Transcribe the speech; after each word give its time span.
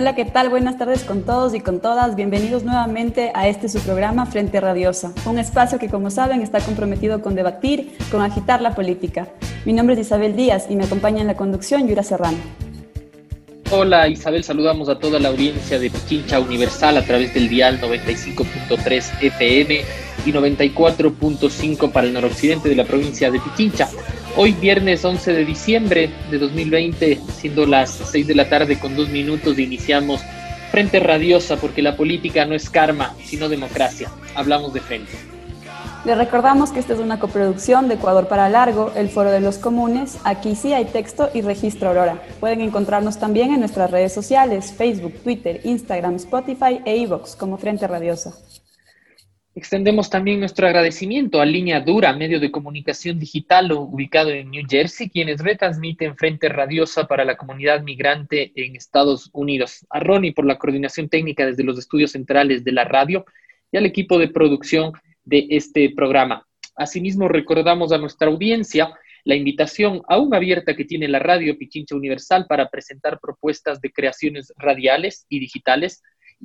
Hola, 0.00 0.14
¿qué 0.14 0.24
tal? 0.24 0.48
Buenas 0.48 0.78
tardes 0.78 1.02
con 1.02 1.24
todos 1.24 1.56
y 1.56 1.60
con 1.60 1.80
todas. 1.80 2.14
Bienvenidos 2.14 2.62
nuevamente 2.62 3.32
a 3.34 3.48
este 3.48 3.68
su 3.68 3.80
programa 3.80 4.26
Frente 4.26 4.60
Radiosa, 4.60 5.12
un 5.26 5.40
espacio 5.40 5.80
que, 5.80 5.88
como 5.88 6.08
saben, 6.08 6.40
está 6.40 6.60
comprometido 6.60 7.20
con 7.20 7.34
debatir, 7.34 7.98
con 8.08 8.22
agitar 8.22 8.62
la 8.62 8.76
política. 8.76 9.26
Mi 9.64 9.72
nombre 9.72 9.94
es 9.94 10.02
Isabel 10.02 10.36
Díaz 10.36 10.66
y 10.70 10.76
me 10.76 10.84
acompaña 10.84 11.22
en 11.22 11.26
la 11.26 11.34
conducción 11.34 11.88
Yura 11.88 12.04
Serrano. 12.04 12.38
Hola 13.72 14.06
Isabel, 14.06 14.44
saludamos 14.44 14.88
a 14.88 15.00
toda 15.00 15.18
la 15.18 15.30
audiencia 15.30 15.80
de 15.80 15.90
Pichincha 15.90 16.38
Universal 16.38 16.96
a 16.96 17.02
través 17.02 17.34
del 17.34 17.48
dial 17.48 17.80
95.3 17.80 19.20
FM 19.20 19.80
y 20.28 20.32
94.5 20.32 21.90
para 21.90 22.06
el 22.06 22.12
noroccidente 22.12 22.68
de 22.68 22.76
la 22.76 22.84
provincia 22.84 23.30
de 23.30 23.40
Pichincha. 23.40 23.88
Hoy 24.36 24.52
viernes 24.52 25.04
11 25.04 25.32
de 25.32 25.44
diciembre 25.44 26.10
de 26.30 26.38
2020, 26.38 27.18
siendo 27.34 27.64
las 27.66 27.90
6 27.90 28.26
de 28.26 28.34
la 28.34 28.48
tarde 28.48 28.78
con 28.78 28.94
dos 28.94 29.08
minutos, 29.08 29.58
iniciamos 29.58 30.20
Frente 30.70 31.00
Radiosa 31.00 31.56
porque 31.56 31.80
la 31.80 31.96
política 31.96 32.44
no 32.44 32.54
es 32.54 32.68
karma, 32.68 33.14
sino 33.24 33.48
democracia. 33.48 34.10
Hablamos 34.34 34.74
de 34.74 34.80
frente. 34.80 35.12
Les 36.04 36.16
recordamos 36.16 36.70
que 36.70 36.78
esta 36.78 36.92
es 36.92 37.00
una 37.00 37.18
coproducción 37.18 37.88
de 37.88 37.94
Ecuador 37.94 38.28
para 38.28 38.48
Largo, 38.48 38.92
el 38.94 39.08
Foro 39.08 39.30
de 39.30 39.40
los 39.40 39.58
Comunes. 39.58 40.18
Aquí 40.24 40.54
sí 40.54 40.72
hay 40.72 40.84
texto 40.84 41.30
y 41.34 41.40
registro 41.40 41.88
Aurora. 41.88 42.22
Pueden 42.38 42.60
encontrarnos 42.60 43.18
también 43.18 43.52
en 43.52 43.60
nuestras 43.60 43.90
redes 43.90 44.12
sociales, 44.12 44.72
Facebook, 44.76 45.14
Twitter, 45.24 45.60
Instagram, 45.64 46.16
Spotify 46.16 46.80
e 46.84 46.98
iVoox 46.98 47.34
como 47.34 47.56
Frente 47.56 47.88
Radiosa. 47.88 48.34
Extendemos 49.58 50.08
también 50.08 50.38
nuestro 50.38 50.68
agradecimiento 50.68 51.40
a 51.40 51.44
Línea 51.44 51.80
Dura, 51.80 52.12
medio 52.12 52.38
de 52.38 52.52
comunicación 52.52 53.18
digital 53.18 53.72
ubicado 53.72 54.30
en 54.30 54.52
New 54.52 54.64
Jersey, 54.70 55.10
quienes 55.10 55.42
retransmiten 55.42 56.16
Frente 56.16 56.48
Radiosa 56.48 57.08
para 57.08 57.24
la 57.24 57.36
comunidad 57.36 57.82
migrante 57.82 58.52
en 58.54 58.76
Estados 58.76 59.30
Unidos. 59.32 59.84
A 59.90 59.98
Ronnie 59.98 60.32
por 60.32 60.46
la 60.46 60.58
coordinación 60.58 61.08
técnica 61.08 61.44
desde 61.44 61.64
los 61.64 61.76
estudios 61.76 62.12
centrales 62.12 62.62
de 62.62 62.70
la 62.70 62.84
radio 62.84 63.24
y 63.72 63.78
al 63.78 63.86
equipo 63.86 64.16
de 64.16 64.28
producción 64.28 64.92
de 65.24 65.48
este 65.50 65.90
programa. 65.90 66.46
Asimismo, 66.76 67.26
recordamos 67.26 67.90
a 67.90 67.98
nuestra 67.98 68.28
audiencia 68.28 68.96
la 69.24 69.34
invitación 69.34 70.02
aún 70.06 70.32
abierta 70.34 70.76
que 70.76 70.84
tiene 70.84 71.08
la 71.08 71.18
radio 71.18 71.58
Pichincha 71.58 71.96
Universal 71.96 72.46
para 72.48 72.70
presentar 72.70 73.18
propuestas 73.18 73.80
de 73.80 73.90
creaciones 73.90 74.52
radiales 74.56 75.26
y 75.28 75.40
digitales 75.40 76.00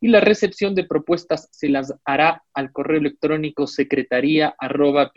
y 0.00 0.08
la 0.08 0.20
recepción 0.20 0.74
de 0.74 0.84
propuestas 0.84 1.48
se 1.50 1.68
las 1.68 1.94
hará 2.04 2.42
al 2.52 2.72
correo 2.72 2.98
electrónico 2.98 3.66
secretaría 3.66 4.54
arroba 4.58 5.10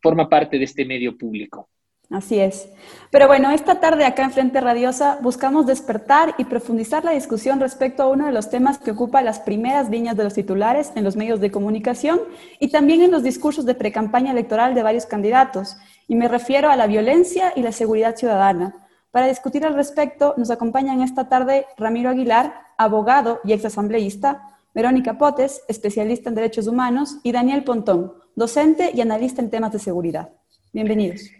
Forma 0.00 0.28
parte 0.28 0.58
de 0.58 0.64
este 0.64 0.84
medio 0.84 1.16
público. 1.16 1.70
Así 2.10 2.40
es. 2.40 2.70
Pero 3.10 3.26
bueno, 3.26 3.50
esta 3.50 3.80
tarde 3.80 4.06
acá 4.06 4.24
en 4.24 4.30
Frente 4.30 4.62
Radiosa 4.62 5.18
buscamos 5.20 5.66
despertar 5.66 6.34
y 6.38 6.44
profundizar 6.44 7.04
la 7.04 7.10
discusión 7.10 7.60
respecto 7.60 8.02
a 8.02 8.08
uno 8.08 8.24
de 8.24 8.32
los 8.32 8.48
temas 8.48 8.78
que 8.78 8.92
ocupa 8.92 9.20
las 9.20 9.40
primeras 9.40 9.90
líneas 9.90 10.16
de 10.16 10.24
los 10.24 10.32
titulares 10.32 10.90
en 10.94 11.04
los 11.04 11.16
medios 11.16 11.38
de 11.40 11.50
comunicación 11.50 12.20
y 12.60 12.68
también 12.68 13.02
en 13.02 13.10
los 13.10 13.22
discursos 13.22 13.66
de 13.66 13.74
precampaña 13.74 14.32
electoral 14.32 14.74
de 14.74 14.82
varios 14.82 15.04
candidatos. 15.04 15.76
Y 16.06 16.14
me 16.14 16.28
refiero 16.28 16.70
a 16.70 16.76
la 16.76 16.86
violencia 16.86 17.52
y 17.54 17.60
la 17.60 17.72
seguridad 17.72 18.16
ciudadana. 18.16 18.88
Para 19.10 19.26
discutir 19.26 19.66
al 19.66 19.74
respecto 19.74 20.32
nos 20.38 20.50
acompañan 20.50 21.02
esta 21.02 21.28
tarde 21.28 21.66
Ramiro 21.76 22.08
Aguilar, 22.08 22.54
abogado 22.78 23.40
y 23.44 23.52
exasambleísta, 23.52 24.56
Verónica 24.74 25.18
Potes, 25.18 25.62
especialista 25.68 26.30
en 26.30 26.36
derechos 26.36 26.68
humanos, 26.68 27.18
y 27.22 27.32
Daniel 27.32 27.64
Pontón, 27.64 28.14
docente 28.34 28.92
y 28.94 29.00
analista 29.00 29.42
en 29.42 29.50
temas 29.50 29.72
de 29.72 29.78
seguridad. 29.78 30.30
Bienvenidos. 30.72 31.37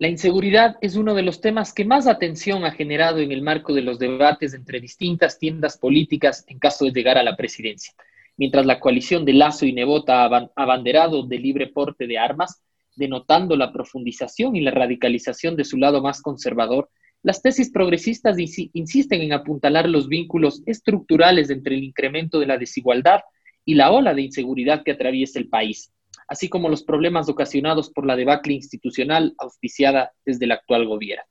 La 0.00 0.08
inseguridad 0.08 0.78
es 0.80 0.96
uno 0.96 1.12
de 1.12 1.22
los 1.22 1.42
temas 1.42 1.74
que 1.74 1.84
más 1.84 2.06
atención 2.06 2.64
ha 2.64 2.70
generado 2.70 3.18
en 3.18 3.32
el 3.32 3.42
marco 3.42 3.74
de 3.74 3.82
los 3.82 3.98
debates 3.98 4.54
entre 4.54 4.80
distintas 4.80 5.38
tiendas 5.38 5.76
políticas 5.76 6.42
en 6.48 6.58
caso 6.58 6.86
de 6.86 6.92
llegar 6.92 7.18
a 7.18 7.22
la 7.22 7.36
presidencia. 7.36 7.92
Mientras 8.38 8.64
la 8.64 8.80
coalición 8.80 9.26
de 9.26 9.34
Lazo 9.34 9.66
y 9.66 9.74
Nebota 9.74 10.24
ha 10.24 10.50
abanderado 10.56 11.24
de 11.24 11.38
libre 11.38 11.66
porte 11.66 12.06
de 12.06 12.16
armas, 12.16 12.62
denotando 12.96 13.56
la 13.56 13.74
profundización 13.74 14.56
y 14.56 14.62
la 14.62 14.70
radicalización 14.70 15.54
de 15.54 15.66
su 15.66 15.76
lado 15.76 16.00
más 16.00 16.22
conservador, 16.22 16.88
las 17.22 17.42
tesis 17.42 17.70
progresistas 17.70 18.38
insisten 18.38 19.20
en 19.20 19.34
apuntalar 19.34 19.86
los 19.86 20.08
vínculos 20.08 20.62
estructurales 20.64 21.50
entre 21.50 21.74
el 21.74 21.84
incremento 21.84 22.40
de 22.40 22.46
la 22.46 22.56
desigualdad 22.56 23.20
y 23.66 23.74
la 23.74 23.90
ola 23.90 24.14
de 24.14 24.22
inseguridad 24.22 24.82
que 24.82 24.92
atraviesa 24.92 25.38
el 25.38 25.50
país 25.50 25.92
así 26.30 26.48
como 26.48 26.68
los 26.68 26.84
problemas 26.84 27.28
ocasionados 27.28 27.90
por 27.90 28.06
la 28.06 28.16
debacle 28.16 28.54
institucional 28.54 29.34
auspiciada 29.36 30.12
desde 30.24 30.44
el 30.44 30.52
actual 30.52 30.86
gobierno. 30.86 31.24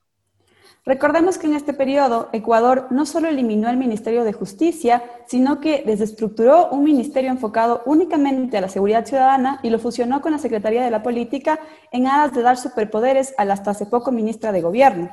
Recordemos 0.86 1.38
que 1.38 1.48
en 1.48 1.54
este 1.54 1.74
periodo 1.74 2.30
Ecuador 2.34 2.88
no 2.90 3.06
solo 3.06 3.28
eliminó 3.30 3.70
el 3.70 3.78
Ministerio 3.78 4.24
de 4.24 4.34
Justicia, 4.34 5.04
sino 5.28 5.62
que 5.62 5.84
desestructuró 5.86 6.70
un 6.70 6.84
ministerio 6.84 7.30
enfocado 7.30 7.82
únicamente 7.86 8.58
a 8.58 8.62
la 8.62 8.70
seguridad 8.70 9.06
ciudadana 9.06 9.60
y 9.64 9.70
lo 9.70 9.80
fusionó 9.80 10.22
con 10.22 10.32
la 10.32 10.38
Secretaría 10.38 10.84
de 10.84 10.92
la 10.92 11.04
Política 11.04 11.60
en 11.92 12.08
aras 12.08 12.34
de 12.34 12.42
dar 12.42 12.58
superpoderes 12.58 13.34
a 13.38 13.46
la 13.46 13.54
hasta 13.54 13.72
hace 13.72 13.86
poco 13.86 14.12
ministra 14.12 14.52
de 14.52 14.62
Gobierno. 14.62 15.12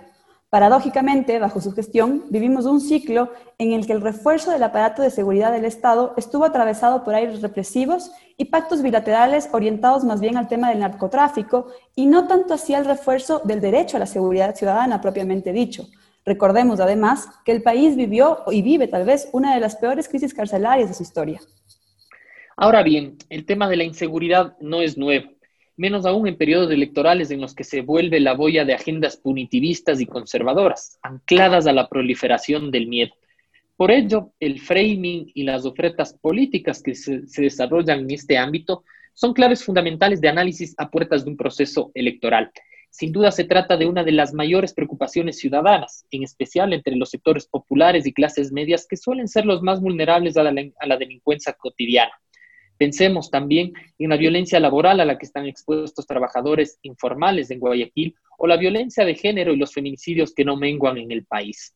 Paradójicamente, 0.57 1.39
bajo 1.39 1.61
su 1.61 1.73
gestión, 1.73 2.25
vivimos 2.31 2.65
un 2.65 2.81
ciclo 2.81 3.31
en 3.59 3.75
el 3.75 3.87
que 3.87 3.93
el 3.93 4.01
refuerzo 4.01 4.51
del 4.51 4.63
aparato 4.63 5.03
de 5.03 5.11
seguridad 5.11 5.53
del 5.53 5.67
Estado 5.67 6.15
estuvo 6.17 6.47
atravesado 6.47 7.05
por 7.05 7.15
aires 7.15 7.43
represivos 7.43 8.11
y 8.39 8.47
pactos 8.47 8.81
bilaterales 8.81 9.51
orientados 9.53 10.03
más 10.05 10.19
bien 10.19 10.39
al 10.39 10.49
tema 10.49 10.71
del 10.71 10.79
narcotráfico 10.79 11.67
y 11.95 12.07
no 12.07 12.27
tanto 12.27 12.55
hacia 12.55 12.79
el 12.79 12.87
refuerzo 12.87 13.43
del 13.45 13.61
derecho 13.61 13.99
a 13.99 14.01
la 14.01 14.07
seguridad 14.07 14.55
ciudadana 14.55 15.03
propiamente 15.03 15.53
dicho. 15.53 15.89
Recordemos 16.25 16.81
además 16.81 17.29
que 17.45 17.53
el 17.53 17.63
país 17.63 17.95
vivió 17.95 18.39
y 18.51 18.63
vive 18.63 18.89
tal 18.89 19.05
vez 19.05 19.29
una 19.33 19.53
de 19.53 19.61
las 19.61 19.77
peores 19.77 20.09
crisis 20.09 20.33
carcelarias 20.33 20.89
de 20.89 20.95
su 20.95 21.03
historia. 21.03 21.39
Ahora 22.57 22.83
bien, 22.83 23.19
el 23.29 23.45
tema 23.45 23.69
de 23.69 23.77
la 23.77 23.85
inseguridad 23.85 24.57
no 24.59 24.81
es 24.81 24.97
nuevo 24.97 25.36
menos 25.77 26.07
aún 26.07 26.27
en 26.27 26.37
periodos 26.37 26.71
electorales 26.71 27.31
en 27.31 27.41
los 27.41 27.55
que 27.55 27.65
se 27.65 27.83
vuelve 27.83 28.19
la 28.21 28.35
boya 28.35 28.65
de 28.65 28.75
agendas 28.75 29.17
punitivistas 29.17 30.01
y 30.01 30.07
conservadoras, 30.07 30.99
ancladas 31.03 31.67
a 31.67 31.73
la 31.73 31.89
proliferación 31.89 32.71
del 32.71 32.89
miedo. 32.89 33.15
Por 33.77 33.91
ello, 33.91 34.33
el 34.41 34.59
framing 34.59 35.31
y 35.35 35.43
las 35.45 35.67
ofertas 35.67 36.15
políticas 36.15 36.83
que 36.83 36.95
se, 36.95 37.23
desarrollan 37.37 38.01
en 38.01 38.11
este 38.11 38.39
ámbito 38.39 38.85
son 39.13 39.35
claves 39.35 39.65
fundamentales 39.65 40.21
de 40.21 40.29
análisis 40.29 40.75
a 40.79 40.91
puertas 40.91 41.25
de 41.25 41.31
un 41.31 41.37
proceso 41.37 41.91
electoral. 41.95 42.51
Sin 42.91 43.13
duda 43.13 43.31
se 43.31 43.45
trata 43.45 43.77
de 43.77 43.85
una 43.85 44.03
de 44.03 44.13
las 44.13 44.33
mayores 44.33 44.73
preocupaciones 44.73 45.39
ciudadanas, 45.39 46.07
en 46.11 46.23
especial 46.23 46.73
entre 46.73 46.97
los 46.97 47.11
sectores 47.11 47.47
populares 47.47 48.07
y 48.07 48.15
clases 48.15 48.51
medias 48.51 48.87
que 48.89 48.97
suelen 48.97 49.29
ser 49.29 49.45
los 49.45 49.61
más 49.61 49.83
vulnerables 49.83 50.39
a 50.39 50.43
la 50.43 50.97
delincuencia 50.97 51.53
cotidiana. 51.53 52.13
Pensemos 52.79 53.31
también 53.31 53.73
en 53.99 54.11
la 54.11 54.17
violencia 54.17 54.61
laboral 54.61 55.01
a 55.01 55.05
la 55.05 55.19
que 55.19 55.27
están 55.27 55.47
expuestos 55.47 56.07
trabajadores 56.07 56.79
informales 56.83 57.51
en 57.51 57.61
Guayaquil 57.61 58.15
o 58.39 58.47
la 58.47 58.57
violencia 58.57 59.05
de 59.05 59.15
género 59.15 59.53
y 59.53 59.57
los 59.57 59.73
feminicidios 59.73 60.35
que 60.35 60.45
no 60.45 60.57
menguan 60.57 60.99
en 60.99 61.11
el 61.11 61.25
país. 61.25 61.75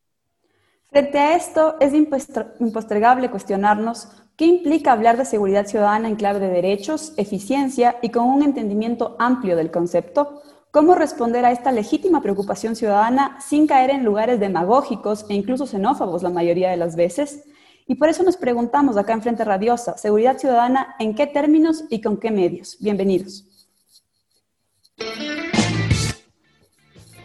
Frente 0.90 1.18
a 1.18 1.36
esto, 1.36 1.76
es 1.80 1.92
impostergable 1.94 3.30
cuestionarnos 3.30 4.08
qué 4.36 4.46
implica 4.46 4.92
hablar 4.92 5.16
de 5.16 5.24
seguridad 5.24 5.66
ciudadana 5.66 6.08
en 6.08 6.16
clave 6.16 6.40
de 6.40 6.48
derechos, 6.48 7.12
eficiencia 7.16 7.96
y 8.02 8.08
con 8.08 8.24
un 8.24 8.42
entendimiento 8.42 9.14
amplio 9.18 9.54
del 9.54 9.70
concepto, 9.70 10.42
cómo 10.72 10.94
responder 10.94 11.44
a 11.44 11.52
esta 11.52 11.72
legítima 11.72 12.22
preocupación 12.22 12.74
ciudadana 12.74 13.38
sin 13.40 13.66
caer 13.66 13.90
en 13.90 14.04
lugares 14.04 14.40
demagógicos 14.40 15.26
e 15.28 15.34
incluso 15.34 15.66
xenófobos 15.66 16.22
la 16.22 16.30
mayoría 16.30 16.70
de 16.70 16.76
las 16.76 16.96
veces, 16.96 17.44
y 17.90 17.96
por 17.96 18.08
eso 18.08 18.22
nos 18.22 18.36
preguntamos 18.36 18.96
acá 18.96 19.14
en 19.14 19.20
Frente 19.20 19.44
Radiosa, 19.44 19.98
seguridad 19.98 20.38
ciudadana, 20.38 20.94
¿en 21.00 21.12
qué 21.12 21.26
términos 21.26 21.82
y 21.90 22.00
con 22.00 22.18
qué 22.18 22.30
medios? 22.30 22.76
Bienvenidos. 22.78 23.44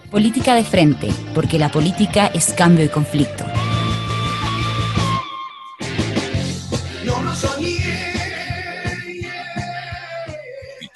Política 0.10 0.56
de 0.56 0.64
frente, 0.64 1.10
porque 1.36 1.60
la 1.60 1.70
política 1.70 2.32
es 2.34 2.52
cambio 2.52 2.84
y 2.84 2.90
conflicto. 2.90 3.46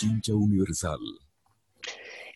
Antorcha 0.01 0.33
Universal. 0.33 1.28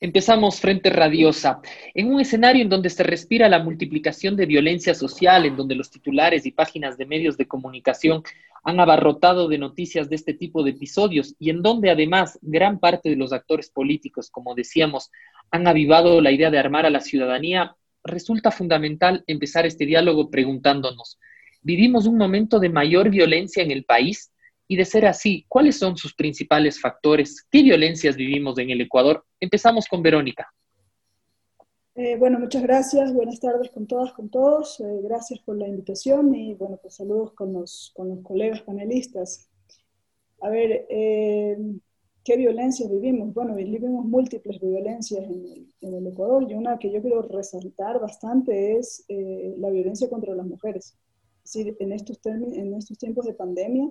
Empezamos 0.03 0.59
Frente 0.59 0.89
Radiosa, 0.89 1.61
en 1.93 2.13
un 2.13 2.19
escenario 2.19 2.61
en 2.61 2.67
donde 2.67 2.89
se 2.89 3.03
respira 3.03 3.47
la 3.47 3.63
multiplicación 3.63 4.35
de 4.35 4.45
violencia 4.45 4.93
social, 4.93 5.45
en 5.45 5.55
donde 5.55 5.75
los 5.75 5.89
titulares 5.89 6.45
y 6.45 6.51
páginas 6.51 6.97
de 6.97 7.05
medios 7.05 7.37
de 7.37 7.47
comunicación 7.47 8.21
han 8.65 8.81
abarrotado 8.81 9.47
de 9.47 9.57
noticias 9.57 10.09
de 10.09 10.17
este 10.17 10.33
tipo 10.33 10.61
de 10.61 10.71
episodios 10.71 11.35
y 11.39 11.51
en 11.51 11.61
donde 11.61 11.89
además 11.89 12.37
gran 12.41 12.79
parte 12.79 13.09
de 13.09 13.15
los 13.15 13.31
actores 13.31 13.69
políticos, 13.69 14.29
como 14.29 14.55
decíamos, 14.55 15.09
han 15.51 15.69
avivado 15.69 16.19
la 16.19 16.33
idea 16.33 16.51
de 16.51 16.59
armar 16.59 16.85
a 16.85 16.89
la 16.89 16.99
ciudadanía, 16.99 17.77
resulta 18.03 18.51
fundamental 18.51 19.23
empezar 19.25 19.65
este 19.65 19.85
diálogo 19.85 20.29
preguntándonos, 20.29 21.17
¿vivimos 21.61 22.07
un 22.07 22.17
momento 22.17 22.59
de 22.59 22.67
mayor 22.67 23.09
violencia 23.09 23.63
en 23.63 23.71
el 23.71 23.85
país? 23.85 24.32
Y 24.73 24.75
de 24.75 24.85
ser 24.85 25.05
así, 25.05 25.45
¿cuáles 25.47 25.77
son 25.77 25.95
sus 25.95 26.15
principales 26.15 26.81
factores? 26.81 27.45
¿Qué 27.51 27.61
violencias 27.61 28.15
vivimos 28.15 28.57
en 28.57 28.71
el 28.71 28.81
Ecuador? 28.81 29.23
Empezamos 29.39 29.85
con 29.87 30.01
Verónica. 30.01 30.51
Eh, 31.93 32.15
bueno, 32.17 32.39
muchas 32.39 32.63
gracias. 32.63 33.13
Buenas 33.13 33.39
tardes 33.39 33.69
con 33.69 33.85
todas, 33.85 34.13
con 34.13 34.29
todos. 34.31 34.79
Eh, 34.79 35.01
gracias 35.03 35.41
por 35.41 35.59
la 35.59 35.67
invitación 35.67 36.33
y 36.33 36.55
bueno, 36.55 36.79
pues 36.81 36.95
saludos 36.95 37.33
con 37.33 37.53
los, 37.53 37.91
con 37.95 38.09
los 38.09 38.21
colegas 38.23 38.63
panelistas. 38.63 39.47
A 40.41 40.49
ver, 40.49 40.87
eh, 40.89 41.55
¿qué 42.23 42.35
violencias 42.35 42.89
vivimos? 42.89 43.31
Bueno, 43.31 43.53
vivimos 43.53 44.05
múltiples 44.05 44.59
violencias 44.59 45.23
en 45.23 45.45
el, 45.45 45.73
en 45.81 45.93
el, 45.93 46.07
Ecuador 46.07 46.47
y 46.49 46.55
una 46.55 46.79
que 46.79 46.91
yo 46.91 46.99
quiero 46.99 47.21
resaltar 47.21 47.99
bastante 47.99 48.75
es 48.75 49.05
la 49.07 49.69
violencia 49.69 50.09
contra 50.09 50.33
las 50.33 50.47
mujeres. 50.47 50.97
Es 51.45 51.53
decir, 51.53 51.77
en 51.79 51.91
estos, 51.91 52.19
en 52.25 52.73
estos 52.73 52.97
tiempos 52.97 53.27
de 53.27 53.35
pandemia, 53.35 53.87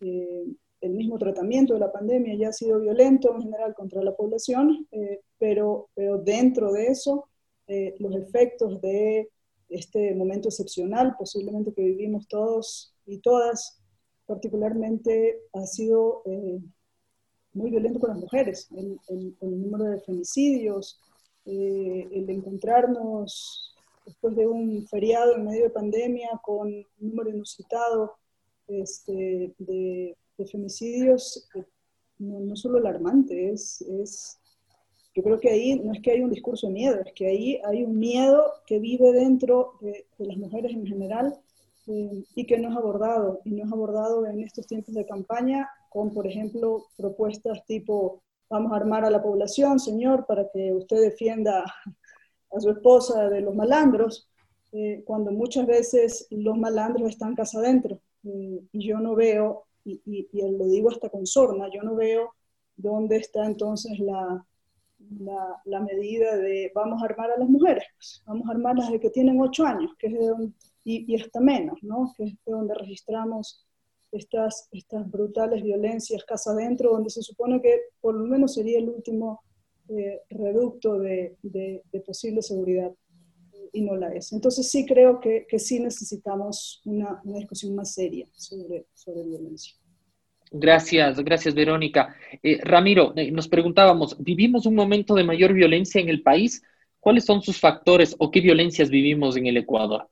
eh, 0.00 0.44
el 0.80 0.92
mismo 0.92 1.18
tratamiento 1.18 1.74
de 1.74 1.80
la 1.80 1.92
pandemia 1.92 2.34
ya 2.34 2.48
ha 2.48 2.52
sido 2.52 2.80
violento 2.80 3.34
en 3.34 3.42
general 3.42 3.74
contra 3.74 4.02
la 4.02 4.14
población, 4.14 4.86
eh, 4.92 5.20
pero, 5.38 5.88
pero 5.94 6.18
dentro 6.18 6.72
de 6.72 6.88
eso, 6.88 7.28
eh, 7.66 7.94
los 7.98 8.14
efectos 8.14 8.80
de 8.80 9.30
este 9.68 10.14
momento 10.14 10.48
excepcional, 10.48 11.16
posiblemente 11.18 11.72
que 11.72 11.82
vivimos 11.82 12.28
todos 12.28 12.94
y 13.06 13.18
todas, 13.18 13.80
particularmente 14.26 15.40
ha 15.52 15.66
sido 15.66 16.22
muy 17.52 17.70
violento 17.70 18.00
con 18.00 18.10
las 18.10 18.18
mujeres. 18.18 18.68
El, 18.76 18.98
el 19.08 19.62
número 19.62 19.84
de 19.84 20.00
femicidios, 20.00 21.00
el 21.44 22.28
encontrarnos 22.28 23.76
después 24.04 24.36
de 24.36 24.46
un 24.46 24.86
feriado 24.86 25.34
en 25.34 25.44
medio 25.44 25.64
de 25.64 25.70
pandemia 25.70 26.30
con 26.42 26.68
un 26.68 26.86
número 26.98 27.30
inusitado 27.30 28.16
este, 28.68 29.54
de, 29.58 30.16
femicidios 30.50 31.48
eh, 31.54 31.64
no, 32.18 32.40
no, 32.40 32.56
solo 32.56 32.78
alarmante, 32.78 33.50
es, 33.50 33.80
es, 33.82 34.38
yo 35.14 35.22
creo 35.22 35.40
que 35.40 35.50
ahí 35.50 35.78
no 35.78 35.92
es 35.92 36.00
que 36.02 36.12
hay 36.12 36.20
un 36.20 36.30
discurso 36.30 36.66
de 36.66 36.74
miedo, 36.74 37.00
es 37.04 37.12
que 37.14 37.26
ahí 37.26 37.60
hay 37.64 37.84
un 37.84 37.98
miedo 37.98 38.44
que 38.66 38.78
vive 38.78 39.12
dentro 39.12 39.72
de, 39.80 40.06
las 40.18 40.36
mujeres 40.36 40.72
en 40.72 40.86
general 40.86 41.38
eh, 41.86 42.24
y 42.34 42.46
que 42.46 42.58
no 42.58 42.70
es 42.70 42.76
abordado, 42.76 43.40
y 43.44 43.52
no 43.52 43.64
es 43.64 43.72
abordado 43.72 44.26
en 44.26 44.42
estos 44.42 44.66
tiempos 44.66 44.94
de 44.94 45.06
campaña 45.06 45.68
con, 45.90 46.12
por 46.12 46.26
ejemplo, 46.26 46.86
propuestas 46.96 47.64
tipo, 47.66 48.22
vamos 48.50 48.72
a 48.72 48.76
armar 48.76 49.04
a 49.04 49.10
la 49.10 49.22
población, 49.22 49.78
señor, 49.78 50.26
para 50.26 50.48
que 50.50 50.72
usted 50.72 51.00
defienda 51.00 51.64
a 52.50 52.60
su 52.60 52.70
esposa 52.70 53.28
de 53.28 53.40
los 53.40 53.54
malandros, 53.54 54.28
eh, 54.72 55.02
cuando 55.06 55.30
muchas 55.30 55.66
veces 55.66 56.26
los 56.30 56.58
malandros 56.58 57.10
están 57.10 57.34
casa 57.34 57.58
adentro 57.58 58.00
y 58.72 58.86
yo 58.86 58.98
no 58.98 59.14
veo, 59.14 59.66
y, 59.84 60.00
y, 60.04 60.28
lo 60.42 60.66
digo 60.66 60.90
hasta 60.90 61.08
con 61.08 61.26
sorna, 61.26 61.68
yo 61.72 61.82
no 61.82 61.94
veo 61.94 62.34
dónde 62.76 63.16
está 63.16 63.46
entonces 63.46 63.98
la, 64.00 64.44
la, 65.64 65.80
medida 65.80 66.36
de 66.36 66.72
vamos 66.74 67.02
a 67.02 67.06
armar 67.06 67.30
a 67.30 67.38
las 67.38 67.48
mujeres, 67.48 68.22
vamos 68.26 68.48
a 68.48 68.52
armarlas 68.52 68.90
de 68.90 69.00
que 69.00 69.10
tienen 69.10 69.40
ocho 69.40 69.64
años, 69.64 69.92
que 69.98 70.08
es 70.08 70.14
de 70.14 70.50
y, 70.84 71.20
hasta 71.20 71.40
menos, 71.40 71.82
¿no? 71.82 72.12
que 72.16 72.24
es 72.24 72.32
de 72.44 72.52
donde 72.52 72.74
registramos 72.74 73.66
estas, 74.12 74.68
estas 74.70 75.10
brutales 75.10 75.62
violencias 75.62 76.24
casa 76.24 76.52
adentro, 76.52 76.92
donde 76.92 77.10
se 77.10 77.22
supone 77.22 77.60
que 77.60 77.80
por 78.00 78.14
lo 78.14 78.24
menos 78.24 78.54
sería 78.54 78.78
el 78.78 78.88
último 78.88 79.42
eh, 79.88 80.22
reducto 80.30 80.98
de, 80.98 81.36
de, 81.42 81.82
de 81.90 82.00
posible 82.00 82.42
seguridad 82.42 82.92
y 83.72 83.82
no 83.82 83.96
la 83.96 84.12
es. 84.14 84.32
Entonces 84.32 84.70
sí 84.70 84.86
creo 84.86 85.20
que, 85.20 85.46
que 85.48 85.58
sí 85.58 85.80
necesitamos 85.80 86.80
una, 86.84 87.20
una, 87.24 87.38
discusión 87.38 87.74
más 87.74 87.94
seria 87.94 88.26
sobre, 88.32 88.86
sobre 88.94 89.24
violencia. 89.24 89.74
Gracias, 90.50 91.20
gracias 91.20 91.54
Verónica. 91.54 92.14
Eh, 92.42 92.60
Ramiro, 92.62 93.12
eh, 93.16 93.30
nos 93.30 93.48
preguntábamos, 93.48 94.16
¿vivimos 94.18 94.66
un 94.66 94.74
momento 94.74 95.14
de 95.14 95.24
mayor 95.24 95.52
violencia 95.52 96.00
en 96.00 96.08
el 96.08 96.22
país? 96.22 96.62
¿Cuáles 97.00 97.24
son 97.24 97.42
sus 97.42 97.58
factores 97.58 98.14
o 98.18 98.30
qué 98.30 98.40
violencias 98.40 98.90
vivimos 98.90 99.36
en 99.36 99.46
el 99.46 99.56
Ecuador? 99.56 100.08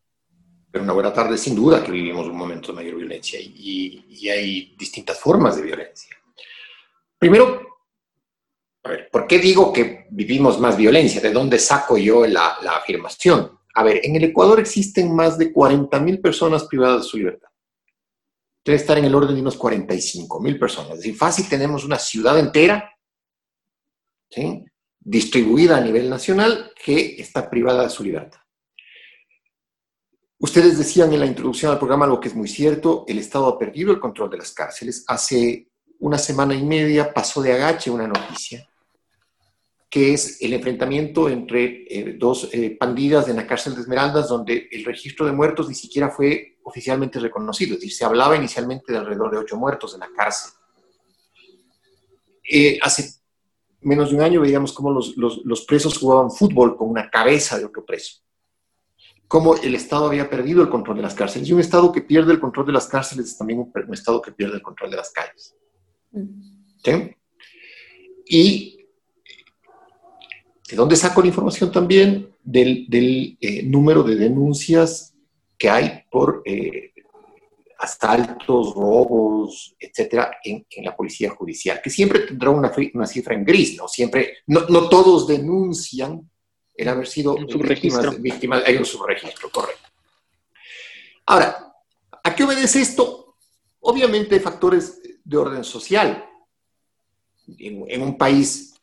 Pero 0.71 0.85
una 0.85 0.93
buena 0.93 1.13
tarde, 1.13 1.39
sin 1.39 1.55
duda 1.55 1.83
que 1.85 1.93
vivimos 1.93 2.27
un 2.27 2.37
momento 2.37 2.73
de 2.73 2.75
mayor 2.75 2.97
violencia 2.97 3.41
y, 3.41 4.05
y 4.09 4.29
hay 4.29 4.75
distintas 4.77 5.19
formas 5.21 5.57
de 5.57 5.63
violencia. 5.63 6.17
Primero, 7.19 7.74
a 8.85 8.91
ver, 8.91 9.09
¿por 9.11 9.27
qué 9.27 9.39
digo 9.39 9.73
que 9.73 10.07
vivimos 10.11 10.61
más 10.61 10.77
violencia? 10.77 11.21
¿De 11.21 11.33
dónde 11.33 11.59
saco 11.59 11.97
yo 11.97 12.27
la, 12.27 12.59
afirmación? 12.77 13.59
A 13.75 13.83
ver, 13.83 14.01
en 14.05 14.15
el 14.15 14.25
Ecuador 14.25 14.61
existen 14.61 15.15
más 15.15 15.39
de 15.39 15.55
40.000 15.55 16.21
personas 16.21 16.65
privadas 16.65 17.03
de 17.03 17.09
su 17.09 17.17
libertad. 17.17 17.49
Debe 18.63 18.77
estar 18.77 18.99
en 18.99 19.07
el 19.07 19.15
orden 19.15 19.35
de 19.35 19.41
unos 19.41 19.59
45.000 19.59 20.59
personas. 20.59 20.93
Es 20.93 20.99
decir, 20.99 21.17
fácil 21.17 21.49
tenemos 21.49 21.85
una 21.85 21.99
ciudad 21.99 22.39
entera, 22.39 22.95
¿sí? 24.31 24.65
distribuida 25.01 25.79
a 25.79 25.81
nivel 25.81 26.11
nacional, 26.11 26.71
que 26.83 27.17
está 27.19 27.49
privada 27.49 27.85
de 27.85 27.91
su 27.91 28.05
libertad. 28.05 28.41
Ustedes 30.39 30.77
decían 30.77 31.11
en 31.15 31.21
la 31.21 31.27
introducción 31.27 31.73
al 31.73 31.79
programa 31.79 32.05
algo 32.05 32.21
que 32.21 32.29
es 32.29 32.35
muy 32.35 32.49
cierto, 32.49 33.07
el 33.09 33.19
Estado 33.19 33.49
ha 33.49 33.59
perdido 33.59 33.93
el 33.93 34.01
control 34.01 34.29
de 34.29 34.39
las 34.39 34.53
cárceles. 34.53 35.05
Hace 35.09 35.71
una 36.01 36.19
semana 36.19 36.55
y 36.55 36.63
media 36.63 37.15
pasó 37.15 37.41
de 37.41 37.55
agache 37.55 37.91
una 37.91 38.07
noticia 38.07 38.69
que 39.95 40.13
es 40.13 40.43
el 40.43 40.53
enfrentamiento 40.53 41.29
entre 41.29 41.87
eh, 41.89 42.17
dos 42.19 42.49
eh, 42.53 42.77
pandillas 42.77 43.29
en 43.29 43.37
la 43.37 43.47
cárcel 43.47 43.77
de 43.77 43.83
Esmeraldas, 43.83 44.29
donde 44.29 44.69
el 44.73 44.85
registro 44.85 45.25
de 45.25 45.31
muertos 45.31 45.69
ni 45.69 45.77
siquiera 45.77 46.11
fue 46.11 46.59
oficialmente 46.65 47.21
reconocido. 47.21 47.75
Es 47.75 47.81
decir, 47.81 47.95
se 47.95 48.05
hablaba 48.05 48.35
inicialmente 48.37 48.93
de 48.93 48.99
alrededor 48.99 49.31
de 49.31 49.39
ocho 49.39 49.57
muertos 49.57 49.95
en 49.95 50.01
la 50.01 50.09
cárcel. 50.13 50.51
Eh, 52.51 52.77
hace 52.83 53.21
menos 53.83 54.11
de 54.11 54.17
un 54.17 54.23
año 54.23 54.41
veíamos 54.41 54.73
cómo 54.73 54.91
los, 54.91 55.17
los, 55.17 55.43
los, 55.45 55.65
presos 55.65 55.97
jugaban 55.97 56.33
fútbol 56.33 56.77
con 56.77 56.91
una 56.91 57.09
cabeza 57.09 57.57
de 57.57 57.67
otro 57.67 57.87
preso. 57.87 58.21
Cómo 59.29 59.55
el 59.55 59.77
Estado 59.77 60.07
había 60.07 60.29
perdido 60.29 60.61
el 60.61 60.71
control 60.71 60.97
de 60.97 61.03
las 61.05 61.15
cárceles. 61.15 61.49
Y 61.49 61.53
un 61.53 61.61
Estado 61.61 61.93
que 61.93 62.03
pierde 62.03 62.33
el 62.33 62.41
control 62.41 62.67
de 62.67 62.73
las 62.73 62.89
cárceles 62.89 63.27
es 63.27 63.39
también 63.39 63.61
un, 63.61 63.73
un 63.73 63.95
Estado 63.95 64.21
que 64.21 64.33
pierde 64.33 64.57
el 64.57 64.63
control 64.63 64.91
de 64.91 64.97
las 64.97 65.13
calles. 65.13 65.55
¿Sí? 66.83 67.17
Y 68.27 68.74
¿De 70.69 70.77
dónde 70.77 70.97
saco 70.97 71.21
la 71.21 71.29
información 71.29 71.71
también? 71.71 72.35
Del, 72.43 72.87
del 72.89 73.37
eh, 73.41 73.63
número 73.63 74.03
de 74.03 74.17
denuncias 74.17 75.15
que 75.59 75.69
hay 75.69 76.03
por 76.11 76.43
eh, 76.45 76.93
asaltos, 77.79 78.75
robos, 78.75 79.75
etcétera, 79.79 80.39
en, 80.43 80.67
en, 80.71 80.85
la 80.85 80.97
policía 80.97 81.31
judicial, 81.31 81.81
que 81.83 81.91
siempre 81.91 82.21
tendrá 82.21 82.51
una, 82.51 82.73
una 82.95 83.07
cifra 83.07 83.35
en 83.35 83.45
gris, 83.45 83.77
¿no? 83.77 83.89
Siempre, 83.89 84.39
no, 84.47 84.67
no 84.69 84.89
todos 84.89 85.27
denuncian 85.27 86.29
el 86.75 86.89
haber 86.89 87.07
sido 87.07 87.37
víctimas, 87.37 88.21
víctimas, 88.21 88.63
hay 88.67 88.77
un 88.77 88.85
subregistro, 88.85 89.51
correcto. 89.51 89.89
Ahora, 91.27 91.73
¿a 92.23 92.35
qué 92.35 92.45
obedece 92.45 92.81
esto? 92.81 93.37
Obviamente 93.81 94.35
hay 94.35 94.41
factores 94.41 95.01
de 95.23 95.37
orden 95.37 95.63
social. 95.63 96.25
En, 97.59 97.85
en 97.89 98.03
un 98.03 98.17
país 98.17 98.74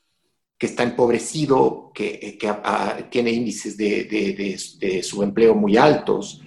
que 0.62 0.68
está 0.68 0.84
empobrecido, 0.84 1.92
que, 1.92 2.38
que 2.40 2.48
a, 2.48 3.10
tiene 3.10 3.32
índices 3.32 3.76
de, 3.76 4.04
de, 4.04 4.60
de, 4.78 5.02
subempleo 5.02 5.56
muy 5.56 5.76
altos, 5.76 6.40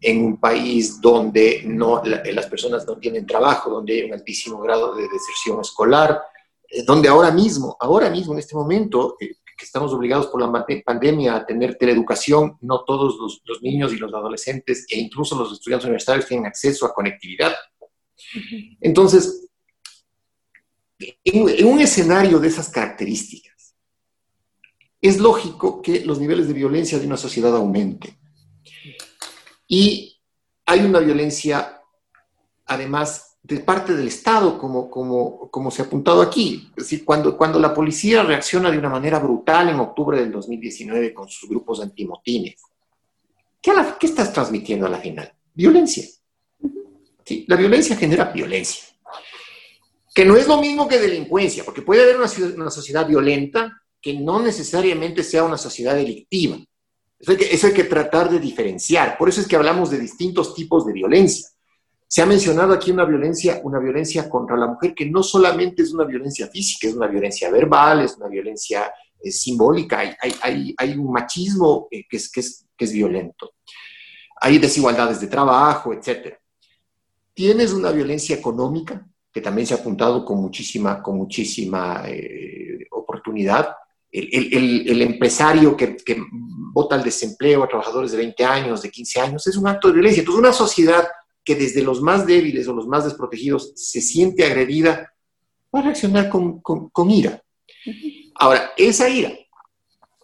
en 0.00 0.24
un 0.24 0.36
país 0.38 1.00
donde 1.00 1.64
no, 1.66 2.00
la, 2.04 2.22
las 2.32 2.46
personas 2.46 2.86
no 2.86 2.96
tienen 2.96 3.26
trabajo, 3.26 3.68
donde 3.68 3.94
hay 3.94 4.02
un 4.04 4.12
altísimo 4.12 4.60
grado 4.60 4.94
de 4.94 5.08
deserción 5.08 5.60
escolar, 5.60 6.22
eh, 6.70 6.84
donde 6.84 7.08
ahora 7.08 7.32
mismo, 7.32 7.76
ahora 7.80 8.08
mismo 8.08 8.34
en 8.34 8.38
este 8.38 8.54
momento, 8.54 9.16
eh, 9.18 9.34
que 9.58 9.64
estamos 9.64 9.92
obligados 9.92 10.28
por 10.28 10.40
la 10.40 10.64
pandemia 10.84 11.34
a 11.34 11.44
tener 11.44 11.74
teleeducación, 11.74 12.58
no 12.60 12.84
todos 12.84 13.16
los, 13.18 13.42
los, 13.46 13.62
niños 13.62 13.92
y 13.92 13.96
los 13.96 14.14
adolescentes 14.14 14.86
e 14.88 14.96
incluso 14.96 15.36
los 15.36 15.52
estudiantes 15.52 15.86
universitarios 15.86 16.28
tienen 16.28 16.46
acceso 16.46 16.86
a 16.86 16.94
conectividad. 16.94 17.52
Entonces, 18.80 19.48
en, 21.00 21.48
en 21.48 21.66
un 21.66 21.80
escenario 21.80 22.38
de 22.38 22.46
esas 22.46 22.68
características, 22.68 23.55
es 25.08 25.18
lógico 25.18 25.82
que 25.82 26.04
los 26.04 26.18
niveles 26.18 26.48
de 26.48 26.54
violencia 26.54 26.98
de 26.98 27.06
una 27.06 27.16
sociedad 27.16 27.54
aumenten. 27.54 28.16
Y 29.68 30.20
hay 30.64 30.80
una 30.80 31.00
violencia, 31.00 31.80
además, 32.66 33.38
de 33.42 33.60
parte 33.60 33.94
del 33.94 34.08
Estado, 34.08 34.58
como, 34.58 34.90
como, 34.90 35.50
como 35.50 35.70
se 35.70 35.82
ha 35.82 35.84
apuntado 35.84 36.22
aquí. 36.22 36.68
Es 36.76 36.84
decir, 36.84 37.04
cuando, 37.04 37.36
cuando 37.36 37.58
la 37.60 37.72
policía 37.72 38.22
reacciona 38.22 38.70
de 38.70 38.78
una 38.78 38.88
manera 38.88 39.18
brutal 39.18 39.68
en 39.68 39.80
octubre 39.80 40.18
del 40.18 40.32
2019 40.32 41.14
con 41.14 41.28
sus 41.28 41.48
grupos 41.48 41.80
antimotines, 41.80 42.60
¿qué, 43.60 43.72
¿qué 44.00 44.06
estás 44.06 44.32
transmitiendo 44.32 44.86
a 44.86 44.90
la 44.90 44.98
final? 44.98 45.32
Violencia. 45.54 46.04
La 47.46 47.56
violencia 47.56 47.96
genera 47.96 48.26
violencia. 48.26 48.84
Que 50.14 50.24
no 50.24 50.36
es 50.36 50.48
lo 50.48 50.60
mismo 50.60 50.88
que 50.88 50.98
delincuencia, 50.98 51.64
porque 51.64 51.82
puede 51.82 52.02
haber 52.02 52.16
una 52.16 52.70
sociedad 52.70 53.06
violenta 53.06 53.82
que 54.06 54.14
no 54.14 54.38
necesariamente 54.38 55.24
sea 55.24 55.42
una 55.42 55.58
sociedad 55.58 55.96
delictiva. 55.96 56.58
Eso 57.18 57.32
hay, 57.66 57.72
que, 57.72 57.82
tratar 57.82 58.30
de 58.30 58.38
diferenciar. 58.38 59.18
Por 59.18 59.28
eso 59.28 59.40
es 59.40 59.48
que 59.48 59.56
hablamos 59.56 59.90
de 59.90 59.98
distintos 59.98 60.54
tipos 60.54 60.86
de 60.86 60.92
violencia. 60.92 61.48
Se 62.06 62.22
ha 62.22 62.26
mencionado 62.26 62.72
aquí 62.72 62.92
una 62.92 63.04
violencia, 63.04 63.60
una 63.64 63.80
violencia 63.80 64.30
contra 64.30 64.56
la 64.56 64.68
mujer 64.68 64.94
que 64.94 65.06
no 65.06 65.24
solamente 65.24 65.82
es 65.82 65.92
una 65.92 66.04
violencia 66.04 66.46
física, 66.46 66.86
es 66.86 66.94
una 66.94 67.08
violencia 67.08 67.50
verbal, 67.50 68.02
es 68.02 68.16
una 68.16 68.28
violencia 68.28 68.92
eh, 69.20 69.32
simbólica, 69.32 69.98
hay, 69.98 70.14
hay, 70.40 70.72
hay, 70.78 70.92
un 70.92 71.10
machismo 71.10 71.88
eh, 71.90 72.04
que, 72.08 72.18
es, 72.18 72.30
que, 72.30 72.38
es, 72.38 72.64
que, 72.76 72.84
es, 72.84 72.92
violento, 72.92 73.54
hay 74.40 74.58
desigualdades 74.58 75.20
de 75.20 75.26
trabajo, 75.26 75.92
etc. 75.92 76.32
Tienes 77.34 77.72
una 77.72 77.90
violencia 77.90 78.36
económica 78.36 79.04
que 79.32 79.40
también 79.40 79.66
se 79.66 79.74
ha 79.74 79.78
apuntado 79.78 80.24
con 80.24 80.40
muchísima, 80.40 81.02
con 81.02 81.16
muchísima 81.16 82.04
eh, 82.06 82.86
oportunidad. 82.92 83.74
El, 84.18 84.54
el, 84.54 84.88
el, 84.88 85.02
empresario 85.02 85.76
que, 85.76 85.96
que 85.96 86.16
vota 86.72 86.94
al 86.94 87.04
desempleo 87.04 87.62
a 87.62 87.68
trabajadores 87.68 88.12
de 88.12 88.18
20 88.18 88.44
años, 88.44 88.80
de 88.80 88.90
15 88.90 89.20
años, 89.20 89.46
es 89.46 89.56
un 89.56 89.68
acto 89.68 89.88
de 89.88 89.94
violencia. 89.94 90.20
Entonces, 90.20 90.40
una 90.40 90.52
sociedad 90.54 91.06
que 91.44 91.54
desde 91.54 91.82
los 91.82 92.02
más 92.02 92.26
débiles 92.26 92.66
o 92.66 92.74
los 92.74 92.88
más 92.88 93.04
desprotegidos 93.04 93.72
se 93.76 94.00
siente 94.00 94.44
agredida, 94.44 95.12
va 95.74 95.80
a 95.80 95.82
reaccionar 95.82 96.28
con, 96.28 96.60
con, 96.60 97.10
ira. 97.10 97.42
Ahora, 98.34 98.72
esa 98.76 99.08
ira, 99.08 99.32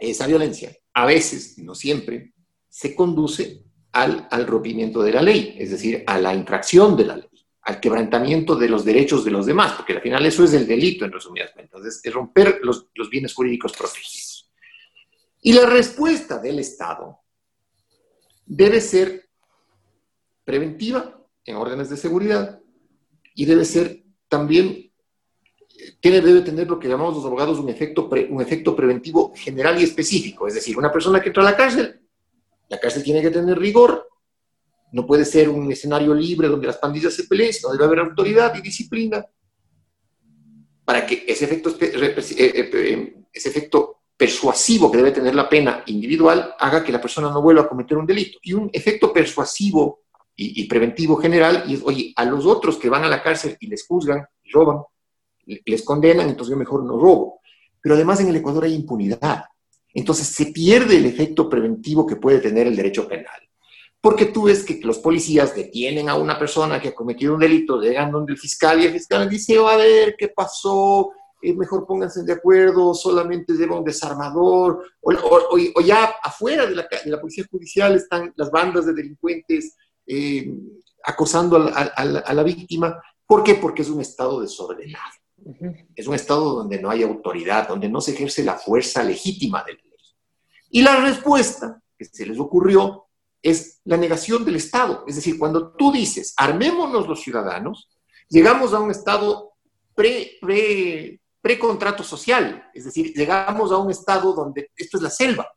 esa 0.00 0.26
violencia, 0.26 0.76
a 0.94 1.06
veces, 1.06 1.58
no 1.58 1.74
siempre, 1.74 2.32
se 2.68 2.94
conduce 2.94 3.62
al, 3.92 4.26
al 4.30 4.46
rompimiento 4.46 5.02
de 5.02 5.12
la 5.12 5.22
ley, 5.22 5.54
es 5.58 5.70
decir, 5.70 6.02
a 6.06 6.18
la 6.18 6.34
infracción 6.34 6.96
de 6.96 7.04
la 7.04 7.16
ley, 7.16 7.28
al 7.62 7.80
quebrantamiento 7.80 8.56
de 8.56 8.68
los 8.68 8.84
derechos 8.84 9.24
de 9.24 9.30
los 9.30 9.46
demás, 9.46 9.72
porque 9.74 9.94
al 9.94 10.00
final 10.00 10.26
eso 10.26 10.44
es 10.44 10.52
el 10.52 10.66
delito, 10.66 11.04
en 11.04 11.12
resumidas 11.12 11.52
cuentas, 11.52 11.84
es, 11.84 12.00
es 12.02 12.12
romper 12.12 12.60
los, 12.62 12.88
los 12.94 13.08
bienes 13.08 13.34
jurídicos 13.34 13.72
protegidos. 13.72 14.50
Y 15.42 15.52
la 15.52 15.66
respuesta 15.66 16.38
del 16.38 16.58
Estado 16.58 17.20
debe 18.46 18.80
ser 18.80 19.28
preventiva 20.44 21.20
en 21.44 21.56
órdenes 21.56 21.88
de 21.88 21.96
seguridad 21.96 22.60
y 23.34 23.44
debe 23.44 23.64
ser 23.64 24.04
también, 24.28 24.92
tiene, 26.00 26.20
debe 26.20 26.42
tener 26.42 26.68
lo 26.68 26.78
que 26.78 26.88
llamamos 26.88 27.16
los 27.16 27.24
abogados 27.24 27.58
un 27.58 27.68
efecto, 27.68 28.08
un 28.08 28.42
efecto 28.42 28.74
preventivo 28.74 29.32
general 29.34 29.80
y 29.80 29.84
específico. 29.84 30.46
Es 30.46 30.54
decir, 30.54 30.76
una 30.76 30.92
persona 30.92 31.20
que 31.20 31.28
entra 31.28 31.42
a 31.42 31.50
la 31.50 31.56
cárcel, 31.56 32.00
la 32.68 32.80
cárcel 32.80 33.02
tiene 33.02 33.22
que 33.22 33.30
tener 33.30 33.58
rigor, 33.58 34.08
no 34.92 35.06
puede 35.06 35.24
ser 35.24 35.48
un 35.48 35.72
escenario 35.72 36.14
libre 36.14 36.48
donde 36.48 36.66
las 36.66 36.76
pandillas 36.76 37.14
se 37.14 37.24
peleen, 37.24 37.52
sino 37.52 37.72
debe 37.72 37.84
haber 37.84 37.98
autoridad 38.00 38.54
y 38.54 38.60
disciplina 38.60 39.26
para 40.84 41.06
que 41.06 41.24
ese 41.26 41.46
efecto, 41.46 41.70
eh, 41.80 42.14
eh, 42.16 42.70
eh, 42.72 43.14
ese 43.32 43.48
efecto 43.48 44.02
persuasivo 44.16 44.90
que 44.90 44.98
debe 44.98 45.12
tener 45.12 45.34
la 45.34 45.48
pena 45.48 45.82
individual 45.86 46.54
haga 46.58 46.84
que 46.84 46.92
la 46.92 47.00
persona 47.00 47.30
no 47.30 47.40
vuelva 47.40 47.62
a 47.62 47.68
cometer 47.68 47.96
un 47.96 48.06
delito. 48.06 48.38
Y 48.42 48.52
un 48.52 48.68
efecto 48.72 49.12
persuasivo 49.12 50.00
y, 50.36 50.66
preventivo 50.66 51.16
general, 51.16 51.64
y 51.66 51.74
es, 51.74 51.82
oye, 51.84 52.12
a 52.16 52.24
los 52.24 52.46
otros 52.46 52.76
que 52.76 52.88
van 52.88 53.04
a 53.04 53.08
la 53.08 53.22
cárcel 53.22 53.56
y 53.60 53.66
les 53.68 53.86
juzgan, 53.86 54.26
roban, 54.52 54.82
les 55.46 55.82
condenan, 55.82 56.28
entonces 56.28 56.52
yo 56.52 56.58
mejor 56.58 56.84
no 56.84 56.98
robo. 56.98 57.40
Pero 57.80 57.94
además 57.94 58.20
en 58.20 58.28
el 58.28 58.36
Ecuador 58.36 58.64
hay 58.64 58.74
impunidad. 58.74 59.44
Entonces 59.94 60.26
se 60.26 60.46
pierde 60.46 60.96
el 60.96 61.06
efecto 61.06 61.48
preventivo 61.48 62.06
que 62.06 62.16
puede 62.16 62.38
tener 62.38 62.66
el 62.66 62.76
derecho 62.76 63.06
penal. 63.06 63.40
Porque 64.02 64.26
tú 64.26 64.44
ves 64.44 64.64
que 64.64 64.80
los 64.82 64.98
policías 64.98 65.54
detienen 65.54 66.08
a 66.08 66.16
una 66.16 66.36
persona 66.36 66.80
que 66.80 66.88
ha 66.88 66.94
cometido 66.94 67.34
un 67.34 67.40
delito, 67.40 67.80
llegan 67.80 68.10
donde 68.10 68.32
el 68.32 68.38
fiscal 68.38 68.80
y 68.80 68.86
el 68.86 68.92
fiscal 68.92 69.30
dice, 69.30 69.56
oh, 69.60 69.68
a 69.68 69.76
ver, 69.76 70.16
¿qué 70.18 70.26
pasó? 70.26 71.12
Eh, 71.40 71.54
mejor 71.54 71.86
pónganse 71.86 72.24
de 72.24 72.32
acuerdo, 72.32 72.94
solamente 72.94 73.52
lleva 73.52 73.78
un 73.78 73.84
desarmador, 73.84 74.84
o, 75.00 75.80
ya 75.80 76.16
afuera 76.20 76.66
de 76.66 76.74
la, 76.74 76.88
de 77.04 77.10
la, 77.10 77.20
policía 77.20 77.44
judicial 77.48 77.94
están 77.94 78.32
las 78.36 78.50
bandas 78.50 78.86
de 78.86 78.92
delincuentes 78.92 79.76
eh, 80.04 80.52
acosando 81.04 81.70
a, 81.72 82.04
la 82.04 82.42
víctima. 82.42 83.00
¿Por 83.24 83.44
qué? 83.44 83.54
Porque 83.54 83.82
es 83.82 83.88
un 83.88 84.00
estado 84.00 84.40
desordenado. 84.40 85.14
Es 85.94 86.08
un 86.08 86.14
estado 86.14 86.54
donde 86.54 86.80
no 86.80 86.90
hay 86.90 87.04
autoridad, 87.04 87.68
donde 87.68 87.88
no 87.88 88.00
se 88.00 88.12
ejerce 88.12 88.42
la 88.42 88.54
fuerza 88.54 89.04
legítima 89.04 89.62
de 89.64 89.74
la 89.74 89.78
ley. 89.78 89.98
Y 90.70 90.82
la 90.82 90.96
respuesta 91.04 91.80
que 91.96 92.04
se 92.04 92.26
les 92.26 92.38
ocurrió 92.38 93.06
es 93.42 93.80
la 93.84 93.96
negación 93.96 94.44
del 94.44 94.56
Estado. 94.56 95.04
Es 95.06 95.16
decir, 95.16 95.38
cuando 95.38 95.72
tú 95.72 95.92
dices, 95.92 96.32
armémonos 96.36 97.08
los 97.08 97.20
ciudadanos, 97.20 97.88
llegamos 98.28 98.72
a 98.72 98.80
un 98.80 98.90
estado 98.90 99.52
pre, 99.94 100.38
pre, 100.40 101.20
pre-contrato 101.40 102.04
social. 102.04 102.70
Es 102.72 102.84
decir, 102.84 103.12
llegamos 103.14 103.72
a 103.72 103.78
un 103.78 103.90
estado 103.90 104.32
donde 104.32 104.70
esto 104.76 104.96
es 104.96 105.02
la 105.02 105.10
selva. 105.10 105.48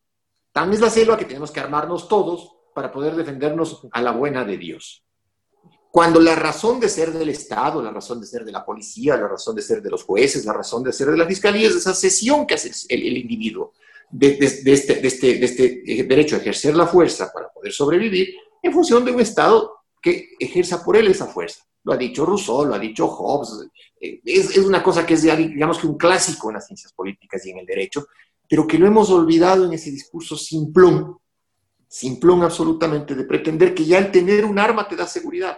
También 0.51 0.75
es 0.75 0.81
la 0.81 0.89
selva 0.89 1.17
que 1.17 1.25
tenemos 1.25 1.51
que 1.51 1.59
armarnos 1.59 2.07
todos 2.07 2.51
para 2.73 2.91
poder 2.91 3.15
defendernos 3.15 3.87
a 3.91 4.01
la 4.01 4.11
buena 4.11 4.43
de 4.43 4.57
Dios. 4.57 5.05
Cuando 5.91 6.19
la 6.19 6.35
razón 6.35 6.81
de 6.81 6.89
ser 6.89 7.13
del 7.13 7.29
Estado, 7.29 7.81
la 7.81 7.89
razón 7.89 8.19
de 8.19 8.27
ser 8.27 8.43
de 8.43 8.51
la 8.51 8.65
policía, 8.65 9.15
la 9.15 9.29
razón 9.29 9.55
de 9.55 9.61
ser 9.61 9.81
de 9.81 9.89
los 9.89 10.03
jueces, 10.03 10.43
la 10.43 10.51
razón 10.51 10.83
de 10.83 10.91
ser 10.91 11.07
de 11.07 11.15
la 11.15 11.25
fiscalía 11.25 11.69
es 11.69 11.75
esa 11.75 11.93
cesión 11.93 12.45
que 12.45 12.55
hace 12.55 12.69
el, 12.89 13.17
individuo 13.17 13.71
de, 14.09 14.37
este, 14.39 14.63
de, 14.63 14.73
este, 14.73 15.35
de 15.35 15.45
este 15.45 16.03
derecho 16.03 16.35
a 16.35 16.39
ejercer 16.39 16.75
la 16.75 16.87
fuerza 16.87 17.31
para 17.33 17.49
poder 17.49 17.71
sobrevivir 17.71 18.35
en 18.61 18.73
función 18.73 19.03
de 19.03 19.11
un 19.11 19.21
Estado 19.21 19.73
que 20.01 20.29
ejerza 20.39 20.83
por 20.83 20.97
él 20.97 21.07
esa 21.07 21.27
fuerza. 21.27 21.63
Lo 21.83 21.93
ha 21.93 21.97
dicho 21.97 22.25
Rousseau, 22.25 22.65
lo 22.65 22.75
ha 22.75 22.79
dicho 22.79 23.07
Hobbes. 23.07 23.69
Eh, 23.99 24.21
es, 24.25 24.57
es 24.57 24.65
una 24.65 24.81
cosa 24.81 25.05
que 25.05 25.15
es, 25.15 25.21
digamos 25.21 25.79
que 25.79 25.87
un 25.87 25.97
clásico 25.97 26.49
en 26.49 26.55
las 26.55 26.67
ciencias 26.67 26.93
políticas 26.93 27.45
y 27.45 27.51
en 27.51 27.59
el 27.59 27.65
derecho, 27.65 28.07
pero 28.47 28.65
que 28.65 28.77
lo 28.77 28.87
hemos 28.87 29.09
olvidado 29.09 29.65
en 29.65 29.73
ese 29.73 29.91
discurso 29.91 30.35
simplón 30.35 31.17
simplón 31.95 32.43
absolutamente 32.43 33.15
de 33.15 33.23
pretender 33.23 33.73
que 33.73 33.85
ya 33.85 33.97
el 33.97 34.11
tener 34.11 34.43
un 34.43 34.59
arma 34.59 34.85
te 34.87 34.97
da 34.97 35.07
seguridad. 35.07 35.57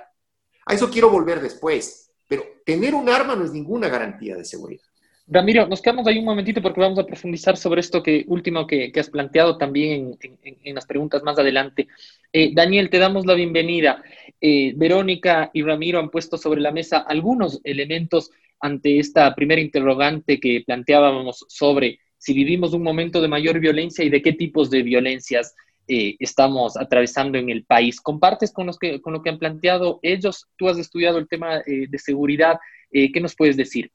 A 0.67 0.73
eso 0.75 0.89
quiero 0.89 1.09
volver 1.09 1.41
después, 1.41 2.11
pero 2.27 2.43
tener 2.63 2.93
un 2.93 3.09
arma 3.09 3.35
no 3.35 3.43
es 3.43 3.51
ninguna 3.51 3.89
garantía 3.89 4.35
de 4.35 4.45
seguridad. 4.45 4.86
Ramiro, 5.29 5.67
nos 5.67 5.81
quedamos 5.81 6.07
ahí 6.07 6.19
un 6.19 6.25
momentito 6.25 6.61
porque 6.61 6.79
vamos 6.79 6.99
a 6.99 7.05
profundizar 7.05 7.57
sobre 7.57 7.81
esto 7.81 8.01
que 8.01 8.23
último 8.27 8.65
que, 8.65 8.93
has 8.97 9.09
planteado 9.09 9.57
también 9.57 10.17
en, 10.21 10.73
las 10.75 10.85
preguntas 10.85 11.21
más 11.21 11.37
adelante. 11.37 11.89
Eh, 12.31 12.51
Daniel, 12.53 12.89
te 12.89 12.97
damos 12.97 13.25
la 13.25 13.33
bienvenida. 13.33 14.01
Eh, 14.39 14.71
Verónica 14.77 15.51
y 15.53 15.63
Ramiro 15.63 15.99
han 15.99 16.11
puesto 16.11 16.37
sobre 16.37 16.61
la 16.61 16.71
mesa 16.71 16.99
algunos 16.99 17.59
elementos 17.65 18.31
ante 18.61 18.99
esta 18.99 19.35
primera 19.35 19.59
interrogante 19.59 20.39
que 20.39 20.63
planteábamos 20.65 21.43
sobre 21.49 21.99
si 22.17 22.33
vivimos 22.33 22.73
un 22.73 22.83
momento 22.83 23.19
de 23.19 23.27
mayor 23.27 23.59
violencia 23.59 24.05
y 24.05 24.09
de 24.09 24.21
qué 24.21 24.31
tipos 24.31 24.69
de 24.69 24.81
violencias 24.81 25.55
eh, 25.89 26.15
estamos 26.19 26.77
atravesando 26.77 27.37
en 27.37 27.49
el 27.49 27.65
país. 27.65 27.99
¿Compartes 27.99 28.53
con, 28.53 28.67
los 28.67 28.79
que, 28.79 29.01
con 29.01 29.11
lo 29.11 29.21
que 29.21 29.29
han 29.29 29.39
planteado 29.39 29.99
ellos? 30.03 30.47
Tú 30.55 30.69
has 30.69 30.77
estudiado 30.77 31.17
el 31.17 31.27
tema 31.27 31.63
de 31.65 31.99
seguridad. 31.99 32.59
¿Qué 32.89 33.19
nos 33.19 33.35
puedes 33.35 33.57
decir? 33.57 33.91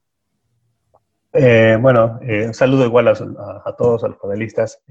Bueno, 1.33 2.19
un 2.21 2.53
saludo 2.53 2.85
igual 2.85 3.07
a, 3.07 3.75
todos, 3.77 4.03
a 4.03 4.07
los 4.07 4.17
panelistas. 4.17 4.83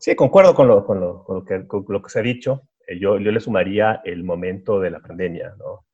sí, 0.00 0.14
concuerdo 0.14 0.54
con 0.54 0.68
lo, 0.68 0.84
con 0.84 1.00
lo, 1.00 1.24
con 1.24 1.36
lo, 1.36 1.44
que, 1.44 1.66
con 1.66 1.84
lo 1.88 2.02
que 2.02 2.10
se 2.10 2.20
ha 2.20 2.22
dicho. 2.22 2.68
yo, 3.00 3.18
yo 3.18 3.32
le 3.32 3.40
sumaría 3.40 4.00
el 4.04 4.24
momento 4.24 4.80
de 4.80 4.90
la 4.90 5.00
pandemia, 5.00 5.54
¿no? 5.58 5.86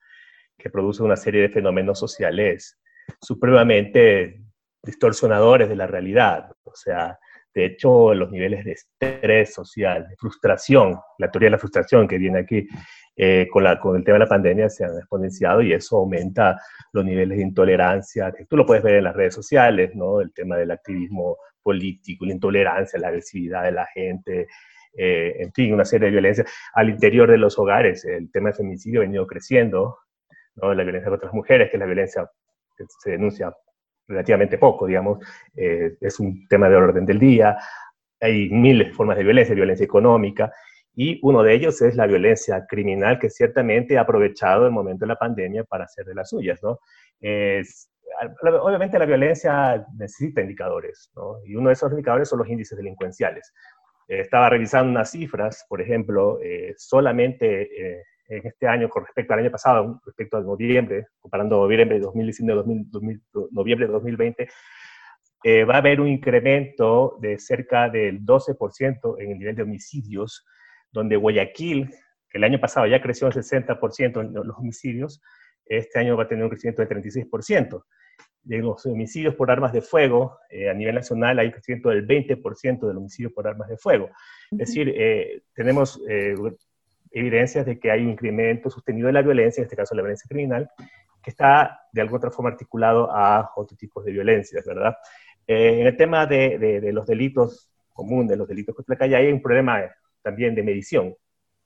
que 0.60 0.70
produce 0.70 1.02
una 1.02 1.16
serie 1.16 1.42
de 1.42 1.48
fenómenos 1.48 1.98
sociales 1.98 2.78
supremamente 3.20 4.42
distorsionadores 4.82 5.68
de 5.68 5.76
la 5.76 5.86
realidad. 5.86 6.50
O 6.62 6.74
sea, 6.74 7.18
de 7.54 7.64
hecho, 7.64 8.14
los 8.14 8.30
niveles 8.30 8.64
de 8.64 8.72
estrés 8.72 9.52
social, 9.52 10.06
de 10.08 10.16
frustración, 10.16 10.98
la 11.18 11.30
teoría 11.30 11.48
de 11.48 11.52
la 11.52 11.58
frustración 11.58 12.06
que 12.06 12.18
viene 12.18 12.40
aquí 12.40 12.66
eh, 13.16 13.48
con, 13.50 13.64
la, 13.64 13.78
con 13.80 13.96
el 13.96 14.04
tema 14.04 14.14
de 14.14 14.24
la 14.24 14.28
pandemia 14.28 14.68
se 14.68 14.84
han 14.84 14.96
exponenciado 14.96 15.60
y 15.60 15.72
eso 15.72 15.98
aumenta 15.98 16.60
los 16.92 17.04
niveles 17.04 17.38
de 17.38 17.44
intolerancia. 17.44 18.32
Tú 18.48 18.56
lo 18.56 18.64
puedes 18.64 18.84
ver 18.84 18.94
en 18.96 19.04
las 19.04 19.16
redes 19.16 19.34
sociales, 19.34 19.90
¿no? 19.94 20.20
El 20.20 20.32
tema 20.32 20.56
del 20.56 20.70
activismo 20.70 21.38
político, 21.62 22.24
la 22.24 22.32
intolerancia, 22.32 23.00
la 23.00 23.08
agresividad 23.08 23.64
de 23.64 23.72
la 23.72 23.86
gente, 23.86 24.46
eh, 24.96 25.36
en 25.40 25.52
fin, 25.52 25.74
una 25.74 25.84
serie 25.84 26.06
de 26.06 26.12
violencias 26.12 26.50
al 26.72 26.88
interior 26.88 27.30
de 27.30 27.38
los 27.38 27.58
hogares. 27.58 28.04
El 28.04 28.30
tema 28.30 28.50
del 28.50 28.56
femicidio 28.56 29.00
ha 29.00 29.04
venido 29.04 29.26
creciendo, 29.26 29.98
¿no? 30.54 30.72
La 30.72 30.84
violencia 30.84 31.10
contra 31.10 31.26
las 31.26 31.34
mujeres, 31.34 31.68
que 31.68 31.76
es 31.76 31.80
la 31.80 31.86
violencia 31.86 32.30
que 32.76 32.84
se 33.02 33.10
denuncia 33.10 33.52
relativamente 34.10 34.58
poco, 34.58 34.86
digamos, 34.86 35.18
eh, 35.56 35.96
es 36.00 36.20
un 36.20 36.46
tema 36.48 36.68
de 36.68 36.76
orden 36.76 37.06
del 37.06 37.18
día, 37.18 37.56
hay 38.20 38.50
miles 38.50 38.94
formas 38.94 39.16
de 39.16 39.24
violencia, 39.24 39.54
violencia 39.54 39.84
económica, 39.84 40.52
y 40.94 41.18
uno 41.22 41.42
de 41.42 41.54
ellos 41.54 41.80
es 41.80 41.96
la 41.96 42.06
violencia 42.06 42.66
criminal 42.68 43.18
que 43.18 43.30
ciertamente 43.30 43.96
ha 43.96 44.02
aprovechado 44.02 44.66
el 44.66 44.72
momento 44.72 45.04
de 45.04 45.08
la 45.08 45.16
pandemia 45.16 45.64
para 45.64 45.84
hacer 45.84 46.04
de 46.04 46.14
las 46.14 46.28
suyas, 46.28 46.60
¿no? 46.62 46.80
Obviamente 48.60 48.98
la 48.98 49.06
violencia 49.06 49.86
necesita 49.96 50.40
indicadores, 50.40 51.10
¿no? 51.14 51.36
Y 51.46 51.54
uno 51.54 51.68
de 51.68 51.74
esos 51.74 51.90
indicadores 51.92 52.28
son 52.28 52.40
los 52.40 52.48
índices 52.48 52.76
delincuenciales. 52.76 53.54
Eh, 54.08 54.20
estaba 54.20 54.50
revisando 54.50 54.90
unas 54.90 55.10
cifras, 55.10 55.64
por 55.68 55.80
ejemplo, 55.80 56.40
eh, 56.42 56.74
solamente 56.76 58.02
en 58.30 58.46
este 58.46 58.66
año 58.66 58.88
con 58.88 59.04
respecto 59.04 59.32
al 59.32 59.40
año 59.40 59.50
pasado, 59.50 60.00
respecto 60.06 60.36
a 60.36 60.40
noviembre, 60.40 61.08
comparando 61.18 61.56
noviembre 61.56 61.98
de 61.98 62.04
2019 62.04 62.64
noviembre 63.50 63.86
de 63.86 63.92
2020, 63.92 64.48
va 65.68 65.74
a 65.74 65.78
haber 65.78 66.00
un 66.00 66.08
incremento 66.08 67.18
de 67.20 67.38
cerca 67.38 67.88
del 67.88 68.24
12% 68.24 69.16
en 69.18 69.32
el 69.32 69.38
nivel 69.38 69.56
de 69.56 69.62
homicidios, 69.62 70.46
donde 70.92 71.16
Guayaquil, 71.16 71.90
que 72.28 72.38
el 72.38 72.44
año 72.44 72.60
pasado 72.60 72.86
ya 72.86 73.02
creció 73.02 73.26
el 73.26 73.34
60% 73.34 74.20
en 74.20 74.34
los 74.34 74.56
homicidios, 74.56 75.20
este 75.66 75.98
año 75.98 76.16
va 76.16 76.24
a 76.24 76.28
tener 76.28 76.44
un 76.44 76.50
crecimiento 76.50 76.82
del 76.82 77.02
36%. 77.02 77.84
De 78.42 78.58
los 78.58 78.86
homicidios 78.86 79.34
por 79.34 79.50
armas 79.50 79.72
de 79.72 79.82
fuego, 79.82 80.38
a 80.70 80.74
nivel 80.74 80.94
nacional 80.94 81.38
hay 81.38 81.46
un 81.46 81.52
crecimiento 81.52 81.90
del 81.90 82.06
20% 82.06 82.86
del 82.86 82.96
homicidio 82.96 83.32
por 83.32 83.46
armas 83.46 83.68
de 83.68 83.76
fuego. 83.76 84.10
Es 84.50 84.58
decir, 84.58 84.92
eh, 84.96 85.42
tenemos 85.54 86.00
eh, 86.08 86.34
evidencias 87.10 87.66
de 87.66 87.78
que 87.78 87.90
hay 87.90 88.02
un 88.02 88.10
incremento 88.10 88.70
sostenido 88.70 89.06
de 89.06 89.12
la 89.12 89.22
violencia, 89.22 89.60
en 89.60 89.64
este 89.64 89.76
caso 89.76 89.94
la 89.94 90.02
violencia 90.02 90.28
criminal, 90.28 90.70
que 91.22 91.30
está 91.30 91.80
de 91.92 92.00
alguna 92.00 92.18
otra 92.18 92.30
forma 92.30 92.50
articulado 92.50 93.10
a 93.10 93.52
otros 93.56 93.78
tipos 93.78 94.04
de 94.04 94.12
violencias, 94.12 94.64
¿verdad? 94.64 94.96
Eh, 95.46 95.80
en 95.80 95.86
el 95.86 95.96
tema 95.96 96.26
de, 96.26 96.58
de, 96.58 96.92
los 96.92 97.06
delitos 97.06 97.70
comunes, 97.92 98.30
de 98.30 98.36
los 98.36 98.48
delitos 98.48 98.74
contra 98.74 98.94
la 98.94 98.98
calle, 98.98 99.16
hay 99.16 99.32
un 99.32 99.42
problema 99.42 99.80
también 100.22 100.54
de 100.54 100.62
medición, 100.62 101.14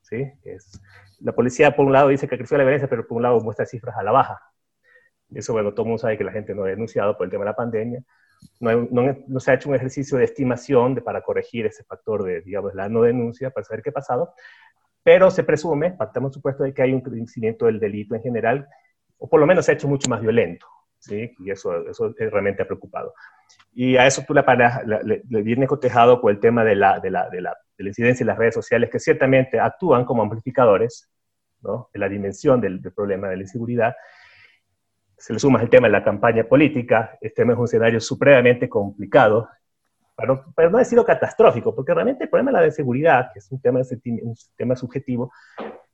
¿sí? 0.03 0.33
Es, 0.45 0.81
la 1.21 1.33
policía, 1.33 1.75
por 1.75 1.87
un 1.87 1.93
lado, 1.93 2.09
dice 2.09 2.29
que 2.29 2.37
creció 2.37 2.57
la 2.57 2.65
violencia, 2.65 2.89
pero 2.89 3.07
por 3.07 3.17
un 3.17 3.23
lado 3.23 3.41
muestra 3.41 3.67
cifras 3.67 3.97
a 3.97 4.03
la 4.03 4.13
baja. 4.13 4.41
Eso, 5.33 5.53
bueno, 5.53 5.73
todo 5.73 5.83
el 5.83 5.89
mundo 5.89 6.01
sabe 6.01 6.19
que 6.19 6.25
la 6.25 6.33
gente 6.33 6.55
no 6.55 6.65
ha 6.65 6.69
denunciado 6.69 7.17
por 7.17 7.25
el 7.25 7.31
tema 7.31 7.45
de 7.45 7.51
la 7.51 7.57
pandemia. 7.57 8.05
No, 8.61 8.89
no, 8.91 9.17
no, 9.27 9.41
se 9.41 9.51
ha 9.51 9.55
hecho 9.55 9.69
un 9.71 9.75
ejercicio 9.75 10.19
de 10.19 10.25
estimación 10.25 10.95
de, 10.95 11.01
para 11.01 11.23
corregir 11.23 11.67
ese 11.67 11.83
factor 11.85 12.25
de, 12.25 12.43
digamos, 12.43 12.75
la 12.75 12.89
no 12.89 13.03
denuncia, 13.03 13.51
para 13.51 13.65
saber 13.65 13.83
qué 13.83 13.91
ha 13.91 13.95
pasado 13.95 14.35
pero 15.05 15.31
se 15.31 15.45
presume, 15.45 15.93
partamos 15.93 16.33
supuesto 16.33 16.65
de 16.65 16.73
que 16.73 16.83
hay 16.83 16.93
un 16.95 17.03
crecimiento 17.03 17.67
del 17.67 17.79
delito 17.79 18.15
en 18.15 18.23
general, 18.23 18.67
o 19.19 19.29
por 19.29 19.39
lo 19.39 19.47
menos 19.47 19.67
se 19.67 19.71
ha 19.71 19.75
hecho 19.75 19.87
mucho 19.87 20.09
más 20.09 20.23
violento, 20.23 20.67
¿sí? 20.99 21.31
Y 21.41 21.51
eso, 21.51 21.87
eso 21.87 22.15
es 22.19 22.33
realmente 22.33 22.65
preocupado. 22.65 23.13
Y 23.75 23.97
a 23.97 24.07
eso 24.07 24.25
tú 24.27 24.33
le, 24.33 24.43
le, 25.05 25.23
le 25.29 25.43
vienes 25.43 25.69
cotejado 25.69 26.21
por 26.21 26.33
el 26.33 26.41
tema 26.41 26.65
de 26.65 26.75
la, 26.75 27.01
de, 27.01 27.11
la, 27.11 27.29
de, 27.29 27.43
la, 27.43 27.55
de 27.77 27.85
la 27.85 27.91
incidencia 27.91 28.25
en 28.25 28.29
las 28.29 28.39
redes 28.39 28.55
sociales, 28.55 28.89
que 28.91 28.99
ciertamente 28.99 29.61
actúan 29.61 30.07
como 30.07 30.23
amplificadores 30.23 31.11
¿no? 31.61 31.91
de 31.93 32.01
la 32.01 32.09
dimensión 32.09 32.61
del, 32.61 32.81
del, 32.81 32.93
problema 32.93 33.29
de 33.29 33.37
la 33.37 33.43
inseguridad. 33.43 33.95
Se 35.19 35.35
le 35.35 35.39
suma 35.39 35.61
el 35.61 35.69
tema 35.69 35.87
de 35.87 35.93
la 35.93 36.03
campaña 36.03 36.45
política, 36.45 37.19
este 37.21 37.43
es 37.43 37.49
un 37.49 37.65
escenario 37.65 38.01
supremamente 38.01 38.71
complicado 38.71 39.49
pero, 40.17 40.71
no 40.71 40.79
decirlo 40.79 41.05
catastrófico, 41.05 41.75
porque 41.75 41.93
realmente 41.93 42.25
el 42.25 42.31
problema 42.31 42.59
de 42.59 42.67
la 42.67 42.73
seguridad, 42.73 43.31
que 43.33 43.41
es 43.41 43.51
un 43.51 43.61
tema, 43.61 43.81
un 43.81 44.35
tema 44.57 44.77
subjetivo, 44.77 45.33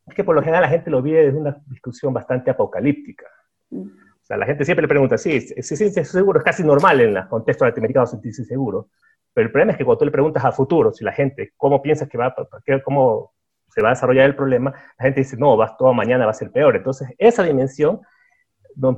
es 0.07 0.15
que 0.15 0.25
por 0.25 0.35
lo 0.35 0.43
general 0.43 0.63
la 0.63 0.69
gente 0.69 0.91
lo 0.91 1.03
vive 1.03 1.27
desde 1.27 1.39
una 1.39 1.57
discusión 1.67 2.13
bastante 2.13 2.51
apocalíptica. 2.51 3.27
O 3.71 4.23
sea, 4.23 4.37
la 4.37 4.47
gente 4.47 4.65
siempre 4.65 4.83
le 4.83 4.89
pregunta, 4.89 5.17
sí, 5.17 5.41
si 5.41 5.77
sentirse 5.77 6.05
seguro 6.05 6.39
es 6.39 6.45
casi 6.45 6.63
normal 6.63 7.01
en 7.01 7.15
los 7.15 7.27
contextos 7.27 7.67
latinoamericanos 7.67 8.11
sentirse 8.11 8.45
seguro, 8.45 8.89
pero 9.33 9.47
el 9.47 9.53
problema 9.53 9.73
es 9.73 9.79
que 9.79 9.85
cuando 9.85 9.99
tú 10.01 10.05
le 10.05 10.11
preguntas 10.11 10.45
a 10.45 10.53
futuro, 10.53 10.93
si 10.93 11.05
la 11.05 11.13
gente, 11.13 11.53
¿cómo 11.57 11.81
piensas 11.81 12.09
que 12.09 12.19
va, 12.19 12.35
cómo 12.85 13.33
se 13.69 13.81
va 13.81 13.89
a 13.89 13.93
desarrollar 13.93 14.27
el 14.27 14.37
problema? 14.37 14.73
La 14.99 15.05
gente 15.05 15.21
dice, 15.21 15.37
no, 15.37 15.57
va, 15.57 15.77
todo 15.77 15.95
mañana 15.95 16.25
va 16.25 16.33
a 16.33 16.35
ser 16.35 16.51
peor. 16.51 16.77
Entonces, 16.77 17.09
esa 17.19 17.43
dimensión 17.45 18.01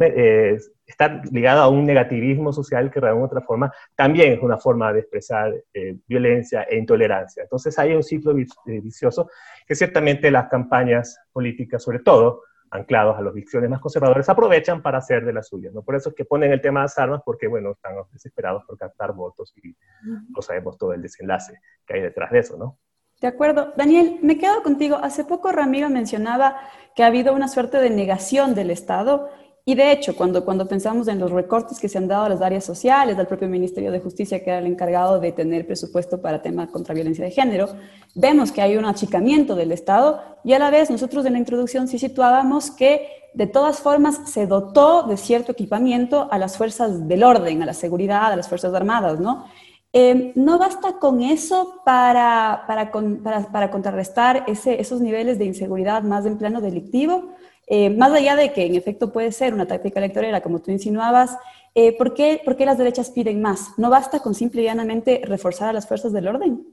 eh, 0.00 0.58
está 0.86 1.22
ligada 1.30 1.62
a 1.62 1.68
un 1.68 1.84
negativismo 1.84 2.52
social 2.52 2.90
que 2.90 3.00
de 3.00 3.08
alguna 3.08 3.26
otra 3.26 3.40
forma 3.40 3.72
también 3.94 4.32
es 4.32 4.42
una 4.42 4.58
forma 4.58 4.92
de 4.92 5.00
expresar 5.00 5.54
eh, 5.72 5.96
violencia 6.06 6.62
e 6.62 6.76
intolerancia. 6.76 7.42
Entonces 7.42 7.78
hay 7.78 7.94
un 7.94 8.02
ciclo 8.02 8.36
eh, 8.38 8.80
vicioso 8.80 9.28
que 9.66 9.74
ciertamente 9.74 10.30
las 10.30 10.48
campañas 10.48 11.18
políticas, 11.32 11.82
sobre 11.82 12.00
todo 12.00 12.42
anclados 12.70 13.18
a 13.18 13.20
las 13.20 13.34
visiones 13.34 13.68
más 13.68 13.80
conservadoras, 13.80 14.28
aprovechan 14.28 14.80
para 14.80 14.98
hacer 14.98 15.24
de 15.24 15.32
las 15.32 15.48
suyas. 15.48 15.74
¿no? 15.74 15.82
Por 15.82 15.94
eso 15.94 16.08
es 16.08 16.14
que 16.14 16.24
ponen 16.24 16.52
el 16.52 16.60
tema 16.60 16.80
de 16.80 16.84
las 16.84 16.98
armas, 16.98 17.20
porque 17.24 17.46
bueno, 17.46 17.72
están 17.72 17.94
desesperados 18.12 18.64
por 18.66 18.78
captar 18.78 19.12
votos 19.12 19.52
y 19.62 19.76
no 20.02 20.40
sabemos 20.40 20.78
todo 20.78 20.94
el 20.94 21.02
desenlace 21.02 21.60
que 21.86 21.94
hay 21.94 22.00
detrás 22.00 22.30
de 22.30 22.38
eso, 22.38 22.56
¿no? 22.56 22.78
De 23.22 23.28
acuerdo. 23.28 23.72
Daniel, 23.76 24.18
me 24.20 24.36
quedo 24.36 24.64
contigo. 24.64 24.96
Hace 24.96 25.24
poco 25.24 25.52
Ramiro 25.52 25.88
mencionaba 25.88 26.56
que 26.96 27.04
ha 27.04 27.06
habido 27.06 27.32
una 27.32 27.46
suerte 27.46 27.78
de 27.78 27.88
negación 27.88 28.56
del 28.56 28.68
Estado 28.68 29.30
y 29.64 29.76
de 29.76 29.92
hecho, 29.92 30.16
cuando, 30.16 30.44
cuando 30.44 30.66
pensamos 30.66 31.06
en 31.06 31.20
los 31.20 31.30
recortes 31.30 31.78
que 31.78 31.88
se 31.88 31.96
han 31.96 32.08
dado 32.08 32.24
a 32.24 32.28
las 32.28 32.42
áreas 32.42 32.64
sociales, 32.64 33.16
del 33.16 33.28
propio 33.28 33.48
Ministerio 33.48 33.92
de 33.92 34.00
Justicia, 34.00 34.42
que 34.42 34.50
era 34.50 34.58
el 34.58 34.66
encargado 34.66 35.20
de 35.20 35.30
tener 35.30 35.66
presupuesto 35.66 36.20
para 36.20 36.42
temas 36.42 36.70
contra 36.70 36.94
violencia 36.94 37.24
de 37.24 37.30
género, 37.30 37.68
vemos 38.16 38.50
que 38.50 38.60
hay 38.60 38.76
un 38.76 38.84
achicamiento 38.84 39.54
del 39.54 39.70
Estado 39.70 40.20
y 40.42 40.54
a 40.54 40.58
la 40.58 40.70
vez 40.70 40.90
nosotros 40.90 41.24
en 41.26 41.34
la 41.34 41.38
introducción 41.38 41.86
sí 41.86 42.00
situábamos 42.00 42.72
que 42.72 43.06
de 43.34 43.46
todas 43.46 43.78
formas 43.78 44.30
se 44.30 44.48
dotó 44.48 45.04
de 45.04 45.16
cierto 45.16 45.52
equipamiento 45.52 46.28
a 46.32 46.38
las 46.38 46.56
fuerzas 46.56 47.06
del 47.06 47.22
orden, 47.22 47.62
a 47.62 47.66
la 47.66 47.74
seguridad, 47.74 48.32
a 48.32 48.36
las 48.36 48.48
fuerzas 48.48 48.74
armadas, 48.74 49.20
¿no? 49.20 49.46
Eh, 49.94 50.32
no 50.36 50.58
basta 50.58 50.98
con 50.98 51.20
eso 51.20 51.82
para, 51.84 52.64
para, 52.66 52.90
para, 52.90 53.52
para 53.52 53.70
contrarrestar 53.70 54.44
ese, 54.46 54.80
esos 54.80 55.02
niveles 55.02 55.38
de 55.38 55.44
inseguridad 55.44 56.02
más 56.02 56.24
en 56.24 56.38
plano 56.38 56.60
delictivo. 56.60 57.34
Eh, 57.66 57.90
más 57.90 58.12
allá 58.12 58.34
de 58.36 58.52
que 58.52 58.66
en 58.66 58.74
efecto 58.74 59.12
puede 59.12 59.32
ser 59.32 59.54
una 59.54 59.66
táctica 59.66 60.00
electoral, 60.00 60.40
como 60.42 60.60
tú 60.60 60.70
insinuabas, 60.70 61.36
eh, 61.74 61.96
¿por, 61.96 62.14
qué, 62.14 62.40
¿por, 62.44 62.56
qué, 62.56 62.66
las 62.66 62.78
derechas 62.78 63.10
piden 63.10 63.40
más? 63.40 63.78
¿No 63.78 63.90
basta 63.90 64.20
con 64.20 64.34
simple 64.34 64.62
y 64.62 64.64
llanamente 64.64 65.22
reforzar 65.24 65.68
a 65.68 65.72
las 65.72 65.86
fuerzas 65.86 66.12
del 66.12 66.28
orden? 66.28 66.66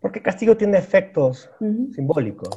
Porque 0.00 0.22
castigo 0.22 0.56
tiene 0.56 0.78
efectos 0.78 1.50
simbólicos. 1.94 2.48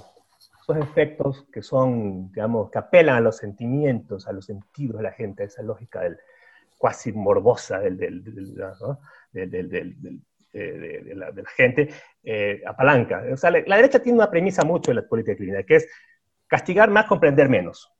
Esos 0.62 0.78
efectos 0.78 1.46
que 1.52 1.62
son, 1.62 2.32
digamos, 2.32 2.70
que 2.70 2.78
apelan 2.78 3.16
a 3.16 3.22
los 3.22 3.38
sentimientos, 3.38 4.28
a 4.28 4.34
los 4.34 4.46
sentidos 4.46 4.98
de 4.98 5.04
la 5.04 5.12
gente, 5.12 5.44
esa 5.44 5.64
lógica 5.64 6.02
del 6.02 6.18
cuasi 6.78 7.12
morbosa 7.12 7.80
del, 7.80 7.98
del, 7.98 8.24
del, 8.24 8.56
¿no? 8.56 9.00
De, 9.32 11.16
la, 11.16 11.32
gente, 11.56 11.90
eh, 12.24 12.62
apalanca. 12.66 13.24
O 13.32 13.38
sea, 13.38 13.52
la, 13.52 13.62
la, 13.66 13.76
derecha 13.76 14.00
tiene 14.00 14.18
una 14.18 14.32
premisa 14.32 14.64
mucho 14.64 14.92
en 14.92 14.98
la 14.98 15.08
política 15.08 15.36
criminal, 15.36 15.66
que 15.66 15.76
es 15.78 15.88
castigar 16.48 16.90
más, 16.90 17.06
comprender 17.06 17.48
menos. 17.50 17.92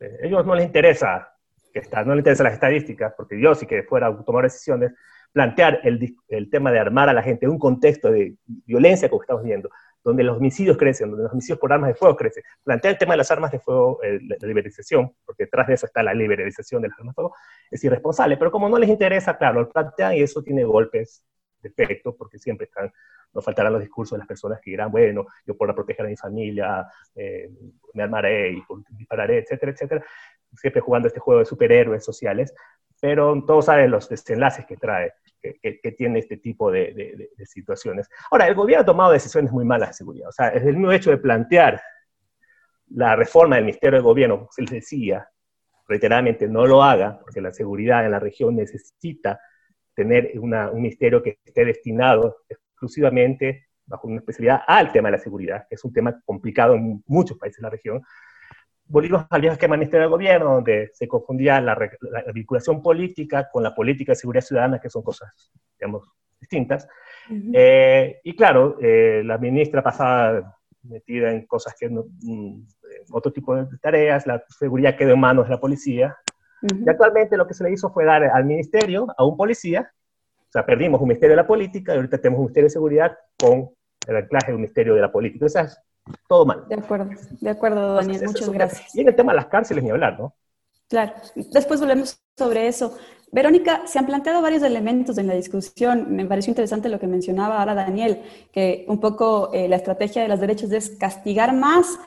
A 0.00 0.26
ellos 0.26 0.46
no 0.46 0.54
les 0.54 0.66
interesa, 0.66 1.28
que 1.72 1.80
está, 1.80 2.04
no 2.04 2.14
les 2.14 2.20
interesa 2.20 2.44
las 2.44 2.54
estadísticas, 2.54 3.12
porque 3.16 3.40
yo 3.40 3.54
sí 3.54 3.66
que 3.66 3.82
fuera 3.82 4.06
a 4.06 4.24
tomar 4.24 4.44
decisiones, 4.44 4.92
plantear 5.32 5.80
el, 5.84 6.16
el, 6.28 6.48
tema 6.50 6.72
de 6.72 6.78
armar 6.78 7.08
a 7.08 7.12
la 7.12 7.22
gente 7.22 7.46
en 7.46 7.52
un 7.52 7.58
contexto 7.58 8.10
de 8.10 8.36
violencia 8.46 9.08
como 9.08 9.22
estamos 9.22 9.42
viendo, 9.42 9.68
donde 10.04 10.22
los 10.22 10.36
homicidios 10.36 10.76
crecen, 10.76 11.10
donde 11.10 11.24
los 11.24 11.32
homicidios 11.32 11.58
por 11.58 11.72
armas 11.72 11.88
de 11.88 11.94
fuego 11.94 12.16
crecen. 12.16 12.42
Plantear 12.62 12.92
el 12.94 12.98
tema 12.98 13.14
de 13.14 13.18
las 13.18 13.30
armas 13.30 13.50
de 13.50 13.60
fuego, 13.60 14.00
eh, 14.02 14.18
la, 14.22 14.36
liberalización, 14.46 15.14
porque 15.24 15.44
detrás 15.44 15.66
de 15.66 15.74
eso 15.74 15.86
está 15.86 16.02
la 16.02 16.14
liberalización 16.14 16.82
de 16.82 16.88
las 16.88 16.98
armas 16.98 17.12
de 17.12 17.14
fuego, 17.14 17.34
es 17.70 17.84
irresponsable. 17.84 18.36
Pero 18.36 18.50
como 18.50 18.68
no 18.68 18.78
les 18.78 18.88
interesa, 18.88 19.36
claro, 19.36 19.60
lo 19.60 19.68
plantean 19.68 20.14
y 20.14 20.22
eso 20.22 20.42
tiene 20.42 20.64
golpes 20.64 21.24
de 21.60 21.68
efecto, 21.68 22.16
porque 22.16 22.38
siempre 22.38 22.66
están 22.66 22.92
no 23.32 23.42
faltarán 23.42 23.72
los 23.72 23.82
discursos 23.82 24.16
de 24.16 24.18
las 24.18 24.28
personas 24.28 24.60
que 24.60 24.70
dirán, 24.70 24.90
bueno, 24.90 25.26
yo 25.46 25.56
por 25.56 25.74
proteger 25.74 26.06
a 26.06 26.08
mi 26.08 26.16
familia 26.16 26.86
eh, 27.14 27.50
me 27.94 28.02
armaré 28.02 28.52
y 28.52 28.62
dispararé, 28.90 29.38
etcétera, 29.38 29.72
etcétera. 29.72 30.04
Siempre 30.54 30.80
jugando 30.80 31.08
este 31.08 31.20
juego 31.20 31.40
de 31.40 31.44
superhéroes 31.44 32.04
sociales, 32.04 32.54
pero 33.00 33.44
todos 33.46 33.66
saben 33.66 33.90
los 33.90 34.08
desenlaces 34.08 34.66
que 34.66 34.76
trae, 34.76 35.12
que, 35.40 35.92
tiene 35.96 36.18
este 36.18 36.36
tipo 36.38 36.70
de, 36.70 37.30
situaciones. 37.44 38.08
Ahora, 38.30 38.48
el 38.48 38.54
gobierno 38.54 38.82
ha 38.82 38.86
tomado 38.86 39.12
decisiones 39.12 39.52
muy 39.52 39.64
malas 39.64 39.90
de 39.90 39.94
seguridad. 39.94 40.28
O 40.28 40.32
sea, 40.32 40.48
es 40.48 40.62
el 40.62 40.76
mismo 40.76 40.92
hecho 40.92 41.10
de 41.10 41.18
plantear 41.18 41.80
la 42.88 43.16
reforma 43.16 43.56
del 43.56 43.66
Ministerio 43.66 43.98
de 43.98 44.02
Gobierno, 44.02 44.48
se 44.50 44.62
les 44.62 44.70
decía 44.70 45.28
reiteradamente, 45.86 46.46
no 46.48 46.66
lo 46.66 46.82
haga, 46.82 47.18
porque 47.18 47.40
la 47.40 47.50
seguridad 47.50 48.04
en 48.04 48.10
la 48.10 48.18
región 48.18 48.56
necesita 48.56 49.40
tener 49.94 50.32
una, 50.38 50.70
un 50.70 50.82
ministerio 50.82 51.22
que 51.22 51.38
esté 51.42 51.64
destinado 51.64 52.44
exclusivamente 52.48 53.68
bajo 53.86 54.06
una 54.06 54.18
especialidad 54.18 54.60
al 54.66 54.92
tema 54.92 55.08
de 55.08 55.16
la 55.16 55.22
seguridad, 55.22 55.66
que 55.68 55.76
es 55.76 55.84
un 55.84 55.92
tema 55.92 56.20
complicado 56.24 56.74
en 56.74 57.02
muchos 57.06 57.38
países 57.38 57.56
de 57.56 57.62
la 57.62 57.70
región. 57.70 58.02
Volvimos 58.88 59.26
al 59.30 59.40
viejo 59.40 59.52
esquema 59.54 59.76
Ministerio 59.76 60.02
del 60.02 60.10
Gobierno, 60.10 60.54
donde 60.54 60.90
se 60.92 61.06
confundía 61.06 61.60
la, 61.60 61.74
la, 61.74 62.22
la, 62.26 62.32
vinculación 62.32 62.82
política 62.82 63.48
con 63.50 63.62
la 63.62 63.74
política 63.74 64.12
de 64.12 64.16
seguridad 64.16 64.42
ciudadana, 64.42 64.80
que 64.80 64.88
son 64.88 65.02
cosas, 65.02 65.30
digamos, 65.78 66.08
distintas. 66.40 66.88
Uh 67.28 67.34
-huh. 67.34 67.52
eh, 67.54 68.20
y 68.24 68.34
claro, 68.34 68.78
eh, 68.80 69.22
la 69.24 69.38
ministra 69.38 69.82
pasaba 69.82 70.56
metida 70.82 71.30
en 71.30 71.46
cosas 71.46 71.74
que 71.78 71.90
no, 71.90 72.06
mm, 72.22 72.62
otro 73.12 73.32
tipo 73.32 73.54
de 73.54 73.66
tareas, 73.78 74.26
la 74.26 74.42
seguridad 74.48 74.96
quedó 74.96 75.12
en 75.12 75.20
manos 75.20 75.44
de 75.46 75.50
la 75.50 75.60
policía. 75.60 76.16
Uh 76.62 76.66
-huh. 76.66 76.86
Y 76.86 76.88
actualmente 76.88 77.36
lo 77.36 77.46
que 77.46 77.54
se 77.54 77.64
le 77.64 77.72
hizo 77.72 77.90
fue 77.90 78.04
dar 78.04 78.24
al 78.24 78.44
ministerio, 78.44 79.06
a 79.16 79.24
un 79.24 79.36
policía, 79.36 79.92
o 80.48 80.50
sea, 80.50 80.64
perdimos 80.64 81.00
un 81.02 81.08
Ministerio 81.08 81.36
de 81.36 81.42
la 81.42 81.46
Política 81.46 81.92
y 81.92 81.96
ahorita 81.96 82.18
tenemos 82.18 82.38
un 82.38 82.44
Ministerio 82.46 82.66
de 82.66 82.70
Seguridad 82.70 83.18
con 83.38 83.68
el 84.06 84.16
anclaje 84.16 84.46
de 84.50 84.54
un 84.54 84.62
misterio 84.62 84.94
de 84.94 85.02
la 85.02 85.12
política. 85.12 85.44
Es 85.44 85.78
todo 86.28 86.46
mal. 86.46 86.64
De 86.68 86.76
acuerdo, 86.76 87.10
de 87.40 87.50
acuerdo, 87.50 87.94
Daniel, 87.94 88.22
muchas 88.26 88.50
gracias. 88.50 88.94
Y 88.94 89.00
en 89.00 89.08
el 89.08 89.16
tema 89.16 89.32
de 89.32 89.36
las 89.36 89.46
cárceles 89.46 89.84
ni 89.84 89.90
hablar, 89.90 90.18
¿no? 90.18 90.34
Claro, 90.88 91.12
después 91.34 91.80
volvemos 91.80 92.18
sobre 92.36 92.66
eso. 92.66 92.96
Verónica, 93.30 93.82
se 93.86 93.98
han 93.98 94.06
planteado 94.06 94.40
varios 94.40 94.62
elementos 94.62 95.18
en 95.18 95.26
la 95.26 95.34
discusión. 95.34 96.06
Me 96.14 96.24
pareció 96.24 96.50
interesante 96.50 96.88
lo 96.88 96.98
que 96.98 97.06
mencionaba 97.06 97.58
ahora 97.58 97.74
Daniel, 97.74 98.22
que 98.52 98.86
un 98.88 98.98
poco 98.98 99.50
eh, 99.52 99.68
la 99.68 99.76
estrategia 99.76 100.22
de 100.22 100.28
los 100.28 100.40
derechos 100.40 100.72
es 100.72 100.90
castigar 100.90 101.54
más, 101.54 101.98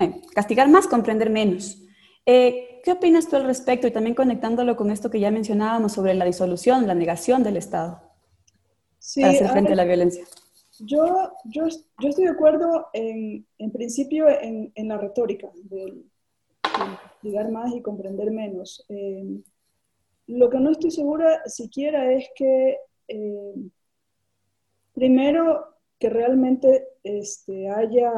eh, 0.00 0.20
castigar 0.34 0.68
más, 0.68 0.86
comprender 0.86 1.30
menos. 1.30 1.78
Eh, 2.26 2.80
¿Qué 2.84 2.92
opinas 2.92 3.28
tú 3.28 3.36
al 3.36 3.44
respecto? 3.44 3.86
Y 3.86 3.90
también 3.90 4.14
conectándolo 4.14 4.76
con 4.76 4.90
esto 4.90 5.10
que 5.10 5.20
ya 5.20 5.30
mencionábamos 5.30 5.92
sobre 5.92 6.12
la 6.12 6.26
disolución, 6.26 6.86
la 6.86 6.94
negación 6.94 7.42
del 7.42 7.56
Estado 7.56 8.02
sí, 8.98 9.22
para 9.22 9.32
hacer 9.32 9.48
frente 9.48 9.72
a, 9.72 9.76
la 9.76 9.84
violencia. 9.84 10.24
Yo, 10.80 11.32
yo, 11.44 11.68
yo, 12.00 12.08
estoy 12.08 12.24
de 12.24 12.30
acuerdo 12.30 12.88
en, 12.92 13.46
en 13.58 13.70
principio 13.70 14.28
en, 14.28 14.72
en, 14.74 14.88
la 14.88 14.98
retórica 14.98 15.50
del, 15.54 16.10
castigar 16.62 17.50
más 17.50 17.74
y 17.74 17.82
comprender 17.82 18.30
menos. 18.30 18.84
Lo 20.26 20.48
que 20.48 20.58
no 20.58 20.70
estoy 20.70 20.90
segura 20.90 21.42
siquiera 21.46 22.12
es 22.12 22.28
que, 22.34 22.78
eh, 23.08 23.54
primero, 24.94 25.76
que 25.98 26.08
realmente 26.08 26.86
este, 27.02 27.68
haya 27.68 28.12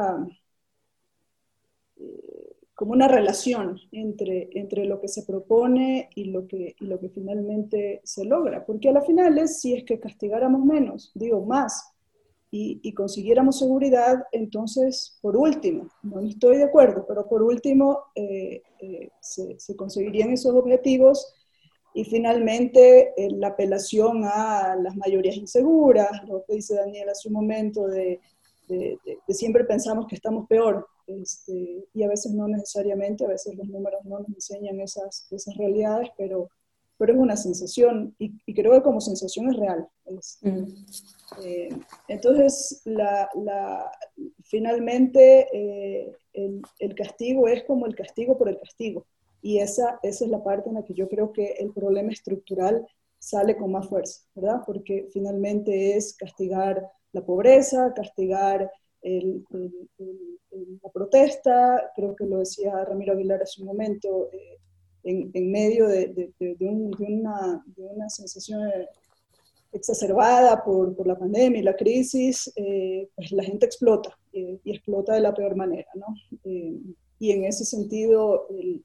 eh, 1.97 2.57
como 2.75 2.93
una 2.93 3.09
relación 3.09 3.79
entre, 3.93 4.51
entre 4.53 4.85
lo 4.85 5.01
que 5.01 5.09
se 5.09 5.25
propone 5.25 6.11
y 6.15 6.25
lo 6.25 6.47
que, 6.47 6.77
lo 6.81 7.01
que 7.01 7.09
finalmente 7.09 8.01
se 8.05 8.25
logra. 8.25 8.65
Porque 8.67 8.91
a 8.91 8.93
la 8.93 9.03
final 9.03 9.39
es 9.39 9.61
si 9.61 9.75
es 9.75 9.85
que 9.85 9.99
castigáramos 9.99 10.65
menos, 10.65 11.13
digo 11.15 11.45
más, 11.45 11.92
y, 12.55 12.93
consiguiéramos 12.93 13.59
seguridad, 13.59 14.25
entonces, 14.31 15.19
por 15.23 15.39
último, 15.39 15.89
no 16.03 16.21
estoy 16.21 16.59
de 16.59 16.65
acuerdo, 16.65 17.07
pero 17.09 17.27
por 17.27 17.43
último, 17.43 18.01
eh, 18.15 18.63
se, 19.21 19.59
se 19.59 19.75
conseguirían 19.75 20.31
esos 20.31 20.55
objetivos 20.55 21.35
y 21.95 22.05
finalmente, 22.05 23.13
eh, 23.17 23.31
la 23.33 23.49
apelación 23.49 24.25
a 24.25 24.77
las 24.77 24.97
mayorías 24.97 25.37
inseguras, 25.37 26.11
lo 26.27 26.43
que 26.45 26.55
dice 26.55 26.75
Daniel 26.75 27.09
hace 27.11 27.29
un 27.29 27.35
momento, 27.35 27.87
de, 27.87 28.21
de, 28.69 28.99
siempre 29.29 29.65
pensamos 29.65 30.07
que 30.07 30.15
estamos 30.15 30.47
peor, 30.49 30.87
este, 31.07 31.85
y 31.93 32.03
a 32.03 32.09
veces 32.09 32.33
no 32.33 32.49
necesariamente, 32.49 33.25
a 33.25 33.29
veces 33.29 33.55
los 33.57 33.69
números 33.69 34.05
no 34.05 34.21
nos 34.21 34.29
enseñan 34.29 34.81
esas, 34.81 35.27
esas 35.31 35.55
realidades, 35.57 36.09
pero, 36.17 36.49
pero 37.03 37.15
es 37.15 37.19
una 37.19 37.37
sensación, 37.37 38.15
y, 38.17 38.55
creo 38.55 38.75
que 38.75 38.83
como 38.83 39.01
sensación 39.01 39.51
es 39.51 39.57
real. 39.57 39.89
Este, 40.05 40.53
mm. 40.53 40.75
eh, 41.43 41.69
entonces, 42.07 42.81
la, 42.85 43.29
la, 43.35 43.91
finalmente, 44.45 45.49
eh, 45.53 46.13
el, 46.33 46.63
el 46.79 46.95
castigo 46.95 47.49
es 47.49 47.65
como 47.65 47.87
el 47.87 47.97
castigo 47.97 48.39
por 48.39 48.49
el 48.49 48.57
castigo. 48.57 49.05
Y 49.41 49.59
esa, 49.59 49.99
esa 50.05 50.25
es 50.25 50.31
la 50.31 50.45
parte 50.45 50.69
en 50.69 50.77
la 50.77 50.85
que 50.85 50.95
yo 50.95 51.09
creo 51.09 51.33
que 51.33 51.55
el 51.59 51.73
problema 51.73 52.13
estructural 52.13 52.87
sale 53.19 53.57
con 53.57 53.73
más 53.73 53.89
fuerza, 53.89 54.21
¿verdad? 54.37 54.61
Porque 54.65 55.09
finalmente 55.13 55.97
es 55.97 56.15
castigar 56.17 56.89
la 57.11 57.27
pobreza, 57.27 57.93
castigar 57.97 58.71
el, 59.01 59.45
la 60.81 60.91
protesta, 60.93 61.91
creo 61.97 62.15
que 62.15 62.27
lo 62.27 62.39
decía 62.39 62.85
Ramiro 62.85 63.15
Aguilar 63.15 63.43
hace 63.43 63.61
un 63.61 63.67
momento, 63.67 64.31
eh, 64.33 64.61
en, 65.05 65.31
en, 65.35 65.51
medio 65.51 65.89
de, 65.89 66.09
de, 66.09 66.33
de, 66.39 66.67
una, 66.67 67.65
de, 67.67 67.85
una, 67.85 68.09
sensación 68.09 68.61
exacerbada 69.73 70.63
por, 70.63 70.95
por, 70.95 71.07
la 71.07 71.19
pandemia 71.19 71.61
y 71.61 71.65
la 71.65 71.77
crisis, 71.77 72.53
eh, 72.57 73.09
pues 73.15 73.33
la 73.33 73.43
gente 73.43 73.67
explota 73.67 74.17
eh, 74.33 74.61
y 74.65 74.71
explota 74.71 75.15
de 75.15 75.21
la 75.21 75.35
peor 75.35 75.57
manera, 75.57 75.89
¿no? 75.95 76.07
y 77.19 77.31
en 77.31 77.45
ese 77.45 77.65
sentido 77.65 78.49
el, 78.51 78.83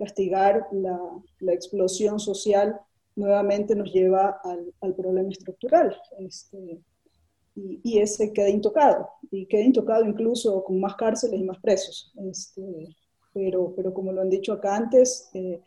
castigar 0.00 0.66
la, 0.72 0.98
la, 1.40 1.52
explosión 1.52 2.18
social 2.18 2.78
nuevamente 3.16 3.74
nos 3.74 3.92
lleva 3.92 4.40
al, 4.44 4.74
al 4.80 4.94
problema 4.94 5.30
estructural. 5.30 5.96
Este, 6.18 6.80
y, 7.54 7.80
y, 7.82 7.98
ese 7.98 8.32
queda 8.32 8.48
intocado, 8.48 9.08
y 9.30 9.46
queda 9.46 9.62
intocado 9.62 10.04
incluso 10.04 10.62
con 10.64 10.80
más 10.80 10.96
cárceles 10.96 11.40
y 11.40 11.44
más 11.44 11.58
presos. 11.60 12.12
Este, 12.30 12.88
pero, 13.32 13.72
pero 13.76 13.92
como 13.94 14.12
lo 14.12 14.20
han 14.20 14.30
dicho 14.30 14.52
acá 14.52 14.76
antes, 14.76 15.30
eh, 15.34 15.60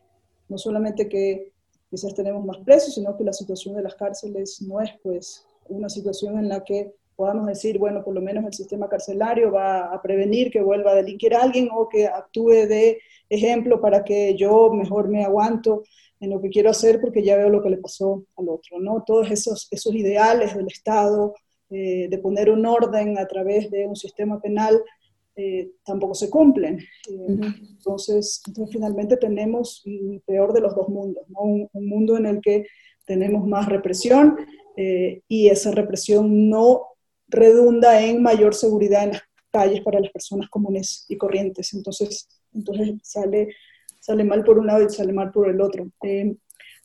no 0.49 0.57
solamente 0.57 1.07
que 1.07 1.51
quizás 1.89 2.13
tenemos 2.13 2.43
más 2.45 2.57
presos, 2.59 2.95
sino 2.95 3.15
que 3.15 3.23
la 3.23 3.33
situación 3.33 3.75
de 3.75 3.83
las 3.83 3.95
cárceles 3.95 4.61
no 4.61 4.81
es 4.81 4.91
pues 5.01 5.45
una 5.69 5.89
situación 5.89 6.37
en 6.39 6.49
la 6.49 6.63
que 6.63 6.93
podamos 7.15 7.45
decir, 7.45 7.77
bueno, 7.77 8.03
por 8.03 8.15
lo 8.15 8.21
menos 8.21 8.43
el 8.45 8.53
sistema 8.53 8.89
carcelario 8.89 9.51
va 9.51 9.93
a 9.93 10.01
prevenir 10.01 10.51
que 10.51 10.61
vuelva 10.61 10.91
a 10.91 10.95
delinquir 10.95 11.35
a 11.35 11.43
alguien 11.43 11.69
o 11.71 11.87
que 11.87 12.07
actúe 12.07 12.67
de 12.67 12.99
ejemplo 13.29 13.79
para 13.79 14.03
que 14.03 14.35
yo 14.35 14.71
mejor 14.73 15.07
me 15.07 15.23
aguanto 15.23 15.83
en 16.19 16.31
lo 16.31 16.41
que 16.41 16.49
quiero 16.49 16.69
hacer 16.69 16.99
porque 16.99 17.23
ya 17.23 17.37
veo 17.37 17.49
lo 17.49 17.61
que 17.61 17.69
le 17.69 17.77
pasó 17.77 18.25
al 18.37 18.49
otro, 18.49 18.79
¿no? 18.79 19.03
Todos 19.05 19.29
esos, 19.29 19.67
esos 19.71 19.93
ideales 19.93 20.55
del 20.55 20.67
Estado 20.67 21.35
eh, 21.69 22.07
de 22.09 22.17
poner 22.17 22.49
un 22.49 22.65
orden 22.65 23.17
a 23.17 23.27
través 23.27 23.69
de 23.69 23.85
un 23.85 23.95
sistema 23.95 24.39
penal 24.39 24.81
eh, 25.35 25.71
tampoco 25.85 26.13
se 26.13 26.29
cumplen. 26.29 26.79
Eh, 26.79 27.37
entonces, 27.69 28.41
entonces, 28.47 28.73
finalmente 28.73 29.17
tenemos 29.17 29.81
el 29.85 30.21
peor 30.25 30.53
de 30.53 30.61
los 30.61 30.75
dos 30.75 30.89
mundos, 30.89 31.23
¿no? 31.29 31.41
un, 31.41 31.69
un 31.71 31.89
mundo 31.89 32.17
en 32.17 32.25
el 32.25 32.41
que 32.41 32.65
tenemos 33.05 33.45
más 33.45 33.67
represión 33.67 34.37
y 35.27 35.49
esa 35.49 35.69
represión 35.69 36.49
no 36.49 36.93
redunda 37.27 38.01
en 38.01 38.23
mayor 38.23 38.55
seguridad 38.55 39.03
en 39.03 39.11
las 39.11 39.21
calles 39.51 39.81
para 39.81 39.99
las 39.99 40.11
personas 40.11 40.49
comunes 40.49 41.05
y 41.09 41.17
corrientes. 41.17 41.73
Entonces, 41.73 42.27
entonces 42.53 42.95
sale, 43.03 43.49
sale 43.99 44.23
mal 44.23 44.43
por 44.43 44.57
un 44.57 44.67
lado 44.67 44.83
y 44.83 44.89
sale 44.89 45.13
mal 45.13 45.31
por 45.31 45.49
el 45.49 45.61
otro. 45.61 45.87
Eh, 46.03 46.35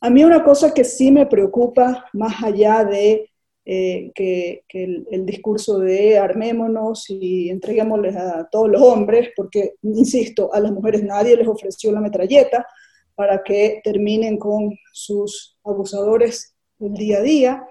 a 0.00 0.10
mí 0.10 0.22
una 0.22 0.44
cosa 0.44 0.72
que 0.72 0.84
sí 0.84 1.10
me 1.10 1.26
preocupa, 1.26 2.06
más 2.12 2.42
allá 2.42 2.84
de 2.84 3.27
eh, 3.70 4.12
que, 4.14 4.64
el, 4.72 5.26
discurso 5.26 5.78
de 5.78 6.16
armémonos 6.16 7.04
y 7.10 7.50
entreguémosles 7.50 8.16
a 8.16 8.48
todos 8.50 8.70
los 8.70 8.80
hombres, 8.80 9.28
porque, 9.36 9.74
insisto, 9.82 10.50
a 10.54 10.60
las 10.60 10.72
mujeres 10.72 11.04
nadie 11.04 11.36
les 11.36 11.46
ofreció 11.46 11.92
la 11.92 12.00
metralleta 12.00 12.66
para 13.14 13.42
que 13.42 13.82
terminen 13.84 14.38
con 14.38 14.74
sus 14.94 15.58
abusadores 15.62 16.56
del 16.78 16.94
día 16.94 17.18
a 17.18 17.20
día. 17.20 17.68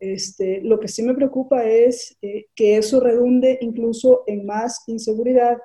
Este, 0.00 0.62
lo 0.62 0.80
que 0.80 0.88
sí 0.88 1.04
me 1.04 1.14
preocupa 1.14 1.64
es 1.64 2.18
eh, 2.22 2.46
que 2.56 2.78
eso 2.78 2.98
redunde 2.98 3.56
incluso 3.60 4.24
en 4.26 4.46
más 4.46 4.82
inseguridad, 4.88 5.58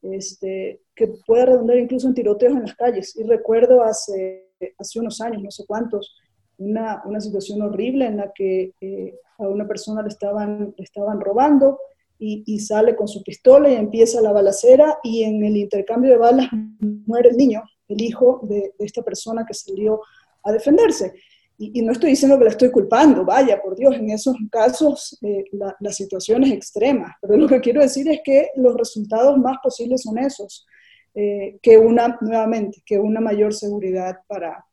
este, 0.00 0.80
que 0.94 1.08
pueda 1.26 1.44
redundar 1.44 1.76
incluso 1.76 2.08
en 2.08 2.14
tiroteos 2.14 2.54
en 2.54 2.62
las 2.62 2.74
calles. 2.74 3.14
Y 3.14 3.24
recuerdo 3.24 3.82
hace, 3.82 4.48
hace 4.78 4.98
unos 4.98 5.20
años, 5.20 5.42
no 5.42 5.50
sé 5.50 5.66
cuántos, 5.66 6.16
una, 6.58 7.02
una 7.04 7.20
situación 7.20 7.62
horrible 7.62 8.06
en 8.06 8.16
la 8.18 8.32
que 8.32 8.72
eh, 8.80 9.14
a 9.38 9.48
una 9.48 9.66
persona 9.66 10.02
le 10.02 10.08
estaban, 10.08 10.74
le 10.76 10.84
estaban 10.84 11.20
robando 11.20 11.78
y, 12.18 12.58
sale 12.60 12.96
con 12.96 13.08
su 13.08 13.22
pistola 13.22 13.68
y 13.70 13.74
empieza 13.74 14.22
la 14.22 14.32
balacera 14.32 14.98
y 15.02 15.24
en 15.24 15.44
el 15.44 15.56
intercambio 15.56 16.12
de 16.12 16.16
balas 16.16 16.48
muere 16.80 17.28
el 17.28 17.36
niño, 17.36 17.62
el 17.88 18.00
hijo 18.00 18.40
de, 18.44 18.72
esta 18.78 19.02
persona 19.02 19.44
que 19.46 19.54
salió 19.54 20.00
a 20.42 20.52
defenderse. 20.52 21.12
Y, 21.58 21.82
no 21.82 21.92
estoy 21.92 22.10
diciendo 22.10 22.38
que 22.38 22.44
la 22.44 22.50
estoy 22.50 22.70
culpando, 22.70 23.24
vaya, 23.24 23.60
por 23.60 23.76
Dios, 23.76 23.94
en 23.96 24.10
esos 24.10 24.36
casos 24.50 25.18
eh, 25.22 25.44
la, 25.52 25.92
situación 25.92 26.44
es 26.44 26.52
extrema, 26.52 27.16
pero 27.20 27.36
lo 27.36 27.48
que 27.48 27.60
quiero 27.60 27.80
decir 27.80 28.08
es 28.08 28.20
que 28.24 28.50
los 28.56 28.74
resultados 28.76 29.38
más 29.38 29.56
posibles 29.62 30.02
son 30.02 30.18
esos, 30.18 30.66
eh, 31.14 31.58
que 31.62 31.78
una, 31.78 32.18
nuevamente, 32.20 32.82
que 32.84 32.98
una 32.98 33.20
mayor 33.20 33.54
seguridad 33.54 34.16
para, 34.26 34.65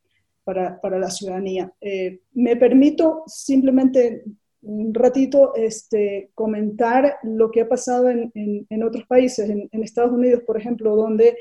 para, 0.44 0.80
para 0.82 1.00
la 1.00 1.10
ciudadanía. 1.10 1.72
Eh, 1.82 2.22
me 2.34 2.56
permito 2.56 3.24
simplemente 3.28 4.24
un 4.62 4.94
ratito 4.94 5.54
este, 5.56 6.32
comentar 6.34 7.18
lo 7.24 7.52
que 7.52 7.62
ha 7.62 7.68
pasado 7.68 8.10
en, 8.10 8.32
en, 8.34 8.84
otros 8.84 9.06
países, 9.06 9.50
en, 9.50 9.84
Estados 9.84 10.14
Unidos, 10.14 10.42
por 10.46 10.58
ejemplo, 10.58 10.96
donde 10.96 11.38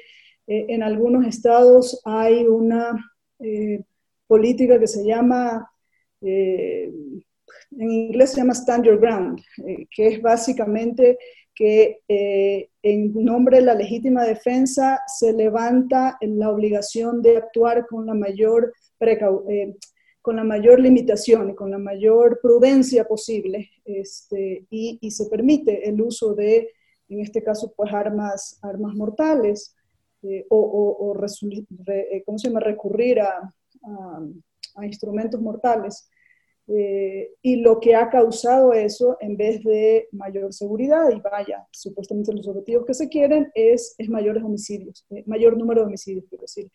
en 0.48 0.82
algunos 0.82 1.24
estados 1.24 2.02
hay 2.04 2.44
una 2.44 2.96
política 4.32 4.80
que 4.80 4.86
se 4.86 5.04
llama, 5.04 5.70
eh, 6.22 6.90
en 7.72 7.90
inglés 7.90 8.30
se 8.30 8.38
llama 8.38 8.54
Stand 8.54 8.86
Your 8.86 8.98
Ground, 8.98 9.38
eh, 9.66 9.86
que 9.90 10.06
es 10.06 10.22
básicamente 10.22 11.18
que 11.54 12.00
eh, 12.08 12.70
en 12.82 13.12
nombre 13.12 13.58
de 13.58 13.66
la 13.66 13.74
legítima 13.74 14.24
defensa 14.24 15.02
se 15.06 15.34
levanta 15.34 16.16
la 16.22 16.48
obligación 16.48 17.20
de 17.20 17.36
actuar 17.36 17.86
con 17.86 18.06
la 18.06 18.14
mayor 18.14 18.72
con 20.20 20.36
la 20.36 20.44
mayor 20.44 20.80
limitación 20.80 21.50
y 21.50 21.54
con 21.54 21.70
la 21.70 21.78
mayor 21.78 22.38
prudencia 22.40 23.06
posible, 23.06 23.70
este, 23.84 24.66
y, 24.70 25.10
se 25.10 25.26
permite 25.26 25.88
el 25.88 26.00
uso 26.00 26.34
de, 26.34 26.70
en 27.08 27.20
este 27.20 27.42
caso, 27.42 27.72
pues 27.76 27.92
armas, 27.92 28.58
armas 28.62 28.94
mortales, 28.94 29.76
o, 30.48 30.56
o, 30.56 31.14
¿cómo 32.24 32.38
se 32.38 32.48
llama? 32.48 32.60
recurrir 32.60 33.20
a, 33.20 33.52
a, 34.76 34.86
instrumentos 34.86 35.40
mortales 35.40 36.08
Eh, 36.68 37.32
y 37.42 37.56
lo 37.56 37.80
que 37.80 37.94
ha 37.94 38.08
causado 38.08 38.72
eso, 38.72 39.16
en 39.20 39.36
vez 39.36 39.62
de 39.64 40.08
mayor 40.12 40.52
seguridad, 40.52 41.10
y 41.10 41.20
vaya, 41.20 41.66
supuestamente 41.72 42.32
los 42.32 42.46
objetivos 42.46 42.86
que 42.86 42.94
se 42.94 43.08
quieren, 43.08 43.50
es, 43.54 43.94
es 43.98 44.08
mayores 44.08 44.44
homicidios, 44.44 45.04
eh, 45.10 45.24
mayor 45.26 45.56
número 45.58 45.80
de 45.80 45.88
homicidios, 45.88 46.24
quiero 46.28 46.42
decir. 46.42 46.70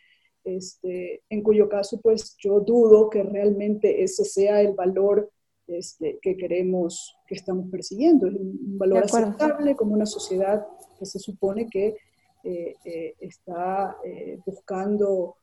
Este, 0.47 1.23
en 1.29 1.43
cuyo 1.43 1.67
caso, 1.67 1.99
pues 2.01 2.35
yo 2.37 2.61
dudo 2.61 3.09
que 3.09 3.21
realmente 3.23 4.03
ese 4.03 4.23
sea 4.23 4.61
el 4.61 4.73
valor 4.73 5.29
este, 5.67 6.19
que 6.21 6.37
queremos, 6.37 7.17
que 7.27 7.35
estamos 7.35 7.69
persiguiendo. 7.69 8.27
Es 8.27 8.35
un 8.35 8.77
valor 8.77 9.03
aceptable 9.03 9.75
como 9.75 9.93
una 9.93 10.05
sociedad 10.05 10.65
que 10.97 11.05
se 11.05 11.19
supone 11.19 11.67
que 11.69 11.97
eh, 12.43 13.15
está 13.19 13.97
buscando 14.45 15.35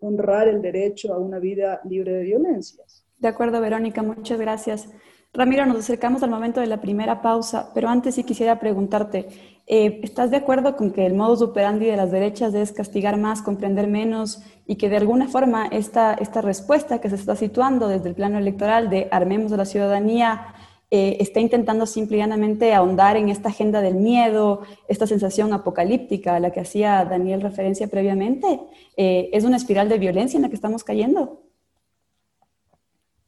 honrar 0.00 0.48
el 0.48 0.60
derecho 0.60 1.12
a 1.14 1.18
una 1.18 1.38
vida 1.38 1.80
libre 1.84 2.12
de 2.12 2.22
violencias. 2.22 3.04
De 3.18 3.28
acuerdo, 3.28 3.60
Verónica, 3.60 4.02
muchas 4.02 4.40
gracias. 4.40 4.88
Ramiro, 5.32 5.66
nos 5.66 5.78
acercamos 5.78 6.22
al 6.22 6.30
momento 6.30 6.60
de 6.60 6.66
la 6.66 6.80
primera 6.80 7.20
pausa, 7.20 7.70
pero 7.74 7.88
antes 7.88 8.14
sí 8.14 8.24
quisiera 8.24 8.58
preguntarte, 8.58 9.28
eh, 9.70 10.00
¿estás 10.02 10.30
de 10.30 10.38
acuerdo 10.38 10.76
con 10.76 10.92
que 10.92 11.04
el 11.04 11.12
modus 11.12 11.42
operandi 11.42 11.84
de 11.84 11.96
las 11.96 12.10
derechas 12.10 12.54
es 12.54 12.72
castigar 12.72 13.18
más, 13.18 13.42
comprender 13.42 13.86
menos 13.86 14.40
y 14.66 14.76
que 14.76 14.88
de 14.88 14.96
alguna 14.96 15.28
forma 15.28 15.66
esta, 15.66 16.14
esta 16.14 16.40
respuesta 16.40 17.02
que 17.02 17.10
se 17.10 17.16
está 17.16 17.36
situando 17.36 17.86
desde 17.86 18.08
el 18.08 18.14
plano 18.14 18.38
electoral 18.38 18.88
de 18.88 19.08
armemos 19.10 19.52
a 19.52 19.58
la 19.58 19.66
ciudadanía 19.66 20.54
eh, 20.90 21.18
está 21.20 21.40
intentando 21.40 21.84
simplemente 21.84 22.72
ahondar 22.72 23.18
en 23.18 23.28
esta 23.28 23.50
agenda 23.50 23.82
del 23.82 23.96
miedo, 23.96 24.62
esta 24.88 25.06
sensación 25.06 25.52
apocalíptica 25.52 26.36
a 26.36 26.40
la 26.40 26.50
que 26.50 26.60
hacía 26.60 27.04
Daniel 27.04 27.42
referencia 27.42 27.88
previamente. 27.88 28.60
Eh, 28.96 29.28
¿Es 29.34 29.44
una 29.44 29.58
espiral 29.58 29.90
de 29.90 29.98
violencia 29.98 30.38
en 30.38 30.44
la 30.44 30.48
que 30.48 30.54
estamos 30.54 30.82
cayendo? 30.82 31.42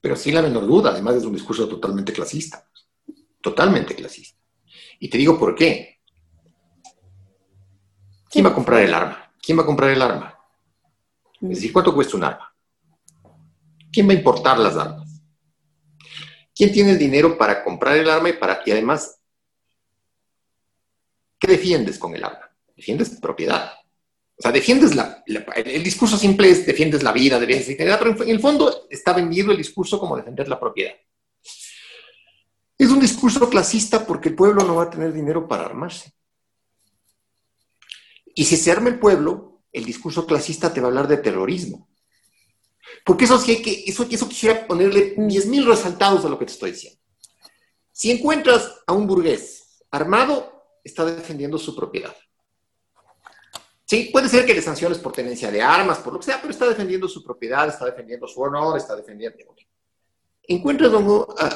Pero 0.00 0.16
sin 0.16 0.36
la 0.36 0.40
menor 0.40 0.66
duda, 0.66 0.92
además 0.92 1.16
es 1.16 1.24
un 1.24 1.34
discurso 1.34 1.68
totalmente 1.68 2.14
clasista, 2.14 2.66
totalmente 3.42 3.94
clasista. 3.94 4.38
Y 4.98 5.10
te 5.10 5.18
digo 5.18 5.38
por 5.38 5.54
qué. 5.54 5.99
¿Quién 8.30 8.46
va 8.46 8.50
a 8.50 8.54
comprar 8.54 8.82
el 8.82 8.94
arma? 8.94 9.32
¿Quién 9.42 9.58
va 9.58 9.62
a 9.62 9.66
comprar 9.66 9.90
el 9.90 10.00
arma? 10.00 10.38
Es 11.42 11.48
decir, 11.48 11.72
¿cuánto 11.72 11.92
cuesta 11.92 12.16
un 12.16 12.24
arma? 12.24 12.54
¿Quién 13.92 14.08
va 14.08 14.12
a 14.12 14.16
importar 14.16 14.58
las 14.58 14.76
armas? 14.76 15.20
¿Quién 16.54 16.70
tiene 16.70 16.92
el 16.92 16.98
dinero 16.98 17.36
para 17.36 17.64
comprar 17.64 17.96
el 17.96 18.08
arma 18.08 18.28
y, 18.28 18.34
para, 18.34 18.60
y 18.64 18.70
además, 18.70 19.18
qué 21.40 21.48
defiendes 21.48 21.98
con 21.98 22.14
el 22.14 22.22
arma? 22.22 22.54
Defiendes 22.76 23.10
propiedad. 23.20 23.72
O 24.38 24.42
sea, 24.42 24.52
defiendes 24.52 24.94
la, 24.94 25.24
el 25.26 25.82
discurso 25.82 26.16
simple 26.16 26.50
es 26.50 26.64
defiendes 26.64 27.02
la 27.02 27.12
vida, 27.12 27.38
defiendes 27.38 27.66
la 27.66 27.72
integridad, 27.72 27.98
pero 27.98 28.22
en 28.22 28.30
el 28.30 28.40
fondo 28.40 28.86
está 28.88 29.12
vendido 29.12 29.50
el 29.50 29.56
discurso 29.56 29.98
como 29.98 30.16
defender 30.16 30.48
la 30.48 30.60
propiedad. 30.60 30.94
Es 32.78 32.88
un 32.88 33.00
discurso 33.00 33.50
clasista 33.50 34.06
porque 34.06 34.30
el 34.30 34.36
pueblo 34.36 34.64
no 34.64 34.76
va 34.76 34.84
a 34.84 34.90
tener 34.90 35.12
dinero 35.12 35.46
para 35.48 35.66
armarse. 35.66 36.14
Y 38.40 38.46
si 38.46 38.56
se 38.56 38.72
arma 38.72 38.88
el 38.88 38.98
pueblo, 38.98 39.60
el 39.70 39.84
discurso 39.84 40.24
clasista 40.24 40.72
te 40.72 40.80
va 40.80 40.86
a 40.86 40.88
hablar 40.88 41.06
de 41.06 41.18
terrorismo. 41.18 41.90
Porque 43.04 43.26
eso 43.26 43.38
sí 43.38 43.50
hay 43.50 43.60
que, 43.60 43.84
eso, 43.86 44.06
eso 44.10 44.26
quisiera 44.30 44.66
ponerle 44.66 45.14
10.000 45.14 45.66
resaltados 45.66 46.24
a 46.24 46.28
lo 46.30 46.38
que 46.38 46.46
te 46.46 46.52
estoy 46.52 46.70
diciendo. 46.70 46.98
Si 47.92 48.10
encuentras 48.10 48.80
a 48.86 48.94
un 48.94 49.06
burgués 49.06 49.84
armado, 49.90 50.78
está 50.82 51.04
defendiendo 51.04 51.58
su 51.58 51.76
propiedad. 51.76 52.16
Sí, 53.84 54.08
puede 54.10 54.30
ser 54.30 54.46
que 54.46 54.54
le 54.54 54.62
sanciones 54.62 54.96
por 54.96 55.12
tenencia 55.12 55.50
de 55.50 55.60
armas, 55.60 55.98
por 55.98 56.14
lo 56.14 56.18
que 56.18 56.24
sea, 56.24 56.40
pero 56.40 56.50
está 56.50 56.66
defendiendo 56.66 57.08
su 57.08 57.22
propiedad, 57.22 57.68
está 57.68 57.84
defendiendo 57.84 58.26
su 58.26 58.40
honor, 58.40 58.78
está 58.78 58.96
defendiendo... 58.96 59.36
Encuentras 60.44 60.90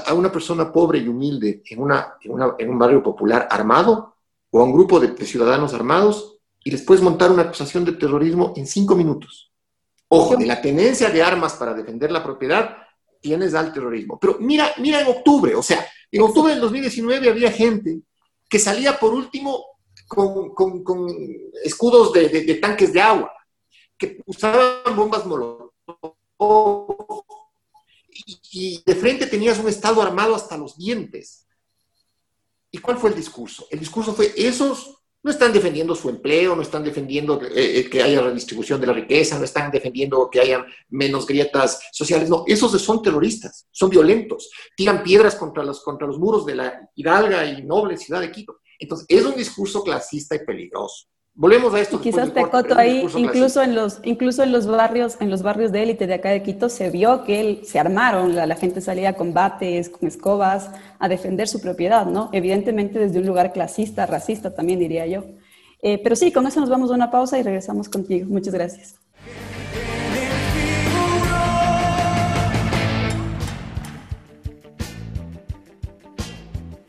a, 0.06 0.12
una 0.12 0.30
persona 0.30 0.70
pobre 0.70 0.98
y 0.98 1.08
humilde 1.08 1.62
en, 1.64 1.80
una, 1.80 2.18
en, 2.20 2.68
un 2.68 2.78
barrio 2.78 3.02
popular 3.02 3.48
armado 3.50 4.16
o 4.50 4.60
a 4.60 4.64
un 4.64 4.74
grupo 4.74 5.00
de, 5.00 5.08
de 5.12 5.24
ciudadanos 5.24 5.72
armados 5.72 6.33
y 6.64 6.70
les 6.70 6.82
puedes 6.82 7.02
montar 7.02 7.30
una 7.30 7.42
acusación 7.42 7.84
de 7.84 7.92
terrorismo 7.92 8.54
en 8.56 8.66
cinco 8.66 8.96
minutos. 8.96 9.52
Ojo, 10.08 10.36
de 10.36 10.46
la 10.46 10.62
tenencia 10.62 11.10
de 11.10 11.22
armas 11.22 11.54
para 11.54 11.74
defender 11.74 12.10
la 12.10 12.24
propiedad 12.24 12.78
tienes 13.20 13.54
al 13.54 13.72
terrorismo. 13.72 14.18
Pero 14.18 14.38
mira, 14.40 14.72
mira 14.78 15.00
en 15.00 15.08
octubre, 15.08 15.54
o 15.54 15.62
sea, 15.62 15.86
en 16.10 16.22
octubre 16.22 16.52
del 16.52 16.62
2019 16.62 17.28
había 17.28 17.52
gente 17.52 18.00
que 18.48 18.58
salía 18.58 18.98
por 18.98 19.12
último 19.12 19.64
con, 20.06 21.08
escudos 21.62 22.12
de, 22.12 22.54
tanques 22.62 22.92
de 22.92 23.00
agua, 23.00 23.32
que 23.98 24.22
usaban 24.26 24.96
bombas 24.96 25.26
molotov. 25.26 25.72
Y, 28.26 28.38
y 28.52 28.82
de 28.86 28.94
frente 28.94 29.26
tenías 29.26 29.58
un 29.58 29.68
Estado 29.68 30.00
armado 30.00 30.34
hasta 30.34 30.56
los 30.56 30.78
dientes. 30.78 31.46
¿Y 32.70 32.78
cuál 32.78 32.96
fue 32.96 33.10
el 33.10 33.16
discurso? 33.16 33.66
El 33.70 33.80
discurso 33.80 34.14
fue, 34.14 34.32
esos 34.36 35.03
no 35.24 35.30
están 35.30 35.54
defendiendo 35.54 35.94
su 35.96 36.10
empleo, 36.10 36.54
no 36.54 36.60
están 36.60 36.84
defendiendo 36.84 37.42
eh, 37.42 37.80
eh, 37.80 37.90
que 37.90 38.02
haya 38.02 38.20
redistribución 38.20 38.78
de 38.78 38.86
la 38.86 38.92
riqueza, 38.92 39.38
no 39.38 39.44
están 39.44 39.70
defendiendo 39.70 40.28
que 40.30 40.38
haya 40.38 40.66
menos 40.90 41.26
grietas 41.26 41.80
sociales. 41.92 42.28
No, 42.28 42.44
esos 42.46 42.70
son 42.80 43.02
terroristas, 43.02 43.66
son 43.72 43.88
violentos, 43.88 44.50
tiran 44.76 45.02
piedras 45.02 45.34
contra 45.34 45.64
los, 45.64 45.82
contra 45.82 46.06
los 46.06 46.18
muros 46.18 46.44
de 46.44 46.56
la 46.56 46.90
hidalga 46.94 47.46
y 47.46 47.62
noble 47.62 47.96
ciudad 47.96 48.20
de 48.20 48.30
Quito. 48.30 48.60
Entonces, 48.78 49.06
es 49.08 49.24
un 49.24 49.34
discurso 49.34 49.82
clasista 49.82 50.36
y 50.36 50.44
peligroso. 50.44 51.06
Volvemos 51.36 51.74
a 51.74 51.80
esto. 51.80 52.00
quizás 52.00 52.32
te 52.32 52.38
acoto 52.38 52.78
ahí, 52.78 53.04
incluso 53.16 53.60
en, 53.60 53.74
los, 53.74 53.98
incluso 54.04 54.44
en 54.44 54.52
los 54.52 54.68
barrios, 54.68 55.16
en 55.20 55.30
los 55.30 55.42
barrios 55.42 55.72
de 55.72 55.82
élite 55.82 56.06
de 56.06 56.14
acá 56.14 56.30
de 56.30 56.44
Quito, 56.44 56.68
se 56.68 56.90
vio 56.90 57.24
que 57.24 57.40
él, 57.40 57.60
se 57.64 57.80
armaron, 57.80 58.36
la, 58.36 58.54
gente 58.54 58.80
salía 58.80 59.08
a 59.08 59.12
combates, 59.14 59.88
con 59.88 60.06
escobas, 60.06 60.70
a 61.00 61.08
defender 61.08 61.48
su 61.48 61.60
propiedad, 61.60 62.06
¿no? 62.06 62.30
Evidentemente 62.32 63.00
desde 63.00 63.18
un 63.18 63.26
lugar 63.26 63.52
clasista, 63.52 64.06
racista 64.06 64.54
también 64.54 64.78
diría 64.78 65.08
yo. 65.08 65.24
Eh, 65.82 65.98
pero 66.04 66.14
sí, 66.14 66.30
con 66.30 66.46
eso 66.46 66.60
nos 66.60 66.70
vamos 66.70 66.92
a 66.92 66.94
una 66.94 67.10
pausa 67.10 67.36
y 67.36 67.42
regresamos 67.42 67.88
contigo. 67.88 68.28
Muchas 68.30 68.54
gracias. 68.54 68.94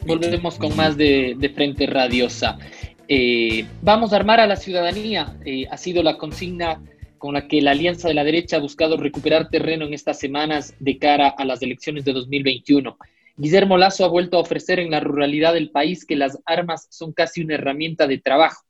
Volvemos 0.05 0.59
con 0.59 0.75
más 0.75 0.95
de, 0.97 1.35
de 1.35 1.49
Frente 1.49 1.87
Radiosa. 1.87 2.59
Eh, 3.07 3.67
vamos 3.83 4.13
a 4.13 4.15
armar 4.15 4.39
a 4.39 4.47
la 4.47 4.55
ciudadanía, 4.55 5.37
eh, 5.45 5.67
ha 5.69 5.77
sido 5.77 6.01
la 6.01 6.17
consigna 6.17 6.81
con 7.19 7.35
la 7.35 7.47
que 7.47 7.61
la 7.61 7.71
Alianza 7.71 8.07
de 8.07 8.15
la 8.15 8.23
Derecha 8.23 8.57
ha 8.57 8.59
buscado 8.59 8.97
recuperar 8.97 9.49
terreno 9.49 9.85
en 9.85 9.93
estas 9.93 10.19
semanas 10.19 10.73
de 10.79 10.97
cara 10.97 11.29
a 11.29 11.45
las 11.45 11.61
elecciones 11.61 12.03
de 12.03 12.13
2021. 12.13 12.97
Guillermo 13.37 13.77
Lazo 13.77 14.05
ha 14.05 14.09
vuelto 14.09 14.37
a 14.37 14.41
ofrecer 14.41 14.79
en 14.79 14.89
la 14.89 15.01
ruralidad 15.01 15.53
del 15.53 15.69
país 15.69 16.05
que 16.05 16.15
las 16.15 16.39
armas 16.45 16.87
son 16.89 17.13
casi 17.13 17.41
una 17.41 17.55
herramienta 17.55 18.07
de 18.07 18.17
trabajo, 18.17 18.63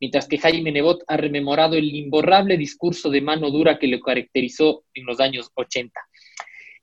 mientras 0.00 0.26
que 0.26 0.38
Jaime 0.38 0.72
Nebot 0.72 1.02
ha 1.06 1.18
rememorado 1.18 1.76
el 1.76 1.94
imborrable 1.94 2.56
discurso 2.56 3.10
de 3.10 3.20
mano 3.20 3.50
dura 3.50 3.78
que 3.78 3.88
lo 3.88 4.00
caracterizó 4.00 4.84
en 4.94 5.04
los 5.04 5.20
años 5.20 5.50
80. 5.54 6.00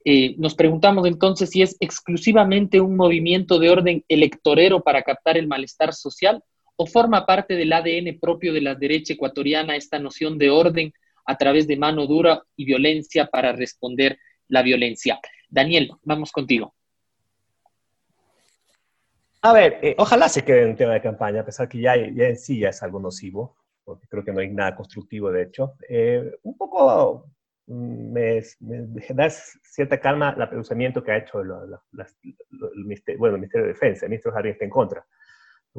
Eh, 0.05 0.35
nos 0.37 0.53
preguntamos 0.53 1.07
entonces 1.07 1.49
si 1.49 1.61
es 1.63 1.75
exclusivamente 1.79 2.79
un 2.79 2.95
movimiento 2.95 3.57
de 3.57 3.69
orden 3.69 4.05
electorero 4.07 4.81
para 4.81 5.01
captar 5.01 5.37
el 5.37 5.47
malestar 5.47 5.93
social 5.93 6.43
o 6.81 6.85
forma 6.85 7.25
parte 7.25 7.55
del 7.55 7.73
ADN 7.73 8.19
propio 8.21 8.53
de 8.53 8.61
la 8.61 8.73
derecha 8.73 9.13
ecuatoriana 9.13 9.75
esta 9.75 9.99
noción 9.99 10.37
de 10.37 10.49
orden 10.49 10.93
a 11.25 11.35
través 11.35 11.67
de 11.67 11.75
mano 11.75 12.07
dura 12.07 12.41
y 12.55 12.63
violencia 12.63 13.25
para 13.25 13.51
responder 13.51 14.17
la 14.47 14.61
violencia. 14.61 15.19
Daniel, 15.49 15.91
vamos 16.03 16.31
contigo. 16.31 16.73
A 19.41 19.51
ver, 19.51 19.79
eh, 19.81 19.93
ojalá 19.97 20.29
se 20.29 20.45
quede 20.45 20.63
en 20.63 20.69
un 20.69 20.75
tema 20.77 20.93
de 20.93 21.01
campaña, 21.01 21.41
a 21.41 21.45
pesar 21.45 21.67
que 21.67 21.81
ya, 21.81 21.95
en 21.95 22.37
sí 22.37 22.59
ya 22.59 22.69
es 22.69 22.81
algo 22.81 23.01
nocivo, 23.01 23.57
porque 23.83 24.07
creo 24.07 24.23
que 24.23 24.31
no 24.31 24.39
hay 24.39 24.49
nada 24.49 24.73
constructivo, 24.73 25.33
de 25.33 25.43
hecho. 25.43 25.73
Eh, 25.89 26.31
un 26.43 26.55
poco 26.55 27.25
mm, 27.67 28.11
me, 28.13 28.41
da 29.09 29.29
cierta 29.29 29.99
calma 29.99 30.33
el 30.37 30.47
pronunciamiento 30.47 31.03
que 31.03 31.11
ha 31.11 31.17
hecho 31.17 31.41
el, 31.41 31.49
ministerio, 32.85 33.19
bueno, 33.19 33.35
el 33.35 33.41
Ministerio 33.41 33.67
de 33.67 33.73
Defensa, 33.73 34.05
el 34.05 34.11
ministro 34.11 34.31
Jardín 34.31 34.53
está 34.53 34.63
en 34.63 34.71
contra 34.71 35.05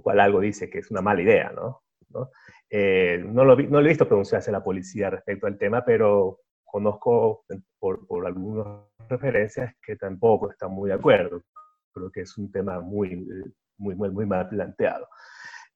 lo 0.00 0.02
cual 0.02 0.20
algo 0.20 0.40
dice 0.40 0.68
que 0.70 0.78
es 0.78 0.90
una 0.90 1.02
mala 1.02 1.22
idea, 1.22 1.52
¿no? 1.52 1.82
¿No? 2.08 2.30
Eh, 2.68 3.22
no, 3.24 3.44
lo, 3.44 3.56
no 3.56 3.80
lo 3.80 3.86
he 3.86 3.88
visto 3.88 4.08
pronunciarse 4.08 4.50
la 4.50 4.64
policía 4.64 5.10
respecto 5.10 5.46
al 5.46 5.58
tema, 5.58 5.84
pero 5.84 6.40
conozco 6.64 7.44
por, 7.78 8.06
por 8.06 8.26
algunas 8.26 8.84
referencias 9.08 9.74
que 9.82 9.96
tampoco 9.96 10.50
están 10.50 10.70
muy 10.70 10.88
de 10.88 10.94
acuerdo. 10.94 11.42
Creo 11.92 12.10
que 12.10 12.22
es 12.22 12.38
un 12.38 12.50
tema 12.50 12.80
muy, 12.80 13.26
muy, 13.76 13.94
muy, 13.94 14.10
muy 14.10 14.26
mal 14.26 14.48
planteado. 14.48 15.08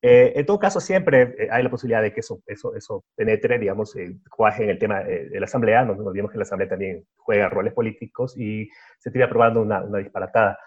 Eh, 0.00 0.34
en 0.36 0.44
todo 0.44 0.58
caso, 0.58 0.80
siempre 0.80 1.34
eh, 1.38 1.48
hay 1.50 1.62
la 1.62 1.70
posibilidad 1.70 2.02
de 2.02 2.12
que 2.12 2.20
eso, 2.20 2.42
eso, 2.46 2.74
eso 2.76 3.04
penetre, 3.16 3.58
digamos, 3.58 3.96
eh, 3.96 4.16
cuaje 4.30 4.64
en 4.64 4.70
el 4.70 4.78
tema 4.78 5.02
de 5.02 5.40
la 5.40 5.46
Asamblea. 5.46 5.84
No, 5.84 5.94
olvidemos 5.94 6.30
que 6.30 6.38
la 6.38 6.42
Asamblea 6.42 6.68
también 6.68 7.06
juega 7.16 7.48
roles 7.48 7.72
políticos 7.72 8.36
y 8.38 8.68
se 8.98 9.10
tiene 9.10 9.24
aprobando 9.24 9.62
una, 9.62 9.82
una 9.82 9.98
disparatada, 9.98 10.58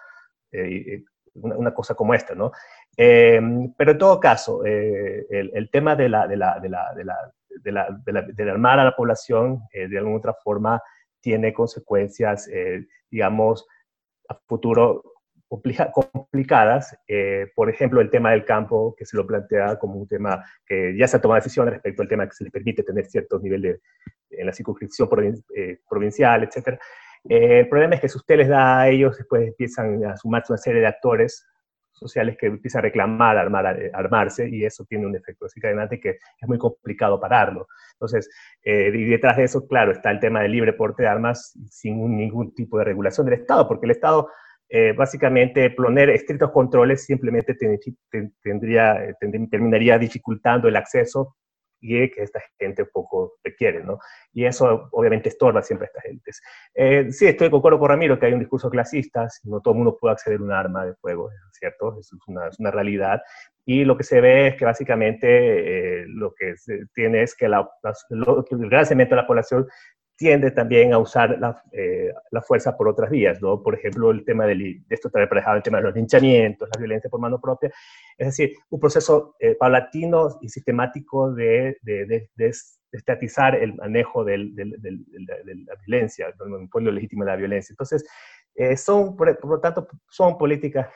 una, 1.42 1.56
una, 1.56 1.74
cosa 1.74 1.94
como 1.94 2.14
esta, 2.14 2.34
¿no? 2.34 2.52
Eh, 2.96 3.40
pero 3.76 3.92
en 3.92 3.98
todo 3.98 4.20
caso, 4.20 4.64
eh, 4.64 5.26
el, 5.30 5.70
tema 5.70 5.96
de, 5.96 6.08
la, 6.08 6.26
de, 6.26 6.36
la, 6.36 6.58
de, 6.60 6.68
la, 6.68 6.92
de, 6.94 7.72
la, 7.72 8.22
de, 8.22 8.50
armar 8.50 8.78
a 8.78 8.84
la 8.84 8.96
población 8.96 9.60
eh, 9.72 9.88
de 9.88 9.98
alguna 9.98 10.18
otra 10.18 10.34
forma 10.34 10.82
tiene 11.20 11.52
consecuencias, 11.52 12.48
eh, 12.48 12.86
digamos, 13.10 13.66
a 14.28 14.34
futuro 14.46 15.02
complicadas. 15.48 16.96
Eh, 17.06 17.50
por 17.54 17.70
ejemplo, 17.70 18.00
el 18.00 18.10
tema 18.10 18.32
del 18.32 18.44
campo, 18.44 18.94
que 18.96 19.06
se 19.06 19.16
lo 19.16 19.26
plantea 19.26 19.78
como 19.78 19.94
un 19.94 20.06
tema 20.06 20.44
que 20.66 20.94
ya 20.96 21.08
se 21.08 21.16
ha 21.16 21.20
tomado 21.20 21.40
decisión 21.40 21.68
respecto 21.68 22.02
al 22.02 22.08
tema 22.08 22.26
que 22.26 22.34
se 22.34 22.44
les 22.44 22.52
permite 22.52 22.82
tener 22.82 23.06
ciertos 23.06 23.42
niveles 23.42 23.80
en 24.30 24.46
la 24.46 24.52
circunscripción 24.52 25.08
eh, 25.56 25.78
provincial, 25.88 26.42
etc. 27.24 27.60
el 27.60 27.68
problema 27.68 27.94
es 27.94 28.00
que 28.00 28.08
si 28.08 28.18
usted 28.18 28.36
les 28.36 28.48
da 28.48 28.80
a 28.80 28.88
ellos, 28.88 29.16
después 29.16 29.46
empiezan 29.46 30.04
a 30.04 30.16
sumarse 30.16 30.52
una 30.52 30.58
serie 30.58 30.80
de 30.80 30.86
actores 30.86 31.46
sociales 31.98 32.36
que 32.38 32.46
empiezan 32.46 32.80
a 32.80 32.82
reclamar, 32.82 33.36
armar, 33.36 33.82
eh, 33.82 33.90
armarse, 33.92 34.48
y 34.48 34.64
eso 34.64 34.84
tiene 34.84 35.06
un 35.06 35.16
efecto 35.16 35.44
desencadenante 35.46 36.00
que 36.00 36.10
es 36.10 36.48
muy 36.48 36.58
complicado 36.58 37.20
pararlo. 37.20 37.66
Entonces, 37.94 38.30
eh, 38.62 38.90
y 38.94 39.04
detrás 39.04 39.36
de 39.36 39.44
eso, 39.44 39.66
claro, 39.66 39.92
está 39.92 40.10
el 40.10 40.20
tema 40.20 40.40
del 40.40 40.52
libre 40.52 40.72
porte 40.72 41.02
de 41.02 41.08
armas 41.08 41.58
sin 41.70 42.16
ningún 42.16 42.54
tipo 42.54 42.78
de 42.78 42.84
regulación 42.84 43.26
del 43.26 43.40
Estado, 43.40 43.66
porque 43.66 43.86
el 43.86 43.92
Estado, 43.92 44.28
eh, 44.68 44.92
básicamente, 44.96 45.70
poner 45.70 46.10
estrictos 46.10 46.50
controles 46.52 47.04
simplemente 47.04 47.56
tendría, 48.42 49.16
terminaría 49.50 49.98
dificultando 49.98 50.68
el 50.68 50.76
acceso 50.76 51.36
y 51.80 52.10
que 52.10 52.22
esta 52.22 52.40
gente 52.58 52.84
poco 52.84 53.34
requiere, 53.42 53.84
¿no? 53.84 53.98
Y 54.32 54.44
eso 54.44 54.88
obviamente 54.92 55.28
estorba 55.28 55.62
siempre 55.62 55.86
a 55.86 55.88
estas 55.88 56.02
gentes. 56.04 56.42
Eh, 56.74 57.12
sí, 57.12 57.26
estoy 57.26 57.48
de 57.48 57.56
acuerdo 57.56 57.78
con 57.78 57.88
Ramiro 57.88 58.18
que 58.18 58.26
hay 58.26 58.32
un 58.32 58.40
discurso 58.40 58.70
clasista, 58.70 59.28
no 59.44 59.60
todo 59.60 59.74
el 59.74 59.78
mundo 59.78 59.96
puede 59.98 60.12
acceder 60.12 60.40
a 60.40 60.42
un 60.42 60.52
arma 60.52 60.86
de 60.86 60.94
fuego, 60.94 61.30
cierto, 61.52 61.98
es 61.98 62.10
una, 62.26 62.48
es 62.48 62.58
una 62.58 62.70
realidad. 62.70 63.22
Y 63.64 63.84
lo 63.84 63.96
que 63.96 64.04
se 64.04 64.20
ve 64.20 64.48
es 64.48 64.56
que 64.56 64.64
básicamente 64.64 65.26
eh, 66.00 66.04
lo 66.08 66.32
que 66.34 66.56
se 66.56 66.86
tiene 66.94 67.22
es 67.22 67.34
que, 67.34 67.48
la, 67.48 67.68
el 68.10 68.68
gran 68.70 68.86
segmento 68.86 69.14
de 69.14 69.20
la 69.20 69.26
población 69.26 69.66
tiende 70.18 70.50
también 70.50 70.92
a 70.92 70.98
usar 70.98 71.38
la, 71.38 71.62
eh, 71.70 72.12
la, 72.32 72.42
fuerza 72.42 72.76
por 72.76 72.88
otras 72.88 73.08
vías, 73.08 73.40
¿no? 73.40 73.62
Por 73.62 73.76
ejemplo, 73.76 74.10
el 74.10 74.24
tema 74.24 74.46
del, 74.46 74.58
de 74.58 74.94
esto 74.94 75.10
trae 75.10 75.26
aparejado 75.26 75.56
el 75.56 75.62
tema 75.62 75.78
de 75.78 75.84
los 75.84 75.94
linchamientos, 75.94 76.68
la 76.74 76.78
violencia 76.80 77.08
por 77.08 77.20
mano 77.20 77.40
propia, 77.40 77.70
es 78.18 78.26
decir, 78.26 78.52
un 78.68 78.80
proceso 78.80 79.36
eh, 79.38 79.54
paulatino 79.54 80.38
y 80.42 80.48
sistemático 80.48 81.32
de, 81.32 81.78
de, 81.82 82.04
de, 82.04 82.30
de, 82.34 82.52
estatizar 82.90 83.54
el 83.54 83.74
manejo 83.74 84.24
del, 84.24 84.56
del, 84.56 84.72
de 84.80 85.54
la 85.66 85.74
violencia, 85.86 86.26
el 86.26 86.50
monopolio 86.50 86.90
legítimo 86.90 87.22
de 87.24 87.30
la 87.30 87.36
violencia. 87.36 87.72
Entonces, 87.72 88.04
eh, 88.56 88.76
son, 88.76 89.14
por, 89.14 89.38
lo 89.46 89.60
tanto, 89.60 89.86
son 90.08 90.36
políticas 90.36 90.88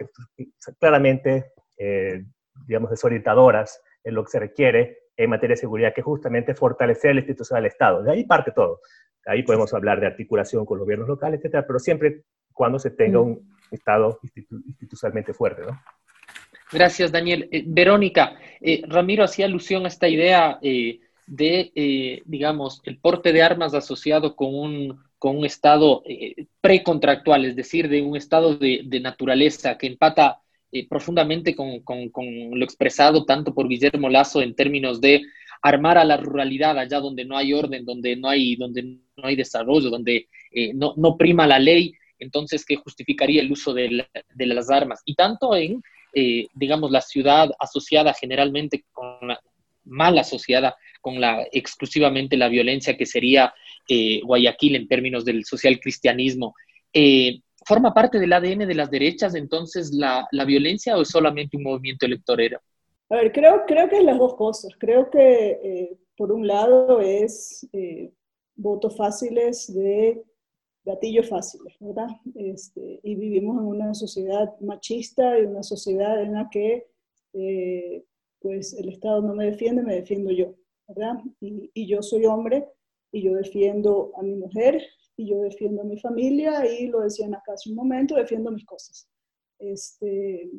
claramente, 0.80 1.52
eh, 1.78 2.24
digamos, 2.66 2.90
desorientadoras 2.90 3.80
en 4.02 4.14
lo 4.14 4.24
que 4.24 4.30
se 4.30 4.40
requiere 4.40 5.01
en 5.16 5.30
materia 5.30 5.54
de 5.54 5.60
seguridad, 5.60 5.92
que 5.94 6.02
justamente 6.02 6.54
fortalecer 6.54 7.14
la 7.14 7.20
institución 7.20 7.58
del 7.58 7.66
Estado. 7.66 8.02
De 8.02 8.12
ahí 8.12 8.24
parte 8.24 8.52
todo. 8.52 8.80
Ahí 9.26 9.42
podemos 9.42 9.72
hablar 9.74 10.00
de 10.00 10.06
articulación 10.06 10.64
con 10.64 10.78
los 10.78 10.84
gobiernos 10.84 11.08
locales, 11.08 11.38
etcétera, 11.38 11.66
pero 11.66 11.78
siempre 11.78 12.22
cuando 12.52 12.78
se 12.78 12.90
tenga 12.90 13.18
mm. 13.18 13.22
un 13.22 13.52
Estado 13.70 14.18
institu 14.22 14.56
institucionalmente 14.66 15.32
fuerte, 15.32 15.62
¿no? 15.62 15.80
Gracias, 16.72 17.12
Daniel. 17.12 17.48
Eh, 17.52 17.64
Verónica, 17.66 18.34
eh, 18.60 18.82
Ramiro 18.86 19.24
hacía 19.24 19.44
alusión 19.44 19.84
a 19.84 19.88
esta 19.88 20.08
idea 20.08 20.58
eh, 20.62 21.00
de, 21.26 22.22
digamos, 22.24 22.80
el 22.84 22.98
porte 22.98 23.32
de 23.32 23.42
armas 23.42 23.74
asociado 23.74 24.34
con 24.34 24.54
un, 24.54 25.02
con 25.18 25.36
un 25.38 25.44
estado 25.44 26.02
precontractual, 26.60 27.44
es 27.44 27.56
decir, 27.56 27.88
de 27.88 28.02
un 28.02 28.16
estado 28.16 28.56
de, 28.56 28.82
de 28.84 29.00
naturaleza 29.00 29.78
que 29.78 29.86
empata 29.86 30.41
profundamente 30.88 31.54
con, 31.54 31.80
con, 31.80 32.08
lo 32.52 32.64
expresado 32.64 33.24
tanto 33.24 33.52
por 33.52 33.68
Guillermo 33.68 34.08
Lazo 34.08 34.40
en 34.40 34.54
términos 34.54 35.00
de 35.00 35.22
armar 35.62 35.98
a 35.98 36.04
la 36.04 36.16
ruralidad 36.16 36.78
allá 36.78 36.98
donde 36.98 37.24
no 37.24 37.36
hay 37.36 37.52
orden, 37.52 37.84
donde 37.84 38.16
no 38.16 38.28
hay, 38.28 38.56
donde 38.56 38.82
no 38.82 38.98
hay 39.22 39.36
desarrollo, 39.36 39.90
donde 39.90 40.28
eh, 40.50 40.72
no, 40.74 40.94
no, 40.96 41.16
prima 41.16 41.46
la 41.46 41.58
ley, 41.58 41.92
entonces 42.18 42.64
que 42.64 42.76
justificaría 42.76 43.42
el 43.42 43.52
uso 43.52 43.72
de, 43.72 43.90
la, 43.90 44.08
de 44.34 44.46
las 44.46 44.70
armas. 44.70 45.02
Y 45.04 45.14
tanto 45.14 45.54
en, 45.54 45.82
eh, 46.14 46.48
digamos, 46.54 46.90
la 46.90 47.00
ciudad 47.00 47.50
asociada 47.58 48.12
generalmente 48.14 48.84
con 48.92 49.28
la, 49.28 49.40
mal 49.84 50.18
asociada 50.18 50.76
con 51.00 51.20
la 51.20 51.46
exclusivamente 51.52 52.36
la 52.36 52.48
violencia 52.48 52.96
que 52.96 53.06
sería 53.06 53.52
eh, 53.88 54.20
Guayaquil 54.22 54.76
en 54.76 54.88
términos 54.88 55.24
del 55.24 55.44
social 55.44 55.80
cristianismo. 55.80 56.54
¿Forma 57.72 57.94
parte 57.94 58.18
del 58.18 58.34
ADN 58.34 58.66
de 58.66 58.74
las 58.74 58.90
derechas 58.90 59.34
entonces 59.34 59.94
la, 59.94 60.28
la 60.30 60.44
violencia 60.44 60.94
o 60.94 61.00
es 61.00 61.08
solamente 61.08 61.56
un 61.56 61.62
movimiento 61.62 62.04
electorero? 62.04 62.60
A 63.08 63.16
ver, 63.16 63.32
creo, 63.32 63.62
creo 63.66 63.88
que 63.88 63.96
es 63.96 64.04
las 64.04 64.18
dos 64.18 64.34
cosas. 64.34 64.72
Creo 64.78 65.08
que 65.08 65.52
eh, 65.52 65.98
por 66.14 66.32
un 66.32 66.46
lado 66.46 67.00
es 67.00 67.66
eh, 67.72 68.12
votos 68.56 68.94
fáciles 68.94 69.72
de 69.72 70.22
gatillos 70.84 71.30
fáciles, 71.30 71.74
¿verdad? 71.80 72.08
Este, 72.34 73.00
y 73.02 73.14
vivimos 73.14 73.56
en 73.56 73.64
una 73.64 73.94
sociedad 73.94 74.52
machista 74.60 75.38
y 75.38 75.44
una 75.44 75.62
sociedad 75.62 76.20
en 76.20 76.34
la 76.34 76.50
que 76.50 76.88
eh, 77.32 78.04
pues 78.38 78.74
el 78.74 78.90
Estado 78.90 79.22
no 79.22 79.34
me 79.34 79.46
defiende, 79.46 79.82
me 79.82 79.94
defiendo 79.94 80.30
yo, 80.30 80.56
¿verdad? 80.88 81.14
Y, 81.40 81.70
y, 81.72 81.86
yo 81.86 82.02
soy 82.02 82.26
hombre 82.26 82.68
y 83.12 83.22
yo 83.22 83.32
defiendo 83.32 84.12
a 84.18 84.22
mi 84.22 84.34
mujer 84.34 84.82
y 85.16 85.28
yo 85.28 85.40
defiendo 85.40 85.82
a 85.82 85.84
mi 85.84 85.98
familia 85.98 86.64
y 86.66 86.86
lo 86.86 87.00
decían 87.00 87.34
acá 87.34 87.52
hace 87.54 87.70
un 87.70 87.76
momento, 87.76 88.16
defiendo 88.16 88.50
mis 88.50 88.64
cosas. 88.64 89.08
Este, 89.58 90.50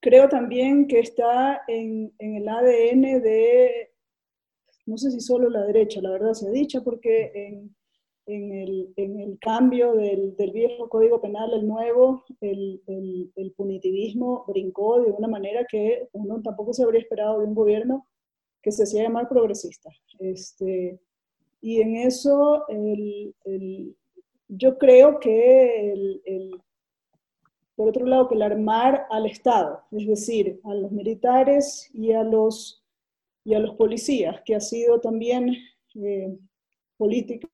creo 0.00 0.28
también 0.28 0.86
que 0.86 1.00
está 1.00 1.62
en, 1.66 2.12
en, 2.18 2.36
el 2.36 2.48
ADN 2.48 3.22
de, 3.22 3.90
no 4.86 4.96
sé 4.96 5.10
si 5.10 5.20
solo 5.20 5.48
la 5.48 5.64
derecha, 5.64 6.00
la 6.00 6.10
verdad 6.10 6.32
se 6.32 6.48
ha 6.48 6.50
dicho, 6.50 6.82
porque 6.82 7.32
en, 7.34 7.76
en, 8.26 8.52
el, 8.52 8.92
en 8.96 9.20
el, 9.20 9.38
cambio 9.40 9.94
del, 9.94 10.36
del, 10.36 10.52
viejo 10.52 10.88
código 10.88 11.20
penal 11.20 11.52
al 11.52 11.66
nuevo, 11.66 12.24
el, 12.40 12.82
el, 12.86 13.32
el, 13.36 13.52
punitivismo 13.52 14.44
brincó 14.46 15.00
de 15.00 15.10
una 15.10 15.28
manera 15.28 15.66
que 15.68 16.08
uno 16.12 16.40
tampoco 16.42 16.72
se 16.72 16.84
habría 16.84 17.00
esperado 17.00 17.40
de 17.40 17.46
un 17.46 17.54
gobierno 17.54 18.06
que 18.62 18.72
se 18.72 18.84
hacía 18.84 19.04
llamar 19.04 19.28
progresista. 19.28 19.90
Este, 20.18 21.00
y 21.60 21.80
en 21.80 21.96
eso 21.96 22.66
yo 24.48 24.78
creo 24.78 25.20
que 25.20 25.92
el, 25.92 26.62
por 27.76 27.88
otro 27.88 28.06
lado, 28.06 28.28
que 28.28 28.34
el 28.34 28.42
armar 28.42 29.06
al 29.10 29.26
Estado, 29.26 29.82
es 29.92 30.06
decir, 30.06 30.60
a 30.64 30.74
los 30.74 30.90
militares 30.90 31.90
y 31.94 32.12
a 32.12 32.22
los, 32.22 32.84
y 33.44 33.54
a 33.54 33.58
los 33.58 33.74
policías, 33.76 34.40
que 34.44 34.54
ha 34.54 34.60
sido 34.60 35.00
también 35.00 35.56
eh, 35.94 36.36
política 36.96 37.48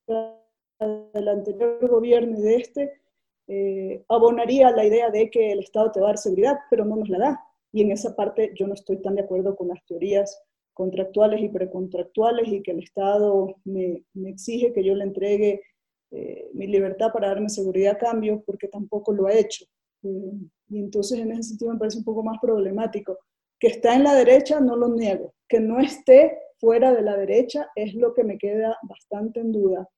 del 0.79 1.29
anterior 1.29 1.89
gobierno 1.89 2.39
y 2.39 2.43
de 2.43 2.57
este, 2.57 3.01
eh, 3.49 4.05
abonaría 4.09 4.71
la 4.73 4.85
idea 4.85 5.11
de 5.11 5.31
que 5.31 5.53
el 5.53 5.61
Estado 5.61 5.93
te 5.93 6.01
va 6.01 6.07
a 6.07 6.11
dar 6.11 6.19
seguridad, 6.19 6.59
pero 6.71 6.85
no 6.85 6.97
nos 6.97 7.09
la 7.09 7.19
da. 7.19 7.41
Y 7.73 7.83
en 7.83 7.93
esa 7.93 8.17
parte 8.17 8.53
yo 8.57 8.67
no 8.67 8.75
estoy 8.75 9.01
tan 9.03 9.15
de 9.15 9.23
acuerdo 9.23 9.55
con 9.55 9.69
las 9.69 9.85
teorías 9.85 10.43
contractuales 10.77 11.41
y 11.41 11.49
precontractuales 11.49 12.49
y 12.49 12.63
que 12.63 12.73
el 12.73 12.81
Estado 12.81 13.57
me, 13.65 14.05
me 14.13 14.29
exige 14.29 14.75
que 14.75 14.85
yo 14.85 14.95
le 14.95 15.05
entregue 15.05 15.63
eh, 16.11 16.51
mi 16.53 16.67
libertad 16.67 17.11
para 17.15 17.29
darme 17.29 17.49
seguridad 17.49 17.95
a 17.95 17.99
cambio, 17.99 18.43
porque 18.45 18.69
tampoco 18.69 19.11
lo 19.15 19.27
ha 19.27 19.33
hecho. 19.33 19.65
Y 20.03 20.79
entonces 20.79 21.19
en 21.19 21.33
ese 21.33 21.45
sentido 21.45 21.73
me 21.73 21.79
parece 21.79 21.99
un 21.99 22.05
poco 22.05 22.23
más 22.23 22.39
problemático. 22.43 23.19
Que 23.59 23.69
está 23.69 23.95
en 23.95 24.05
la 24.05 24.15
derecha, 24.15 24.61
no 24.61 24.77
lo 24.77 24.89
niego. 24.89 25.33
Que 25.49 25.61
no 25.61 25.81
esté 25.81 26.39
fuera 26.59 26.93
de 26.93 27.01
la 27.01 27.17
derecha 27.17 27.71
es 27.75 27.95
lo 27.95 28.13
que 28.13 28.23
me 28.23 28.37
queda 28.37 28.77
bastante 28.83 29.41
en 29.41 29.53
duda. 29.53 29.89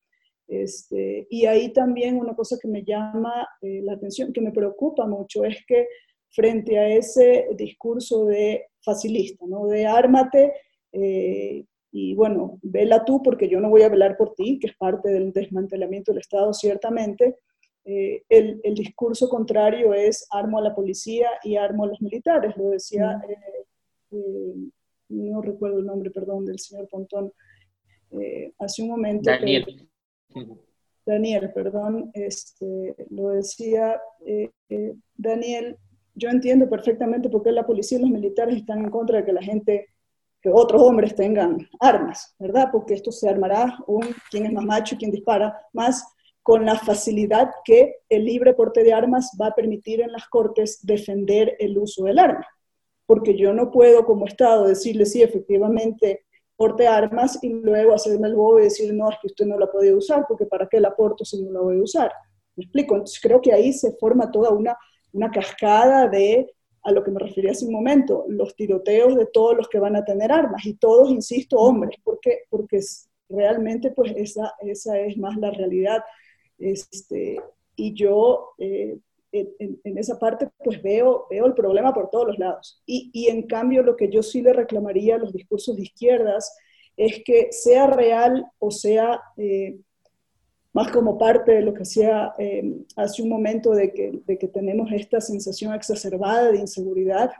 Este, 0.47 1.27
y 1.29 1.45
ahí 1.45 1.73
también 1.73 2.15
una 2.15 2.37
cosa 2.37 2.57
que 2.59 2.69
me 2.69 2.85
llama 2.85 3.45
eh, 3.61 3.81
la 3.83 3.93
atención, 3.93 4.31
que 4.31 4.41
me 4.41 4.53
preocupa 4.53 5.05
mucho, 5.05 5.43
es 5.43 5.57
que 5.67 5.87
frente 6.31 6.79
a 6.79 6.87
ese 6.87 7.49
discurso 7.57 8.25
de 8.25 8.67
facilista, 8.81 9.45
¿no? 9.45 9.67
de 9.67 9.85
ármate 9.85 10.53
eh, 10.91 11.65
y 11.91 12.13
bueno, 12.13 12.59
vela 12.61 13.03
tú 13.03 13.21
porque 13.23 13.49
yo 13.49 13.59
no 13.59 13.69
voy 13.69 13.81
a 13.81 13.89
velar 13.89 14.15
por 14.17 14.35
ti, 14.35 14.59
que 14.59 14.67
es 14.67 14.77
parte 14.77 15.09
del 15.09 15.33
desmantelamiento 15.33 16.11
del 16.11 16.21
Estado 16.21 16.53
ciertamente, 16.53 17.37
eh, 17.85 18.23
el, 18.29 18.59
el, 18.63 18.75
discurso 18.75 19.27
contrario 19.29 19.93
es 19.93 20.27
armo 20.29 20.59
a 20.59 20.61
la 20.61 20.75
policía 20.75 21.29
y 21.43 21.55
armo 21.55 21.85
a 21.85 21.87
los 21.87 22.01
militares, 22.01 22.55
lo 22.57 22.69
decía, 22.69 23.19
eh, 23.27 23.65
eh, 24.11 24.53
no 25.09 25.41
recuerdo 25.41 25.79
el 25.79 25.85
nombre, 25.85 26.11
perdón, 26.11 26.45
del 26.45 26.59
señor 26.59 26.87
Pontón, 26.87 27.31
eh, 28.11 28.53
hace 28.59 28.83
un 28.83 28.89
momento. 28.89 29.29
Daniel. 29.29 29.65
Que, 30.33 30.47
Daniel, 31.05 31.51
perdón, 31.53 32.11
este, 32.13 32.95
lo 33.09 33.29
decía 33.29 33.99
eh, 34.25 34.51
Daniel, 35.15 35.77
yo 36.13 36.29
entiendo 36.29 36.69
perfectamente 36.69 37.29
por 37.29 37.41
qué 37.41 37.51
la 37.51 37.65
policía 37.65 37.97
y 37.97 38.01
los 38.01 38.11
militares 38.11 38.57
están 38.57 38.79
en 38.79 38.91
contra 38.91 39.19
de 39.19 39.25
que 39.25 39.33
la 39.33 39.41
gente, 39.41 39.87
que 40.41 40.49
otros 40.49 40.81
hombres 40.81 41.15
tengan 41.15 41.67
armas, 41.79 42.35
¿verdad? 42.39 42.69
Porque 42.71 42.93
esto 42.93 43.11
se 43.11 43.29
armará 43.29 43.77
un 43.87 44.05
quién 44.29 44.45
es 44.45 44.53
más 44.53 44.65
macho 44.65 44.95
quién 44.97 45.11
dispara 45.11 45.57
más 45.73 46.05
con 46.41 46.65
la 46.65 46.75
facilidad 46.75 47.51
que 47.63 47.97
el 48.09 48.25
libre 48.25 48.53
porte 48.53 48.83
de 48.83 48.93
armas 48.93 49.31
va 49.39 49.47
a 49.47 49.55
permitir 49.55 50.01
en 50.01 50.11
las 50.11 50.27
cortes 50.27 50.79
defender 50.83 51.55
el 51.59 51.77
uso 51.77 52.05
del 52.05 52.17
arma. 52.17 52.47
Porque 53.05 53.37
yo 53.37 53.53
no 53.53 53.69
puedo 53.71 54.05
como 54.05 54.25
Estado 54.25 54.67
decirle, 54.67 55.05
sí, 55.05 55.21
efectivamente, 55.21 56.25
porte 56.55 56.87
armas 56.87 57.37
y 57.43 57.49
luego 57.49 57.93
hacerme 57.93 58.27
el 58.27 58.35
bobo 58.35 58.59
y 58.59 58.63
decir, 58.63 58.93
no, 58.93 59.09
es 59.09 59.17
que 59.21 59.27
usted 59.27 59.45
no 59.45 59.57
la 59.57 59.71
puede 59.71 59.93
usar, 59.93 60.25
porque 60.27 60.45
¿para 60.45 60.67
qué 60.67 60.79
la 60.79 60.95
porto 60.95 61.23
si 61.23 61.41
no 61.43 61.51
la 61.51 61.61
voy 61.61 61.79
a 61.79 61.83
usar? 61.83 62.11
¿Me 62.55 62.63
explico? 62.63 62.95
Entonces 62.95 63.19
creo 63.21 63.41
que 63.41 63.53
ahí 63.53 63.71
se 63.71 63.91
forma 63.97 64.31
toda 64.31 64.49
una, 64.49 64.77
una 65.13 65.31
cascada 65.31 66.07
de 66.07 66.51
a 66.83 66.91
lo 66.91 67.03
que 67.03 67.11
me 67.11 67.19
refería 67.19 67.51
hace 67.51 67.65
un 67.65 67.73
momento, 67.73 68.25
los 68.27 68.55
tiroteos 68.55 69.15
de 69.15 69.25
todos 69.25 69.55
los 69.55 69.67
que 69.67 69.79
van 69.79 69.95
a 69.95 70.05
tener 70.05 70.31
armas, 70.31 70.65
y 70.65 70.75
todos, 70.75 71.09
insisto, 71.09 71.57
hombres, 71.57 71.99
porque, 72.03 72.43
porque 72.49 72.79
realmente 73.29 73.91
pues 73.91 74.13
esa, 74.15 74.53
esa 74.61 74.99
es 74.99 75.17
más 75.17 75.37
la 75.37 75.51
realidad. 75.51 76.03
Este, 76.57 77.39
y 77.75 77.93
yo 77.93 78.53
eh, 78.57 78.97
en, 79.31 79.79
en, 79.83 79.97
esa 79.97 80.17
parte 80.19 80.49
pues 80.63 80.81
veo, 80.81 81.27
veo 81.29 81.45
el 81.45 81.53
problema 81.53 81.93
por 81.93 82.09
todos 82.09 82.27
los 82.27 82.39
lados. 82.39 82.81
Y, 82.85 83.09
y, 83.13 83.27
en 83.27 83.43
cambio 83.43 83.83
lo 83.83 83.95
que 83.95 84.09
yo 84.09 84.23
sí 84.23 84.41
le 84.41 84.53
reclamaría 84.53 85.15
a 85.15 85.19
los 85.19 85.33
discursos 85.33 85.75
de 85.75 85.83
izquierdas 85.83 86.57
es 86.97 87.21
que 87.23 87.49
sea 87.51 87.87
real 87.87 88.45
o 88.59 88.71
sea 88.71 89.21
eh, 89.37 89.79
más 90.73 90.91
como 90.91 91.17
parte 91.17 91.53
de 91.53 91.61
lo 91.61 91.73
que 91.73 91.83
hacía 91.83 92.33
eh, 92.37 92.63
hace 92.95 93.21
un 93.21 93.29
momento 93.29 93.71
de 93.71 93.91
que, 93.91 94.21
de 94.25 94.37
que 94.37 94.47
tenemos 94.47 94.91
esta 94.91 95.19
sensación 95.19 95.73
exacerbada 95.73 96.51
de 96.51 96.59
inseguridad, 96.59 97.31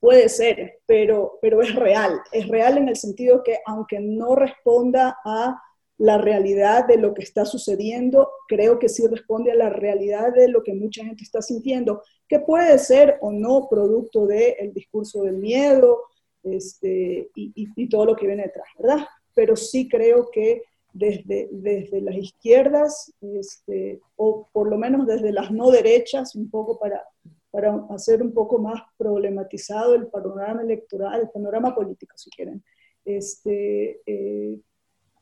puede 0.00 0.28
ser, 0.28 0.80
pero, 0.86 1.38
pero 1.40 1.62
es 1.62 1.74
real. 1.74 2.20
Es 2.32 2.48
real 2.48 2.76
en 2.76 2.88
el 2.88 2.96
sentido 2.96 3.42
que 3.42 3.58
aunque 3.66 4.00
no 4.00 4.34
responda 4.34 5.18
a 5.24 5.60
la 5.96 6.18
realidad 6.18 6.86
de 6.86 6.96
lo 6.96 7.14
que 7.14 7.22
está 7.22 7.44
sucediendo, 7.44 8.28
creo 8.48 8.78
que 8.78 8.88
sí 8.88 9.06
responde 9.06 9.52
a 9.52 9.56
la 9.56 9.70
realidad 9.70 10.34
de 10.34 10.48
lo 10.48 10.62
que 10.62 10.74
mucha 10.74 11.04
gente 11.04 11.22
está 11.22 11.40
sintiendo, 11.40 12.02
que 12.28 12.40
puede 12.40 12.78
ser 12.78 13.16
o 13.20 13.30
no 13.30 13.68
producto 13.70 14.26
del 14.26 14.74
discurso 14.74 15.22
del 15.22 15.36
miedo 15.36 16.02
este, 16.42 17.30
y, 17.34 17.52
y, 17.54 17.68
y, 17.76 17.88
todo 17.88 18.04
lo 18.04 18.16
que 18.16 18.26
viene 18.26 18.42
detrás, 18.42 18.66
¿verdad? 18.78 19.06
Pero 19.34 19.56
sí 19.56 19.88
creo 19.88 20.30
que 20.30 20.62
desde, 20.94 21.48
desde 21.50 22.00
las 22.00 22.14
izquierdas, 22.14 23.12
este, 23.20 24.00
o 24.16 24.48
por 24.52 24.70
lo 24.70 24.78
menos 24.78 25.06
desde 25.06 25.32
las 25.32 25.50
no 25.50 25.70
derechas, 25.70 26.36
un 26.36 26.48
poco 26.48 26.78
para, 26.78 27.02
para 27.50 27.84
hacer 27.90 28.22
un 28.22 28.32
poco 28.32 28.58
más 28.58 28.80
problematizado 28.96 29.96
el 29.96 30.06
panorama 30.06 30.62
electoral, 30.62 31.20
el 31.20 31.30
panorama 31.30 31.74
político, 31.74 32.16
si 32.16 32.30
quieren. 32.30 32.62
Este, 33.04 34.00
eh, 34.06 34.56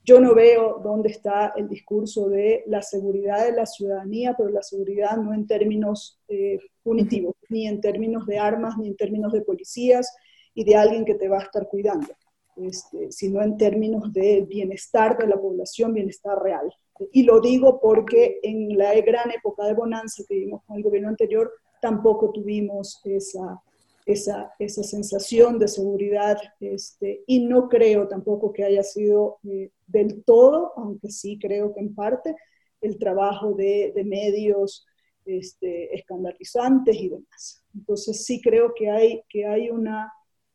yo 0.04 0.20
no 0.20 0.34
veo 0.34 0.80
dónde 0.84 1.08
está 1.08 1.54
el 1.56 1.68
discurso 1.68 2.28
de 2.28 2.64
la 2.66 2.82
seguridad 2.82 3.46
de 3.46 3.52
la 3.52 3.64
ciudadanía, 3.64 4.34
pero 4.36 4.50
la 4.50 4.62
seguridad 4.62 5.16
no 5.16 5.32
en 5.32 5.46
términos 5.46 6.20
eh, 6.28 6.58
punitivos, 6.82 7.34
ni 7.48 7.66
en 7.66 7.80
términos 7.80 8.26
de 8.26 8.38
armas, 8.38 8.76
ni 8.76 8.88
en 8.88 8.96
términos 8.96 9.32
de 9.32 9.40
policías 9.40 10.14
y 10.54 10.64
de 10.64 10.76
alguien 10.76 11.06
que 11.06 11.14
te 11.14 11.28
va 11.28 11.38
a 11.38 11.44
estar 11.44 11.66
cuidando 11.66 12.08
este, 12.56 13.10
sino 13.10 13.42
en 13.42 13.56
términos 13.56 14.12
de 14.12 14.42
bienestar 14.42 15.16
de 15.16 15.26
la 15.26 15.40
población, 15.40 15.94
bienestar 15.94 16.42
real. 16.42 16.72
Y 17.12 17.22
lo 17.24 17.40
digo 17.40 17.80
porque 17.80 18.38
en 18.42 18.76
la 18.76 18.94
gran 19.00 19.30
época 19.30 19.66
de 19.66 19.74
bonanza 19.74 20.22
que 20.28 20.34
vivimos 20.34 20.62
con 20.64 20.76
el 20.76 20.82
gobierno 20.82 21.08
anterior, 21.08 21.50
tampoco 21.80 22.30
tuvimos 22.30 23.00
esa, 23.04 23.60
esa, 24.06 24.52
esa 24.58 24.82
sensación 24.82 25.58
de 25.58 25.68
seguridad 25.68 26.38
este, 26.60 27.22
y 27.26 27.44
no 27.44 27.68
creo 27.68 28.06
tampoco 28.08 28.52
que 28.52 28.64
haya 28.64 28.82
sido 28.82 29.38
eh, 29.48 29.70
del 29.86 30.22
todo, 30.24 30.72
aunque 30.76 31.10
sí 31.10 31.38
creo 31.40 31.74
que 31.74 31.80
en 31.80 31.94
parte, 31.94 32.36
el 32.80 32.98
trabajo 32.98 33.54
de, 33.54 33.92
de 33.94 34.04
medios 34.04 34.86
este, 35.24 35.94
escandalizantes 35.94 36.96
y 36.96 37.08
demás. 37.08 37.64
Entonces 37.74 38.24
sí 38.24 38.40
creo 38.40 38.74
que 38.74 38.90
hay, 38.90 39.22
que 39.28 39.46
hay 39.46 39.70
una 39.70 40.12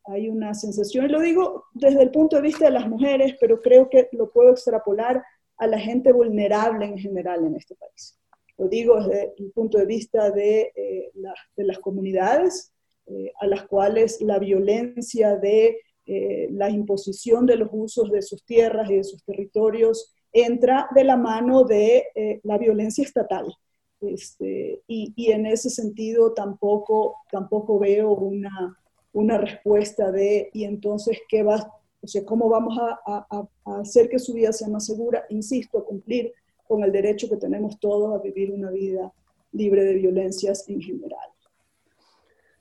hay 0.08 0.28
una 0.28 0.54
sensación, 0.54 1.06
y 1.06 1.08
lo 1.08 1.20
digo 1.20 1.64
desde 1.74 2.02
el 2.02 2.10
punto 2.10 2.36
de 2.36 2.42
vista 2.42 2.66
de 2.66 2.72
las 2.72 2.88
mujeres, 2.88 3.36
pero 3.40 3.60
creo 3.60 3.88
que 3.88 4.08
lo 4.12 4.30
puedo 4.30 4.50
extrapolar 4.50 5.22
a 5.58 5.66
la 5.66 5.78
gente 5.78 6.12
vulnerable 6.12 6.86
en 6.86 6.98
general 6.98 7.44
en 7.44 7.56
este 7.56 7.74
país. 7.74 8.18
Lo 8.56 8.68
digo 8.68 8.96
desde 8.96 9.34
el 9.38 9.50
punto 9.52 9.78
de 9.78 9.86
vista 9.86 10.30
de, 10.30 10.72
eh, 10.74 11.10
la, 11.14 11.34
de 11.56 11.64
las 11.64 11.78
comunidades, 11.78 12.72
eh, 13.06 13.32
a 13.40 13.46
las 13.46 13.66
cuales 13.66 14.20
la 14.20 14.38
violencia 14.38 15.36
de 15.36 15.78
eh, 16.06 16.48
la 16.50 16.70
imposición 16.70 17.44
de 17.44 17.56
los 17.56 17.68
usos 17.70 18.10
de 18.10 18.22
sus 18.22 18.44
tierras 18.44 18.90
y 18.90 18.96
de 18.96 19.04
sus 19.04 19.22
territorios 19.24 20.14
entra 20.32 20.88
de 20.94 21.04
la 21.04 21.16
mano 21.16 21.64
de 21.64 22.40
la 22.42 22.58
violencia 22.58 23.02
estatal. 23.02 23.52
Este, 24.00 24.82
y, 24.86 25.12
y, 25.16 25.32
en 25.32 25.46
ese 25.46 25.70
sentido 25.70 26.32
tampoco, 26.32 27.16
tampoco 27.30 27.78
veo 27.78 28.12
una, 28.12 28.78
una 29.18 29.36
respuesta 29.36 30.12
de, 30.12 30.48
y 30.52 30.64
entonces, 30.64 31.18
¿qué 31.28 31.42
va, 31.42 31.72
o 32.00 32.06
sea, 32.06 32.24
cómo 32.24 32.48
vamos 32.48 32.78
a, 32.78 33.26
a, 33.28 33.80
hacer 33.80 34.08
que 34.08 34.18
su 34.18 34.32
vida 34.32 34.52
sea 34.52 34.68
más 34.68 34.86
segura? 34.86 35.24
Insisto, 35.30 35.78
a 35.78 35.84
cumplir 35.84 36.32
con 36.68 36.84
el 36.84 36.92
derecho 36.92 37.28
que 37.28 37.36
tenemos 37.36 37.80
todos 37.80 38.14
a 38.14 38.22
vivir 38.22 38.52
una 38.52 38.70
vida 38.70 39.12
libre 39.52 39.82
de 39.82 39.94
violencias 39.94 40.68
en 40.68 40.80
general. 40.80 41.28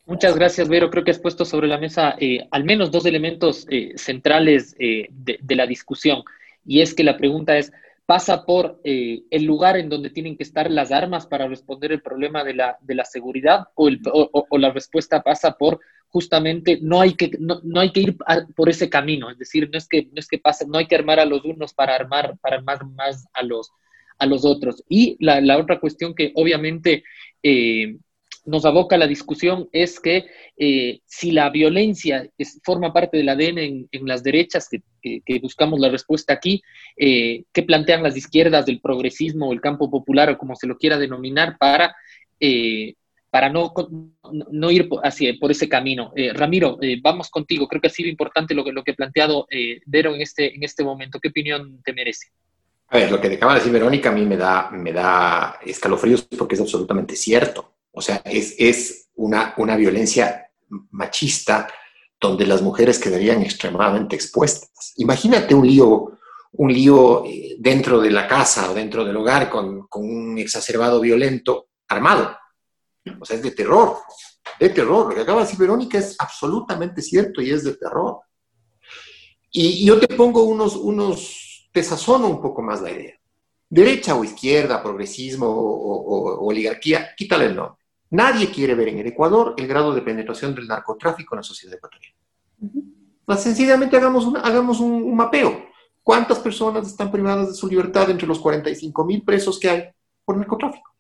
Muchas 0.08 0.36
gracias, 0.36 0.68
Vero. 0.68 0.90
Creo 0.90 1.04
que 1.04 1.12
has 1.12 1.20
puesto 1.20 1.46
sobre 1.46 1.68
la 1.68 1.78
mesa 1.78 2.16
eh, 2.20 2.48
al 2.50 2.64
menos 2.64 2.92
dos 2.92 3.06
elementos 3.06 3.68
eh, 3.70 3.92
centrales 3.98 4.76
eh, 4.80 5.08
de, 5.12 5.38
de, 5.42 5.56
la 5.56 5.68
discusión. 5.68 6.24
Y 6.66 6.82
es 6.82 6.96
que 6.96 7.04
la 7.04 7.18
pregunta 7.18 7.58
es, 7.58 7.72
¿pasa 8.06 8.46
por 8.46 8.80
el 8.84 9.44
lugar 9.44 9.76
en 9.78 9.90
donde 9.90 10.10
tienen 10.10 10.38
que 10.38 10.44
estar 10.44 10.72
las 10.72 10.94
armas 10.94 11.28
para 11.28 11.48
responder 11.48 11.92
el 11.92 12.02
problema 12.02 12.46
de 12.46 12.54
la, 12.54 12.78
de 12.82 12.96
la 12.96 13.04
seguridad 13.04 13.68
o, 13.76 13.90
el, 13.90 14.00
o, 14.12 14.48
o 14.50 14.58
la 14.58 14.72
respuesta 14.72 15.22
pasa 15.22 15.58
por 15.58 15.82
justamente 16.18 16.80
no 16.82 17.00
hay 17.00 17.14
que, 17.14 17.30
no, 17.40 17.62
no 17.64 17.80
hay 17.80 17.92
que 17.92 18.00
ir 18.00 18.18
por 18.56 18.70
ese 18.70 18.90
camino, 18.90 19.30
es 19.30 19.38
decir, 19.38 19.70
no 19.72 19.78
es 19.78 19.88
que, 19.88 20.06
no 20.06 20.16
es 20.16 20.28
que 20.28 20.40
pase, 20.40 20.66
no 20.68 20.80
hay 20.80 20.88
que 20.88 20.96
armar 20.96 21.20
a 21.20 21.26
los 21.26 21.46
unos 21.46 21.76
para 21.76 21.94
armar, 21.94 22.40
para 22.42 22.56
armar 22.56 22.84
más 22.88 23.28
a 23.34 23.44
los, 23.44 23.70
a 24.18 24.26
los 24.26 24.44
otros. 24.44 24.84
Y 24.90 25.16
la, 25.20 25.58
otra 25.60 25.80
cuestión 25.80 26.16
que 26.16 26.32
obviamente 26.34 27.04
eh, 27.44 27.98
nos 28.46 28.66
aboca 28.66 28.98
la 28.98 29.06
discusión 29.06 29.70
es 29.72 30.00
que 30.00 30.26
eh, 30.58 31.02
si 31.06 31.30
la 31.30 31.52
violencia 31.52 32.28
forma 32.64 32.92
parte 32.92 33.18
del 33.18 33.30
ADN 33.30 33.60
en, 33.92 34.08
las 34.08 34.24
derechas, 34.24 34.70
que, 34.72 34.82
que, 35.00 35.22
que, 35.24 35.38
buscamos 35.38 35.80
la 35.80 35.90
respuesta 35.90 36.34
aquí, 36.34 36.64
eh, 36.98 37.44
¿qué 37.54 37.62
plantean 37.62 38.02
las 38.02 38.18
izquierdas 38.18 38.66
del 38.66 38.82
progresismo 38.82 39.50
o 39.50 39.54
el 39.54 39.62
campo 39.62 39.92
popular 39.92 40.32
o 40.32 40.38
como 40.40 40.56
se 40.56 40.66
lo 40.66 40.80
quiera 40.80 40.98
denominar 40.98 41.58
para 41.60 41.96
eh, 42.40 42.96
para 43.38 43.52
no, 43.52 43.72
no 44.52 44.72
ir 44.72 44.90
así, 45.04 45.32
por 45.34 45.52
ese 45.52 45.70
camino. 45.70 46.12
Eh, 46.16 46.34
Ramiro, 46.34 46.80
eh, 46.82 46.98
vamos 47.00 47.30
contigo. 47.30 47.68
Creo 47.68 47.80
que 47.80 47.88
ha 47.88 47.92
sido 47.92 48.10
importante 48.10 48.56
lo 48.56 48.64
que, 48.64 48.72
lo 48.72 48.84
que 48.84 48.94
ha 48.94 48.96
planteado 48.96 49.46
eh, 49.52 49.80
Vero 49.86 50.16
en 50.16 50.22
este, 50.22 50.56
en 50.56 50.64
este 50.64 50.84
momento. 50.84 51.20
¿Qué 51.20 51.28
opinión 51.28 51.80
te 51.86 51.94
merece? 51.94 52.30
A 52.88 52.98
ver, 52.98 53.12
lo 53.12 53.22
que 53.22 53.28
acaba 53.28 53.54
de 53.54 53.60
decir 53.60 53.72
Verónica 53.72 54.10
a 54.10 54.12
mí 54.12 54.26
me 54.26 54.38
da, 54.38 54.72
me 54.72 54.92
da 54.92 55.60
escalofríos 55.64 56.24
porque 56.24 56.56
es 56.56 56.62
absolutamente 56.62 57.16
cierto. 57.16 57.76
O 57.92 58.02
sea, 58.02 58.24
es, 58.26 58.56
es 58.58 59.10
una, 59.14 59.54
una 59.58 59.76
violencia 59.76 60.48
machista 60.90 61.68
donde 62.20 62.48
las 62.48 62.64
mujeres 62.64 62.98
quedarían 62.98 63.44
extremadamente 63.44 64.16
expuestas. 64.16 64.94
Imagínate 64.96 65.54
un 65.54 65.68
lío, 65.68 66.18
un 66.54 66.74
lío 66.74 67.24
eh, 67.28 67.56
dentro 67.60 68.02
de 68.02 68.10
la 68.10 68.28
casa 68.28 68.72
o 68.72 68.74
dentro 68.74 69.06
del 69.06 69.16
hogar 69.16 69.48
con, 69.48 69.86
con 69.86 70.10
un 70.10 70.40
exacerbado 70.40 71.00
violento 71.00 71.68
armado 71.88 72.36
o 73.20 73.26
sea, 73.26 73.38
es 73.38 73.44
de 73.44 73.52
terror, 73.52 73.98
de 74.60 74.70
terror. 74.70 75.10
Lo 75.10 75.16
que 75.16 75.22
acaba 75.22 75.40
de 75.40 75.46
decir 75.46 75.60
Verónica 75.60 75.98
es 75.98 76.16
absolutamente 76.20 77.02
cierto 77.02 77.42
y 77.42 77.52
es 77.52 77.64
de 77.64 77.76
terror. 77.76 78.20
Y, 79.52 79.86
yo 79.86 80.00
te 80.00 80.14
pongo 80.16 80.44
unos, 80.44 80.76
unos, 80.76 81.70
te 81.72 81.84
sazono 81.84 82.28
un 82.28 82.42
poco 82.42 82.62
más 82.62 82.82
la 82.82 82.92
idea. 82.92 83.14
Derecha 83.70 84.16
o 84.16 84.24
izquierda, 84.24 84.82
progresismo 84.82 85.48
o, 85.48 85.54
o, 85.54 86.36
o 86.36 86.48
oligarquía, 86.48 87.10
quítale 87.16 87.46
el 87.46 87.56
nombre. 87.56 87.84
Nadie 88.10 88.50
quiere 88.52 88.76
ver 88.76 88.90
en 88.90 89.00
el 89.00 89.08
Ecuador 89.08 89.54
el 89.58 89.68
grado 89.68 89.94
de 89.94 90.02
penetración 90.02 90.56
del 90.56 90.68
narcotráfico 90.68 91.36
en 91.36 91.38
la 91.38 91.44
sociedad 91.44 91.76
ecuatoriana. 91.76 92.16
Uh 92.62 92.68
-huh. 92.68 93.38
Sencillamente 93.38 93.98
hagamos, 93.98 94.26
una, 94.26 94.40
hagamos 94.40 94.80
un, 94.80 95.04
un, 95.04 95.16
mapeo. 95.16 95.66
¿Cuántas 96.02 96.40
personas 96.40 96.88
están 96.88 97.12
privadas 97.12 97.50
de 97.50 97.54
su 97.54 97.68
libertad 97.68 98.10
entre 98.10 98.28
los 98.28 98.40
45 98.40 99.04
mil 99.04 99.22
presos 99.24 99.60
que 99.60 99.70
hay 99.70 99.84
por 100.24 100.38
narcotráfico? 100.38 100.94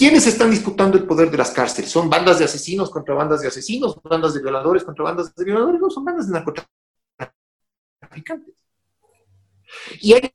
¿Quiénes 0.00 0.26
están 0.26 0.50
disputando 0.50 0.96
el 0.96 1.06
poder 1.06 1.30
de 1.30 1.36
las 1.36 1.50
cárceles? 1.50 1.90
¿Son 1.90 2.08
bandas 2.08 2.38
de 2.38 2.46
asesinos 2.46 2.88
contra 2.88 3.14
bandas 3.14 3.42
de 3.42 3.48
asesinos? 3.48 4.00
¿Bandas 4.02 4.32
de 4.32 4.40
violadores 4.40 4.82
contra 4.82 5.04
bandas 5.04 5.34
de 5.34 5.44
violadores? 5.44 5.78
No, 5.78 5.90
son 5.90 6.06
bandas 6.06 6.26
de 6.26 6.32
narcotraficantes. 6.32 8.54
Y 10.00 10.14
hay 10.14 10.32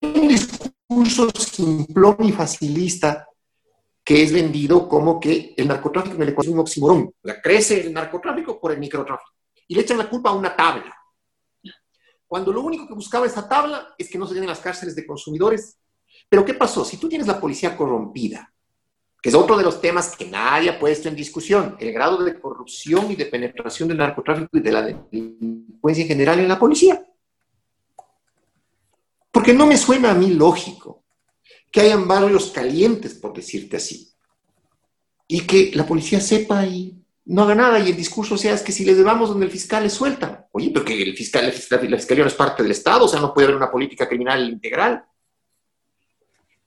un 0.00 0.28
discurso 0.28 1.28
simplón 1.30 2.18
y 2.20 2.30
facilista 2.30 3.26
que 4.04 4.22
es 4.22 4.32
vendido 4.32 4.88
como 4.88 5.18
que 5.18 5.52
el 5.56 5.66
narcotráfico 5.66 6.14
en 6.14 6.22
el 6.22 6.28
Ecuador 6.28 6.50
es 6.50 6.54
un 6.54 6.60
oxímoron. 6.60 7.12
Crece 7.42 7.80
el 7.80 7.92
narcotráfico 7.92 8.60
por 8.60 8.70
el 8.70 8.78
microtráfico. 8.78 9.32
Y 9.66 9.74
le 9.74 9.80
echan 9.80 9.98
la 9.98 10.08
culpa 10.08 10.30
a 10.30 10.34
una 10.34 10.54
tabla. 10.54 10.94
Cuando 12.28 12.52
lo 12.52 12.60
único 12.60 12.86
que 12.86 12.94
buscaba 12.94 13.26
esa 13.26 13.48
tabla 13.48 13.92
es 13.98 14.08
que 14.08 14.18
no 14.18 14.28
se 14.28 14.34
llenen 14.34 14.50
las 14.50 14.60
cárceles 14.60 14.94
de 14.94 15.04
consumidores 15.04 15.79
pero 16.30 16.44
¿qué 16.44 16.54
pasó? 16.54 16.84
Si 16.84 16.96
tú 16.96 17.08
tienes 17.08 17.26
la 17.26 17.40
policía 17.40 17.76
corrompida, 17.76 18.50
que 19.20 19.28
es 19.28 19.34
otro 19.34 19.56
de 19.58 19.64
los 19.64 19.80
temas 19.80 20.16
que 20.16 20.26
nadie 20.26 20.70
ha 20.70 20.78
puesto 20.78 21.08
en 21.08 21.16
discusión, 21.16 21.76
el 21.80 21.92
grado 21.92 22.22
de 22.22 22.38
corrupción 22.40 23.10
y 23.10 23.16
de 23.16 23.26
penetración 23.26 23.88
del 23.88 23.98
narcotráfico 23.98 24.56
y 24.56 24.60
de 24.60 24.72
la 24.72 24.82
delincuencia 24.82 26.02
en 26.02 26.08
general 26.08 26.38
en 26.38 26.48
la 26.48 26.58
policía. 26.58 27.04
Porque 29.32 29.52
no 29.52 29.66
me 29.66 29.76
suena 29.76 30.12
a 30.12 30.14
mí 30.14 30.30
lógico 30.30 31.02
que 31.70 31.80
hayan 31.82 32.06
barrios 32.06 32.50
calientes, 32.52 33.14
por 33.14 33.34
decirte 33.34 33.76
así, 33.76 34.12
y 35.26 35.42
que 35.42 35.72
la 35.74 35.86
policía 35.86 36.20
sepa 36.20 36.64
y 36.64 36.96
no 37.26 37.42
haga 37.42 37.54
nada 37.54 37.78
y 37.78 37.90
el 37.90 37.96
discurso 37.96 38.36
sea 38.36 38.54
es 38.54 38.62
que 38.62 38.72
si 38.72 38.84
les 38.84 38.96
llevamos 38.96 39.28
donde 39.28 39.46
el 39.46 39.52
fiscal 39.52 39.82
les 39.82 39.92
suelta. 39.92 40.48
Oye, 40.52 40.70
pero 40.72 40.84
que 40.84 41.00
el 41.00 41.16
fiscal, 41.16 41.46
la 41.46 41.52
fiscalía 41.98 42.24
no 42.24 42.28
es 42.28 42.34
parte 42.34 42.62
del 42.62 42.72
Estado, 42.72 43.04
o 43.04 43.08
sea, 43.08 43.20
no 43.20 43.34
puede 43.34 43.46
haber 43.46 43.56
una 43.56 43.70
política 43.70 44.08
criminal 44.08 44.48
integral. 44.48 45.04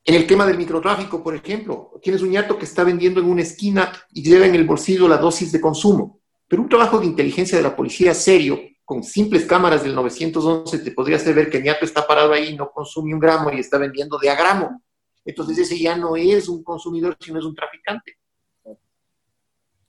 En 0.06 0.16
el 0.16 0.28
tema 0.28 0.46
del 0.46 0.58
microtráfico, 0.58 1.24
por 1.24 1.34
ejemplo, 1.34 1.94
tienes 2.02 2.22
un 2.22 2.30
ñato 2.30 2.58
que 2.58 2.66
está 2.66 2.84
vendiendo 2.84 3.22
en 3.22 3.28
una 3.28 3.42
esquina 3.42 3.94
y 4.12 4.22
lleva 4.22 4.46
en 4.46 4.56
el 4.56 4.66
bolsillo 4.66 5.08
la 5.08 5.18
dosis 5.18 5.52
de 5.54 5.62
consumo. 5.62 6.20
Pero 6.46 6.62
un 6.62 6.68
trabajo 6.68 7.00
de 7.00 7.06
inteligencia 7.06 7.58
de 7.58 7.64
la 7.64 7.76
policía 7.76 8.14
serio, 8.14 8.60
con 8.84 9.02
simples 9.02 9.46
cámaras 9.46 9.82
del 9.82 9.96
911, 9.96 10.80
te 10.80 10.92
podría 10.92 11.16
hacer 11.16 11.34
ver 11.34 11.50
que 11.50 11.58
el 11.58 11.64
ñato 11.64 11.86
está 11.86 12.06
parado 12.06 12.34
ahí, 12.34 12.54
no 12.54 12.70
consume 12.70 13.14
un 13.14 13.20
gramo 13.20 13.50
y 13.54 13.60
está 13.62 13.78
vendiendo 13.78 14.20
de 14.20 14.30
a 14.30 14.36
gramo. 14.36 14.84
Entonces 15.24 15.58
ese 15.60 15.80
ya 15.80 15.96
no 15.96 16.18
es 16.18 16.50
un 16.50 16.64
consumidor, 16.64 17.16
sino 17.18 17.40
es 17.40 17.46
un 17.46 17.56
traficante. 17.56 18.18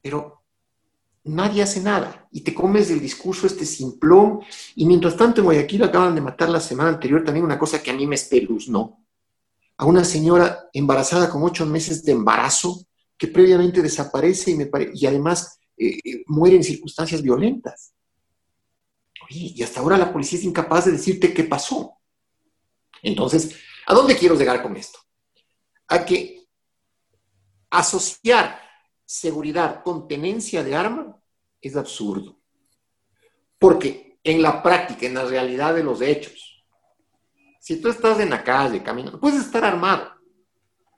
Pero 0.01 0.43
nadie 1.25 1.63
hace 1.63 1.81
nada 1.81 2.29
y 2.31 2.43
te 2.43 2.55
comes 2.55 2.89
del 2.89 3.01
discurso 3.01 3.49
este 3.49 3.67
simplón. 3.67 4.43
Y 4.77 4.87
mientras 4.87 5.17
tanto 5.17 5.41
en 5.41 5.47
Guayaquil 5.47 5.83
acaban 5.83 6.15
de 6.15 6.21
matar 6.21 6.51
la 6.51 6.61
semana 6.61 6.91
anterior 6.91 7.25
también 7.25 7.45
una 7.45 7.59
cosa 7.59 7.83
que 7.83 7.91
a 7.91 7.95
mí 7.95 8.07
me 8.07 8.15
espeluznó 8.15 9.04
a 9.77 9.85
una 9.87 10.05
señora 10.05 10.69
embarazada 10.73 11.31
con 11.31 11.43
ocho 11.43 11.67
meses 11.67 12.05
de 12.05 12.13
embarazo 12.13 12.87
que 13.17 13.29
previamente 13.29 13.83
desaparece 13.83 14.53
y, 14.53 14.57
me 14.57 14.71
y 14.93 15.07
además 15.07 15.59
eh, 15.77 15.99
eh, 16.05 16.25
muere 16.27 16.57
en 16.57 16.65
circunstancias 16.65 17.23
violentas. 17.23 17.95
y 19.29 19.63
hasta 19.63 19.81
ahora 19.81 19.97
la 19.97 20.13
policía 20.13 20.39
es 20.39 20.45
incapaz 20.45 20.85
de 20.85 20.93
decirte 20.93 21.33
qué 21.33 21.45
pasó. 21.45 21.99
Entonces, 23.03 23.57
¿a 23.87 23.95
dónde 23.95 24.17
quiero 24.17 24.35
llegar 24.35 24.63
con 24.63 24.77
esto? 24.77 24.99
A 25.89 26.05
que 26.05 26.47
asociar 27.71 28.61
seguridad 29.05 29.83
con 29.83 30.09
tenencia 30.09 30.63
de 30.63 30.75
arma 30.75 31.21
es 31.61 31.77
absurdo. 31.77 32.39
Porque 33.59 34.19
en 34.25 34.43
la 34.43 34.63
práctica, 34.63 35.07
en 35.07 35.15
la 35.15 35.25
realidad 35.25 35.75
de 35.75 35.85
los 35.85 36.01
hechos, 36.01 36.54
si 37.65 37.81
tú 37.81 37.89
estás 37.89 38.21
en 38.21 38.29
la 38.29 38.45
calle 38.45 38.83
caminando, 38.83 39.19
puedes 39.19 39.41
estar 39.41 39.65
armado 39.65 40.13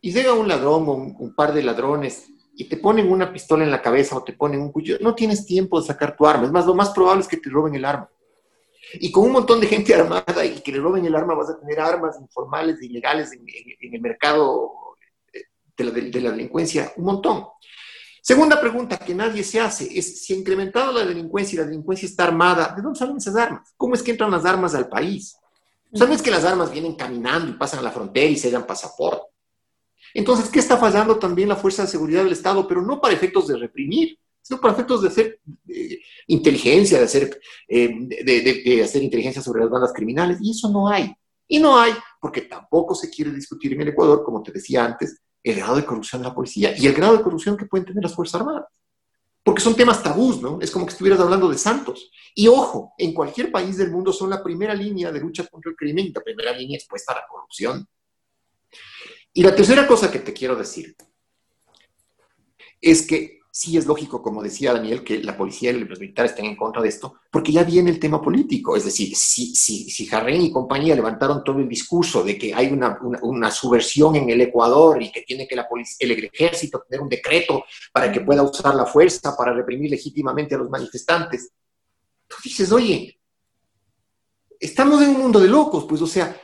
y 0.00 0.10
llega 0.10 0.32
un 0.32 0.48
ladrón 0.48 0.88
o 0.88 0.94
un, 0.94 1.32
par 1.32 1.54
de 1.54 1.62
ladrones 1.62 2.26
y 2.56 2.64
te 2.68 2.76
ponen 2.76 3.08
una 3.08 3.32
pistola 3.32 3.62
en 3.62 3.70
la 3.70 3.80
cabeza 3.80 4.16
o 4.16 4.24
te 4.24 4.32
ponen 4.32 4.60
un 4.60 4.72
cuchillo, 4.72 4.98
no 5.00 5.14
tienes 5.14 5.46
tiempo 5.46 5.80
de 5.80 5.86
sacar 5.86 6.16
tu 6.16 6.26
arma. 6.26 6.44
Es 6.44 6.50
más, 6.50 6.66
lo 6.66 6.74
más 6.74 6.90
probable 6.90 7.22
es 7.22 7.28
que 7.28 7.36
te 7.36 7.50
roben 7.50 7.76
el 7.76 7.84
arma. 7.84 8.10
Y 8.94 9.12
con 9.12 9.26
un 9.26 9.30
montón 9.30 9.60
de 9.60 9.68
gente 9.68 9.94
armada 10.00 10.44
y 10.44 10.60
que 10.60 10.72
le 10.72 10.80
roben 10.80 11.04
el 11.06 11.14
arma, 11.14 11.34
vas 11.34 11.50
a 11.50 11.60
tener 11.60 11.78
armas 11.78 12.20
informales, 12.20 12.82
ilegales 12.82 13.30
en, 13.30 13.46
el 13.94 14.00
mercado 14.00 14.72
eh, 15.32 15.44
de 15.76 15.84
la, 15.84 15.90
de 15.92 16.20
la, 16.20 16.30
delincuencia, 16.32 16.92
un 16.96 17.04
montón. 17.04 17.46
Segunda 18.20 18.60
pregunta 18.60 18.98
que 18.98 19.14
nadie 19.14 19.44
se 19.44 19.60
hace 19.60 19.96
es 19.96 20.24
si 20.24 20.34
ha 20.34 20.36
incrementado 20.36 20.92
la 20.92 21.06
delincuencia 21.06 21.54
y 21.54 21.58
la 21.58 21.66
delincuencia 21.66 22.06
está 22.06 22.24
armada, 22.24 22.74
¿de 22.74 22.82
dónde 22.82 22.98
salen 22.98 23.18
esas 23.18 23.36
armas? 23.36 23.72
¿Cómo 23.76 23.94
es 23.94 24.02
que 24.02 24.10
entran 24.10 24.32
las 24.32 24.44
armas 24.44 24.74
al 24.74 24.88
país? 24.88 25.36
¿Sabes 25.94 26.22
que 26.22 26.30
las 26.30 26.44
armas 26.44 26.70
vienen 26.70 26.94
caminando 26.94 27.50
y 27.50 27.54
pasan 27.54 27.80
a 27.80 27.82
la 27.82 27.90
frontera 27.90 28.26
y 28.26 28.36
se 28.36 28.50
dan 28.50 28.66
pasaporte? 28.66 29.26
Entonces, 30.14 30.48
¿qué 30.48 30.58
está 30.58 30.76
fallando 30.76 31.18
también 31.18 31.48
la 31.48 31.56
Fuerza 31.56 31.82
de 31.82 31.88
Seguridad 31.88 32.24
del 32.24 32.32
Estado? 32.32 32.66
Pero 32.66 32.82
no 32.82 33.00
para 33.00 33.14
efectos 33.14 33.48
de 33.48 33.56
reprimir, 33.56 34.18
sino 34.40 34.60
para 34.60 34.74
efectos 34.74 35.02
de 35.02 35.08
hacer 35.08 35.40
inteligencia, 36.26 36.98
de 36.98 37.04
hacer, 37.04 37.40
eh, 37.68 37.90
de, 38.24 38.82
hacer 38.82 39.02
inteligencia 39.02 39.42
sobre 39.42 39.60
las 39.60 39.70
bandas 39.70 39.92
criminales. 39.92 40.38
Y 40.40 40.52
eso 40.52 40.70
no 40.70 40.88
hay. 40.88 41.14
Y 41.48 41.58
no 41.58 41.78
hay 41.78 41.92
porque 42.20 42.42
tampoco 42.42 42.94
se 42.94 43.10
quiere 43.10 43.30
discutir 43.30 43.72
en 43.74 43.82
el 43.82 43.88
Ecuador, 43.88 44.24
como 44.24 44.42
te 44.42 44.52
decía 44.52 44.84
antes, 44.84 45.20
el 45.42 45.56
grado 45.56 45.76
de 45.76 45.84
corrupción 45.84 46.22
de 46.22 46.28
la 46.28 46.34
policía 46.34 46.76
y 46.76 46.86
el 46.86 46.94
grado 46.94 47.16
de 47.16 47.22
corrupción 47.22 47.56
que 47.56 47.66
pueden 47.66 47.86
tener 47.86 48.02
las 48.02 48.14
Fuerzas 48.14 48.40
Armadas 48.40 48.64
porque 49.46 49.62
son 49.62 49.76
temas 49.76 50.02
tabús, 50.02 50.42
¿no? 50.42 50.58
Es 50.60 50.72
como 50.72 50.86
que 50.86 50.90
estuvieras 50.90 51.20
hablando 51.20 51.48
de 51.48 51.56
santos. 51.56 52.10
Y 52.34 52.48
ojo, 52.48 52.94
en 52.98 53.14
cualquier 53.14 53.52
país 53.52 53.76
del 53.76 53.92
mundo 53.92 54.12
son 54.12 54.28
la 54.28 54.42
primera 54.42 54.74
línea 54.74 55.12
de 55.12 55.20
lucha 55.20 55.46
contra 55.46 55.70
el 55.70 55.76
crimen, 55.76 56.10
la 56.12 56.20
primera 56.20 56.50
línea 56.50 56.76
expuesta 56.76 57.12
a 57.12 57.18
la 57.18 57.26
corrupción. 57.28 57.86
Y 59.32 59.44
la 59.44 59.54
tercera 59.54 59.86
cosa 59.86 60.10
que 60.10 60.18
te 60.18 60.32
quiero 60.32 60.56
decir 60.56 60.96
es 62.80 63.06
que 63.06 63.35
sí 63.56 63.78
es 63.78 63.86
lógico, 63.86 64.20
como 64.20 64.42
decía 64.42 64.74
Daniel, 64.74 65.02
que 65.02 65.22
la 65.22 65.34
policía 65.34 65.70
y 65.70 65.82
los 65.82 65.98
militares 65.98 66.32
estén 66.32 66.44
en 66.44 66.56
contra 66.56 66.82
de 66.82 66.90
esto, 66.90 67.20
porque 67.30 67.52
ya 67.52 67.64
viene 67.64 67.88
el 67.88 67.98
tema 67.98 68.20
político. 68.20 68.76
Es 68.76 68.84
decir, 68.84 69.16
si, 69.16 69.56
si, 69.56 69.88
si 69.88 70.06
y 70.06 70.52
compañía 70.52 70.94
levantaron 70.94 71.42
todo 71.42 71.58
el 71.60 71.66
discurso 71.66 72.22
de 72.22 72.36
que 72.36 72.52
hay 72.52 72.66
una, 72.66 73.50
subversión 73.50 74.14
en 74.16 74.28
el 74.28 74.42
Ecuador 74.42 75.02
y 75.02 75.10
que 75.10 75.22
tiene 75.22 75.48
que 75.48 75.56
la 75.56 75.66
el 76.00 76.24
ejército 76.26 76.84
tener 76.86 77.00
un 77.00 77.08
decreto 77.08 77.64
para 77.94 78.12
que 78.12 78.20
pueda 78.20 78.42
usar 78.42 78.74
la 78.74 78.84
fuerza 78.84 79.34
para 79.34 79.54
reprimir 79.54 79.90
legítimamente 79.90 80.54
a 80.54 80.58
los 80.58 80.68
manifestantes, 80.68 81.50
tú 82.28 82.36
dices, 82.44 82.70
oye, 82.70 83.18
estamos 84.60 85.00
en 85.00 85.08
un 85.08 85.18
mundo 85.22 85.40
de 85.40 85.48
locos, 85.48 85.86
pues, 85.88 86.02
o 86.02 86.06
sea, 86.06 86.38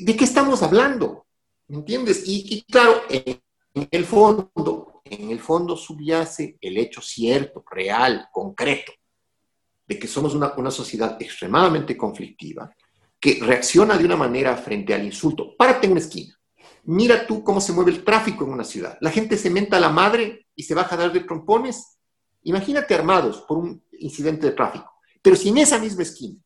¿de 0.00 0.16
qué 0.16 0.24
estamos 0.24 0.62
hablando? 0.62 1.26
¿Me 1.68 1.76
entiendes? 1.76 2.26
Y, 2.26 2.56
y 2.56 2.62
claro, 2.62 3.02
en 3.10 3.88
el 3.90 4.06
fondo, 4.06 4.93
en 5.04 5.30
el 5.30 5.40
fondo 5.40 5.76
subyace 5.76 6.56
el 6.60 6.78
hecho 6.78 7.02
cierto, 7.02 7.62
real, 7.70 8.28
concreto, 8.32 8.92
de 9.86 9.98
que 9.98 10.08
somos 10.08 10.34
una, 10.34 10.70
sociedad 10.70 11.20
extremadamente 11.20 11.96
conflictiva, 11.96 12.74
que 13.20 13.38
reacciona 13.42 13.98
de 13.98 14.04
una 14.04 14.16
manera 14.16 14.56
frente 14.56 14.94
al 14.94 15.04
insulto. 15.04 15.54
Párate 15.56 15.86
en 15.86 15.92
una 15.92 16.00
esquina. 16.00 16.34
Mira 16.84 17.26
tú 17.26 17.42
cómo 17.42 17.60
se 17.60 17.72
mueve 17.72 17.90
el 17.90 18.04
tráfico 18.04 18.44
en 18.44 18.52
una 18.52 18.64
ciudad. 18.64 18.96
La 19.00 19.10
gente 19.10 19.36
se 19.36 19.50
menta 19.50 19.76
a 19.76 19.80
la 19.80 19.90
madre 19.90 20.46
y 20.54 20.62
se 20.62 20.74
baja 20.74 20.94
a 20.94 20.98
dar 20.98 21.12
de 21.12 21.20
trompones. 21.20 21.98
Imagínate 22.42 22.94
armados 22.94 23.42
por 23.42 23.58
un 23.58 23.82
incidente 23.92 24.46
de 24.46 24.52
tráfico. 24.52 24.90
Pero 25.22 25.36
si 25.36 25.48
en 25.48 25.58
esa 25.58 25.78
misma 25.78 26.02
esquina 26.02 26.38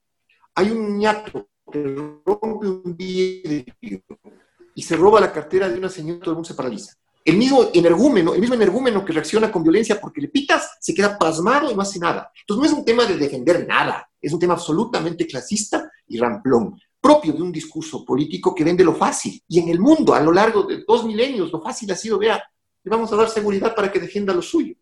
hay 0.54 0.70
un 0.70 0.98
ñato 0.98 1.48
que 1.70 1.82
rompe 2.24 2.66
un 2.68 2.96
vidrio 2.96 3.74
y 4.74 4.82
se 4.82 4.96
roba 4.96 5.20
la 5.20 5.32
cartera 5.32 5.68
de 5.68 5.78
una 5.78 5.88
señora, 5.88 6.20
todo 6.20 6.30
el 6.30 6.36
mundo 6.36 6.48
se 6.48 6.54
paraliza 6.54 6.94
el 7.28 7.36
mismo 7.36 7.68
energúmeno, 7.74 8.32
el 8.32 8.40
mismo 8.40 8.54
energúmeno 8.54 9.04
que 9.04 9.12
reacciona 9.12 9.52
con 9.52 9.62
violencia 9.62 10.00
porque 10.00 10.22
le 10.22 10.28
pitas, 10.28 10.78
se 10.80 10.94
queda 10.94 11.18
pasmado 11.18 11.70
y 11.70 11.74
no 11.74 11.82
hace 11.82 11.98
nada. 11.98 12.32
Entonces 12.40 12.58
no 12.58 12.72
es 12.72 12.78
un 12.78 12.86
tema 12.86 13.04
de 13.04 13.18
defender 13.18 13.66
nada, 13.68 14.08
es 14.18 14.32
un 14.32 14.38
tema 14.38 14.54
absolutamente 14.54 15.26
clasista 15.26 15.90
y 16.06 16.18
ramplón, 16.18 16.80
propio 16.98 17.34
de 17.34 17.42
un 17.42 17.52
discurso 17.52 18.02
político 18.02 18.54
que 18.54 18.64
vende 18.64 18.82
lo 18.82 18.94
fácil. 18.94 19.42
Y 19.46 19.58
en 19.58 19.68
el 19.68 19.78
mundo, 19.78 20.14
a 20.14 20.20
lo 20.20 20.32
largo 20.32 20.62
de 20.62 20.84
dos 20.88 21.04
milenios, 21.04 21.52
lo 21.52 21.60
fácil 21.60 21.90
ha 21.92 21.96
sido, 21.96 22.18
vea, 22.18 22.42
le 22.82 22.90
vamos 22.90 23.12
a 23.12 23.16
dar 23.16 23.28
seguridad 23.28 23.74
para 23.74 23.92
que 23.92 24.00
defienda 24.00 24.32
lo 24.32 24.40
suyo. 24.40 24.74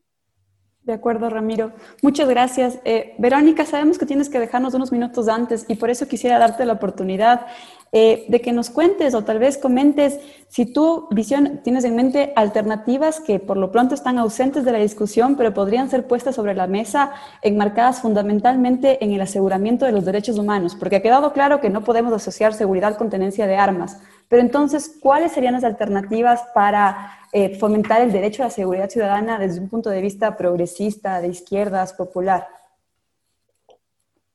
De 0.86 0.92
acuerdo, 0.92 1.28
Ramiro. 1.28 1.72
Muchas 2.00 2.28
gracias. 2.28 2.78
Eh, 2.84 3.16
Verónica, 3.18 3.66
sabemos 3.66 3.98
que 3.98 4.06
tienes 4.06 4.28
que 4.28 4.38
dejarnos 4.38 4.72
unos 4.72 4.92
minutos 4.92 5.26
antes 5.26 5.64
y 5.66 5.74
por 5.74 5.90
eso 5.90 6.06
quisiera 6.06 6.38
darte 6.38 6.64
la 6.64 6.74
oportunidad 6.74 7.48
eh, 7.90 8.24
de 8.28 8.40
que 8.40 8.52
nos 8.52 8.70
cuentes 8.70 9.12
o 9.14 9.24
tal 9.24 9.40
vez 9.40 9.58
comentes 9.58 10.20
si 10.48 10.64
tu 10.64 11.08
visión 11.10 11.60
tienes 11.64 11.82
en 11.82 11.96
mente 11.96 12.32
alternativas 12.36 13.18
que 13.18 13.40
por 13.40 13.56
lo 13.56 13.72
pronto 13.72 13.96
están 13.96 14.16
ausentes 14.18 14.64
de 14.64 14.70
la 14.70 14.78
discusión, 14.78 15.34
pero 15.34 15.52
podrían 15.52 15.90
ser 15.90 16.06
puestas 16.06 16.36
sobre 16.36 16.54
la 16.54 16.68
mesa, 16.68 17.10
enmarcadas 17.42 18.00
fundamentalmente 18.00 19.04
en 19.04 19.10
el 19.10 19.20
aseguramiento 19.20 19.86
de 19.86 19.92
los 19.92 20.04
derechos 20.04 20.38
humanos, 20.38 20.76
porque 20.76 20.96
ha 20.96 21.02
quedado 21.02 21.32
claro 21.32 21.60
que 21.60 21.68
no 21.68 21.82
podemos 21.82 22.12
asociar 22.12 22.54
seguridad 22.54 22.96
con 22.96 23.10
tenencia 23.10 23.48
de 23.48 23.56
armas. 23.56 23.98
Pero 24.28 24.42
entonces, 24.42 24.96
¿cuáles 25.00 25.32
serían 25.32 25.54
las 25.54 25.64
alternativas 25.64 26.42
para 26.54 27.18
eh, 27.38 27.54
fomentar 27.54 28.00
el 28.00 28.12
derecho 28.12 28.42
a 28.42 28.46
la 28.46 28.50
seguridad 28.50 28.88
ciudadana 28.88 29.38
desde 29.38 29.60
un 29.60 29.68
punto 29.68 29.90
de 29.90 30.00
vista 30.00 30.38
progresista, 30.38 31.20
de 31.20 31.28
izquierdas, 31.28 31.92
popular? 31.92 32.46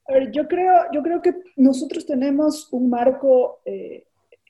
A 0.05 0.13
ver, 0.13 0.31
yo 0.31 0.47
creo, 0.47 0.71
yo 0.93 1.01
creo 1.01 1.19
que 1.19 1.33
nosotros 1.55 2.05
tenemos 2.05 2.71
un 2.71 2.91
marco 2.91 3.61
eh, 3.65 4.05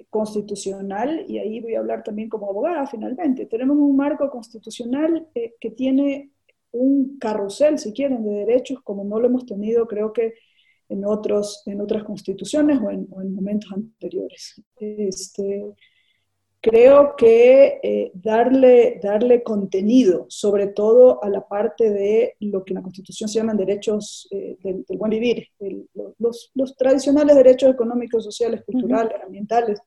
constitucional, 0.09 1.23
y 1.29 1.37
ahí 1.37 1.61
voy 1.61 1.75
a 1.75 1.79
hablar 1.79 2.03
también 2.03 2.27
como 2.27 2.49
abogada 2.49 2.85
finalmente, 2.87 3.45
tenemos 3.45 3.77
un 3.77 3.95
marco 3.95 4.29
constitucional 4.29 5.29
eh, 5.33 5.53
que 5.57 5.71
tiene 5.71 6.31
un 6.73 7.17
carrusel, 7.19 7.79
si 7.79 7.93
quieren, 7.93 8.21
de 8.21 8.45
derechos 8.45 8.81
como 8.83 9.05
no 9.05 9.17
lo 9.17 9.27
hemos 9.27 9.45
tenido, 9.45 9.87
creo 9.87 10.11
que 10.11 10.33
en, 10.89 11.05
otros, 11.05 11.63
en 11.67 11.79
otras 11.79 12.03
constituciones 12.03 12.81
o 12.81 12.91
en, 12.91 13.33
momentos 13.33 13.71
anteriores. 13.71 14.61
Este, 14.77 15.73
creo 16.61 17.15
que 17.15 17.79
eh, 17.81 18.11
darle, 18.13 18.99
darle 19.01 19.41
contenido, 19.41 20.27
sobre 20.29 20.67
todo 20.67 21.23
a 21.23 21.29
la 21.29 21.47
parte 21.47 21.89
de 21.89 22.35
lo 22.39 22.63
que 22.63 22.73
en 22.73 22.75
la 22.75 22.83
Constitución 22.83 23.27
se 23.27 23.39
llaman 23.39 23.57
derechos 23.57 24.27
eh, 24.31 24.57
del, 24.61 24.85
buen 24.97 25.09
vivir, 25.09 25.47
los, 26.19 26.51
los, 26.53 26.77
tradicionales 26.77 27.35
derechos 27.35 27.73
económicos, 27.73 28.23
sociales, 28.23 28.63
culturales, 28.63 29.13
ambientales, 29.23 29.79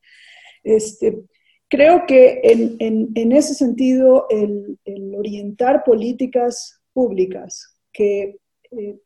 este, 0.63 1.23
creo 1.69 2.05
que 2.05 2.41
en, 2.43 3.31
ese 3.31 3.53
sentido 3.53 4.27
el, 4.29 4.77
orientar 5.15 5.83
políticas 5.83 6.81
públicas 6.93 7.77
que 7.93 8.37
eh, 8.71 8.99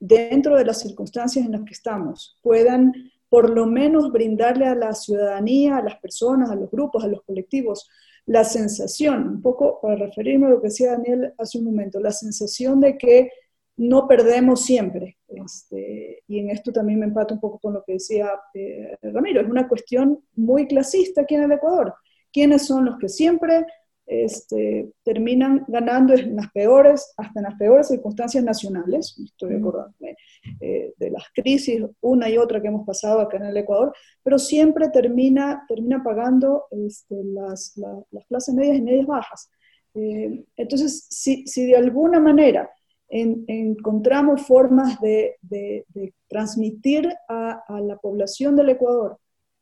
dentro 0.00 0.56
de 0.56 0.64
las 0.64 0.80
circunstancias 0.80 1.44
en 1.44 1.52
las 1.52 1.62
que 1.62 1.72
estamos 1.72 2.38
puedan 2.42 2.92
por 3.34 3.50
lo 3.50 3.66
menos 3.66 4.12
brindarle 4.12 4.64
a 4.64 4.76
la 4.76 4.94
ciudadanía, 4.94 5.78
a 5.78 5.82
las 5.82 5.96
personas, 5.98 6.52
a 6.52 6.54
los 6.54 6.70
grupos, 6.70 7.02
a 7.02 7.08
los 7.08 7.20
colectivos, 7.24 7.90
la 8.26 8.44
sensación, 8.44 9.26
un 9.26 9.42
poco 9.42 9.80
para 9.80 9.96
referirme 9.96 10.46
a 10.46 10.50
lo 10.50 10.60
que 10.60 10.68
decía 10.68 10.92
Daniel 10.92 11.34
hace 11.36 11.58
un 11.58 11.64
momento, 11.64 11.98
la 11.98 12.12
sensación 12.12 12.78
de 12.78 12.96
que 12.96 13.32
no 13.76 14.06
perdemos 14.06 14.64
siempre. 14.64 15.18
Este, 15.26 16.22
y 16.28 16.38
en 16.38 16.50
esto 16.50 16.70
también 16.70 17.00
me 17.00 17.06
empato 17.06 17.34
un 17.34 17.40
poco 17.40 17.58
con 17.58 17.74
lo 17.74 17.82
que 17.82 17.94
decía 17.94 18.30
eh, 18.54 18.96
Ramiro, 19.02 19.40
es 19.40 19.48
una 19.48 19.66
cuestión 19.66 20.22
muy 20.36 20.68
clasista 20.68 21.22
aquí 21.22 21.34
en 21.34 21.42
el 21.42 21.50
Ecuador. 21.50 21.92
¿Quiénes 22.32 22.64
son 22.64 22.84
los 22.84 22.98
que 22.98 23.08
siempre 23.08 23.66
este, 24.06 24.92
terminan 25.02 25.64
ganando 25.66 26.14
en 26.14 26.36
las 26.36 26.50
peores, 26.52 27.14
hasta 27.16 27.40
en 27.40 27.44
las 27.44 27.54
peores 27.54 27.88
circunstancias 27.88 28.44
nacionales, 28.44 29.18
estoy 29.24 29.54
acordándome 29.54 30.16
eh, 30.60 30.92
de 30.96 31.10
las 31.10 31.24
crisis, 31.34 31.82
una 32.00 32.28
y 32.28 32.36
otra 32.36 32.60
que 32.60 32.68
hemos 32.68 32.86
pasado 32.86 33.20
acá 33.20 33.38
en 33.38 33.46
el 33.46 33.56
Ecuador, 33.56 33.94
pero 34.22 34.38
siempre 34.38 34.90
termina, 34.90 35.64
termina 35.68 36.02
pagando 36.02 36.64
este, 36.70 37.16
las, 37.24 37.76
las, 37.76 38.26
clases 38.26 38.54
medias 38.54 38.76
y 38.76 38.82
medias 38.82 39.06
bajas. 39.06 39.50
Eh, 39.94 40.44
entonces, 40.56 41.06
si, 41.08 41.46
si, 41.46 41.66
de 41.66 41.76
alguna 41.76 42.20
manera 42.20 42.70
encontramos 43.06 44.42
formas 44.42 45.00
de, 45.00 45.36
de, 45.40 45.84
transmitir 46.26 47.14
a, 47.28 47.62
a 47.68 47.80
la 47.80 47.96
población 47.98 48.56
del 48.56 48.70
Ecuador 48.70 49.18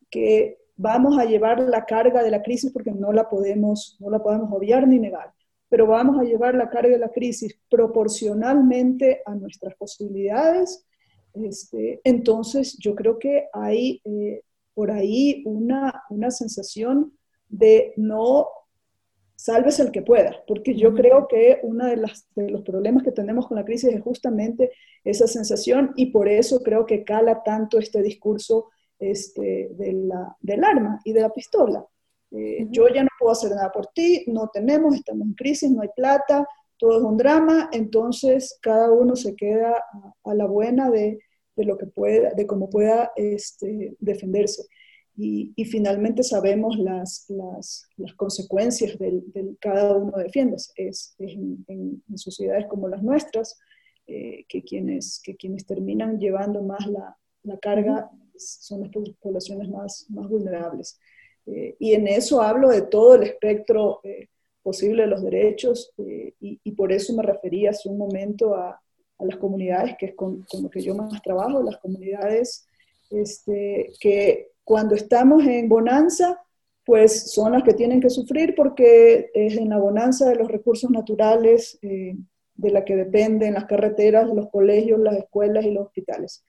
que 0.09 0.57
vamos 0.75 1.17
a 1.17 1.25
llevar 1.25 1.59
la 1.59 1.85
carga 1.85 2.23
de 2.23 2.31
la 2.31 2.41
crisis 2.41 2.71
porque 2.71 2.91
no 2.91 3.11
la 3.11 3.29
podemos, 3.29 3.97
no 3.99 4.09
la 4.09 4.21
podemos 4.21 4.51
obviar 4.51 4.87
ni 4.87 4.99
negar, 4.99 5.33
pero 5.69 5.87
vamos 5.87 6.19
a 6.19 6.23
llevar 6.23 6.55
la 6.55 6.69
carga 6.69 6.91
de 6.91 6.99
la 6.99 7.09
crisis 7.09 7.59
proporcionalmente 7.69 9.21
a 9.25 9.35
nuestras 9.35 9.75
posibilidades. 9.75 10.85
Este, 11.33 12.01
entonces, 12.03 12.77
yo 12.77 12.95
creo 12.95 13.17
que 13.17 13.47
hay 13.53 14.01
eh, 14.05 14.41
por 14.73 14.91
ahí 14.91 15.43
una, 15.45 16.03
una 16.09 16.31
sensación 16.31 17.13
de 17.49 17.93
no 17.97 18.47
salves 19.35 19.79
el 19.79 19.91
que 19.91 20.01
pueda, 20.01 20.43
porque 20.47 20.75
yo 20.75 20.93
creo 20.93 21.27
que 21.27 21.59
uno 21.63 21.85
de, 21.85 22.01
de, 22.35 22.49
los 22.49 22.61
problemas 22.61 23.03
que 23.03 23.11
tenemos 23.11 23.47
con 23.47 23.57
la 23.57 23.65
crisis 23.65 23.93
es 23.93 24.01
justamente 24.01 24.71
esa 25.03 25.27
sensación 25.27 25.91
y 25.95 26.07
por 26.07 26.29
eso 26.29 26.61
creo 26.63 26.85
que 26.85 27.03
cala 27.03 27.43
tanto 27.43 27.77
este 27.77 28.01
discurso 28.01 28.69
este, 29.11 29.69
del 29.73 30.63
arma 30.63 30.99
y 31.03 31.13
de 31.13 31.21
la 31.21 31.29
pistola. 31.29 31.85
Eh, 32.31 32.67
yo 32.71 32.87
ya 32.87 33.03
no 33.03 33.09
puedo 33.19 33.31
hacer 33.31 33.51
nada 33.51 33.71
por 33.71 33.87
ti, 33.87 34.23
no 34.27 34.49
tenemos, 34.51 34.95
estamos 34.95 35.27
en 35.27 35.33
crisis, 35.33 35.69
no 35.69 35.81
hay 35.81 35.89
plata, 35.95 36.47
todo 36.77 36.97
es 36.97 37.03
un 37.03 37.17
drama, 37.17 37.69
entonces 37.71 38.57
cada 38.61 38.91
uno 38.91 39.15
se 39.15 39.35
queda 39.35 39.83
a, 40.23 40.33
la 40.33 40.47
buena 40.47 40.89
de, 40.89 41.19
lo 41.55 41.77
que 41.77 41.85
pueda, 41.85 42.31
de 42.33 42.47
cómo 42.47 42.69
pueda 42.69 43.11
este, 43.15 43.95
defenderse. 43.99 44.63
Y, 45.15 45.53
finalmente 45.65 46.23
sabemos 46.23 46.75
las, 46.79 47.25
las, 47.29 47.87
consecuencias 48.15 48.97
del, 48.97 49.23
cada 49.59 49.95
uno 49.95 50.17
defiendas. 50.17 50.73
Es, 50.75 51.15
en, 51.19 52.03
sociedades 52.15 52.65
como 52.67 52.87
las 52.87 53.03
nuestras 53.03 53.59
eh, 54.07 54.43
que, 54.49 54.63
quienes, 54.63 55.21
que 55.23 55.35
quienes 55.35 55.67
terminan 55.67 56.17
llevando 56.17 56.63
más 56.63 56.87
la, 56.87 57.15
la 57.43 57.59
carga 57.59 58.09
son 58.37 58.81
las 58.81 58.91
poblaciones 59.21 59.69
más, 59.69 60.05
más 60.09 60.27
vulnerables. 60.27 60.99
Eh, 61.45 61.75
y 61.79 61.93
en 61.93 62.07
eso 62.07 62.41
hablo 62.41 62.69
de 62.69 62.83
todo 62.83 63.15
el 63.15 63.23
espectro 63.23 63.99
eh, 64.03 64.27
posible 64.61 65.03
de 65.03 65.09
los 65.09 65.21
derechos 65.21 65.91
eh, 65.97 66.33
y, 66.39 66.71
por 66.71 66.93
eso 66.93 67.13
me 67.13 67.23
refería 67.23 67.71
hace 67.71 67.89
un 67.89 67.97
momento 67.97 68.55
a, 68.55 68.69
a 69.17 69.25
las 69.25 69.35
comunidades, 69.37 69.95
que 69.99 70.07
es 70.07 70.15
con, 70.15 70.43
con, 70.43 70.63
lo 70.63 70.69
que 70.69 70.81
yo 70.81 70.95
más 70.95 71.21
trabajo, 71.21 71.61
las 71.61 71.77
comunidades 71.77 72.65
este, 73.09 73.91
que 73.99 74.51
cuando 74.63 74.95
estamos 74.95 75.45
en 75.45 75.67
bonanza, 75.67 76.41
pues 76.85 77.31
son 77.31 77.51
las 77.51 77.63
que 77.63 77.73
tienen 77.73 77.99
que 77.99 78.09
sufrir 78.09 78.55
porque 78.55 79.29
es 79.33 79.57
en 79.57 79.69
la 79.69 79.77
bonanza 79.77 80.29
de 80.29 80.35
los 80.35 80.47
recursos 80.47 80.89
naturales 80.89 81.79
de 81.81 82.71
la 82.71 82.83
que 82.83 82.95
dependen 82.95 83.53
las 83.53 83.65
carreteras, 83.65 84.27
los 84.27 84.49
colegios, 84.49 84.99
las 84.99 85.17
escuelas 85.17 85.65
y 85.65 85.71
los 85.71 85.87
hospitales. 85.87 86.43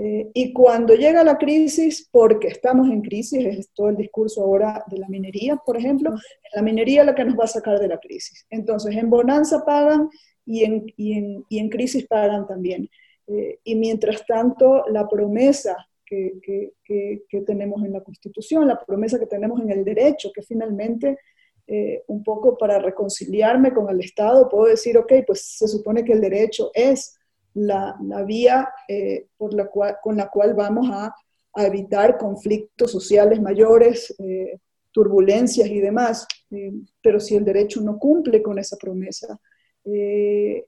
Eh, 0.00 0.30
y 0.32 0.52
cuando 0.52 0.94
llega 0.94 1.24
la 1.24 1.38
crisis, 1.38 2.08
porque 2.12 2.46
estamos 2.46 2.88
en 2.88 3.02
crisis, 3.02 3.44
es 3.44 3.72
todo 3.74 3.88
el 3.88 3.96
discurso 3.96 4.42
ahora 4.42 4.84
de 4.86 4.96
la 4.98 5.08
minería, 5.08 5.56
por 5.56 5.76
ejemplo, 5.76 6.12
la 6.54 6.62
minería 6.62 7.02
la 7.02 7.16
que 7.16 7.24
nos 7.24 7.36
va 7.36 7.44
a 7.44 7.48
sacar 7.48 7.80
de 7.80 7.88
la 7.88 7.98
crisis. 7.98 8.46
Entonces, 8.48 8.94
en 8.94 9.10
bonanza 9.10 9.64
pagan 9.64 10.08
y 10.46 10.62
en, 10.62 10.86
y 10.96 11.14
en, 11.14 11.44
y 11.48 11.58
en 11.58 11.68
crisis 11.68 12.06
pagan 12.06 12.46
también. 12.46 12.88
Eh, 13.26 13.58
y 13.64 13.74
mientras 13.74 14.24
tanto, 14.24 14.84
la 14.88 15.08
promesa 15.08 15.76
que, 16.06 16.34
que, 16.42 17.24
que, 17.28 17.40
tenemos 17.40 17.84
en 17.84 17.92
la 17.92 18.00
Constitución, 18.00 18.68
la 18.68 18.78
promesa 18.78 19.18
que 19.18 19.26
tenemos 19.26 19.60
en 19.60 19.70
el 19.70 19.84
derecho, 19.84 20.30
que 20.32 20.42
finalmente, 20.42 21.18
eh, 21.66 22.04
un 22.06 22.22
poco 22.22 22.56
para 22.56 22.78
reconciliarme 22.78 23.74
con 23.74 23.90
el 23.90 24.00
Estado, 24.00 24.48
puedo 24.48 24.66
decir, 24.66 24.96
ok, 24.96 25.12
pues 25.26 25.58
se 25.58 25.66
supone 25.66 26.04
que 26.04 26.12
el 26.12 26.20
derecho 26.20 26.70
es 26.72 27.17
la, 27.66 27.96
vía 28.26 28.68
eh, 28.86 29.26
por 29.36 29.54
la 29.54 29.66
cual, 29.66 29.96
con 30.02 30.16
la 30.16 30.28
cual 30.28 30.54
vamos 30.54 30.88
a, 30.92 31.14
evitar 31.56 32.16
conflictos 32.18 32.92
sociales 32.92 33.40
mayores, 33.40 34.14
eh, 34.20 34.60
turbulencias 34.92 35.66
y 35.68 35.80
demás. 35.80 36.24
Eh, 36.52 36.72
pero 37.02 37.18
si 37.18 37.34
el 37.34 37.44
derecho 37.44 37.80
no 37.80 37.98
cumple 37.98 38.40
con 38.42 38.60
esa 38.60 38.76
promesa, 38.76 39.40
pues 39.82 40.64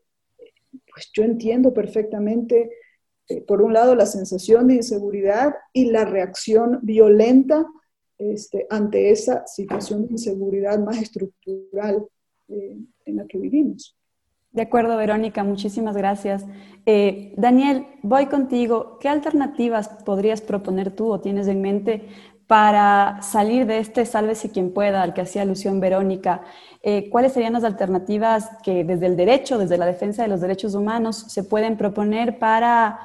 yo 1.12 1.22
entiendo 1.22 1.72
perfectamente, 1.72 2.72
por 3.46 3.62
un 3.62 3.72
lado, 3.72 3.94
la 3.94 4.06
sensación 4.06 4.66
de 4.66 4.76
inseguridad 4.76 5.54
y 5.72 5.92
la 5.92 6.04
reacción 6.06 6.80
violenta 6.82 7.64
este, 8.18 8.66
ante 8.68 9.10
esa 9.10 9.46
situación 9.46 10.06
de 10.06 10.12
inseguridad 10.14 10.80
más 10.80 11.00
estructural 11.00 12.04
en 12.48 13.16
la 13.16 13.26
que 13.28 13.38
vivimos. 13.38 13.99
De 14.52 14.62
acuerdo, 14.62 14.96
Verónica, 14.96 15.44
muchísimas 15.44 15.96
gracias. 15.96 16.44
Eh, 16.84 17.32
Daniel, 17.36 17.86
voy 18.02 18.26
contigo. 18.26 18.98
¿Qué 19.00 19.08
alternativas 19.08 19.88
podrías 20.04 20.40
proponer 20.40 20.90
tú 20.90 21.12
o 21.12 21.20
tienes 21.20 21.46
en 21.46 21.62
mente 21.62 22.08
para 22.48 23.22
salir 23.22 23.64
de 23.66 23.78
este 23.78 24.04
sálvese 24.04 24.50
quien 24.50 24.72
pueda 24.72 25.02
al 25.02 25.14
que 25.14 25.20
hacía 25.20 25.42
alusión 25.42 25.78
Verónica? 25.78 26.42
Eh, 26.82 27.08
¿Cuáles 27.10 27.32
serían 27.32 27.52
las 27.52 27.62
alternativas 27.62 28.50
que 28.64 28.82
desde 28.82 29.06
el 29.06 29.16
derecho, 29.16 29.56
desde 29.56 29.78
la 29.78 29.86
defensa 29.86 30.22
de 30.22 30.28
los 30.28 30.40
derechos 30.40 30.74
humanos, 30.74 31.26
se 31.28 31.44
pueden 31.44 31.76
proponer 31.76 32.40
para 32.40 32.98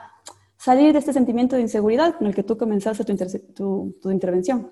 salir 0.58 0.94
de 0.94 1.00
este 1.00 1.14
sentimiento 1.14 1.56
de 1.56 1.62
inseguridad 1.62 2.16
con 2.16 2.26
el 2.26 2.34
que 2.34 2.42
tú 2.42 2.58
comenzaste 2.58 3.04
tu, 3.54 3.94
intervención? 4.06 4.72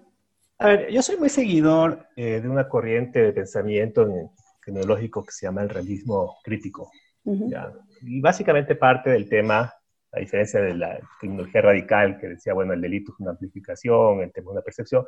A 0.58 0.70
ver, 0.70 0.92
yo 0.92 1.04
soy 1.04 1.18
muy 1.18 1.30
seguidor 1.30 2.08
eh, 2.16 2.42
de 2.42 2.50
una 2.50 2.68
corriente 2.68 3.22
de 3.22 3.32
pensamiento 3.32 4.02
en 4.04 4.32
tecnológico 4.66 5.24
que 5.24 5.32
se 5.32 5.46
llama 5.46 5.64
el 5.64 5.70
realismo 5.70 6.38
crítico. 6.44 6.92
Y 8.02 8.22
básicamente 8.22 8.76
parte 8.76 9.10
del 9.10 9.30
tema, 9.30 9.74
a 10.12 10.20
diferencia 10.20 10.62
de 10.62 10.76
la 10.76 11.00
tecnología 11.20 11.62
radical 11.62 12.20
que 12.20 12.28
decía, 12.28 12.54
bueno, 12.54 12.74
el 12.74 12.82
delito 12.82 13.14
es 13.14 13.20
una 13.20 13.32
amplificación, 13.32 14.22
el 14.22 14.32
tema 14.32 14.50
es 14.50 14.52
una 14.52 14.62
percepción, 14.62 15.06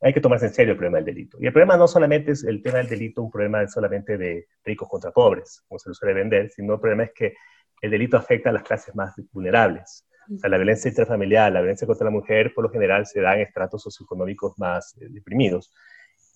hay 0.00 0.12
que 0.12 0.20
tomarse 0.20 0.46
en 0.46 0.54
serio 0.54 0.72
el 0.72 0.78
problema 0.78 0.98
del 0.98 1.06
delito. 1.06 1.38
Y 1.40 1.46
el 1.46 1.52
problema 1.52 1.76
no 1.76 1.88
solamente 1.88 2.32
es 2.32 2.44
el 2.44 2.62
tema 2.62 2.78
del 2.78 2.88
delito, 2.88 3.22
un 3.22 3.30
problema 3.30 3.66
solamente 3.66 4.18
de 4.18 4.46
ricos 4.64 4.88
contra 4.88 5.10
pobres, 5.10 5.62
como 5.66 5.78
se 5.78 5.88
lo 5.88 5.94
suele 5.94 6.14
vender, 6.14 6.50
sino 6.50 6.74
el 6.74 6.80
problema 6.80 7.04
es 7.04 7.12
que 7.14 7.34
el 7.80 7.90
delito 7.90 8.16
afecta 8.16 8.50
a 8.50 8.52
las 8.52 8.62
clases 8.62 8.94
más 8.94 9.14
vulnerables. 9.32 10.06
O 10.34 10.38
sea, 10.38 10.50
la 10.50 10.56
violencia 10.56 10.88
intrafamiliar, 10.88 11.52
la 11.52 11.60
violencia 11.60 11.86
contra 11.86 12.04
la 12.04 12.10
mujer, 12.10 12.52
por 12.52 12.64
lo 12.64 12.70
general 12.70 13.06
se 13.06 13.20
da 13.20 13.34
en 13.34 13.42
estratos 13.42 13.82
socioeconómicos 13.82 14.58
más 14.58 14.96
eh, 15.00 15.06
deprimidos, 15.08 15.72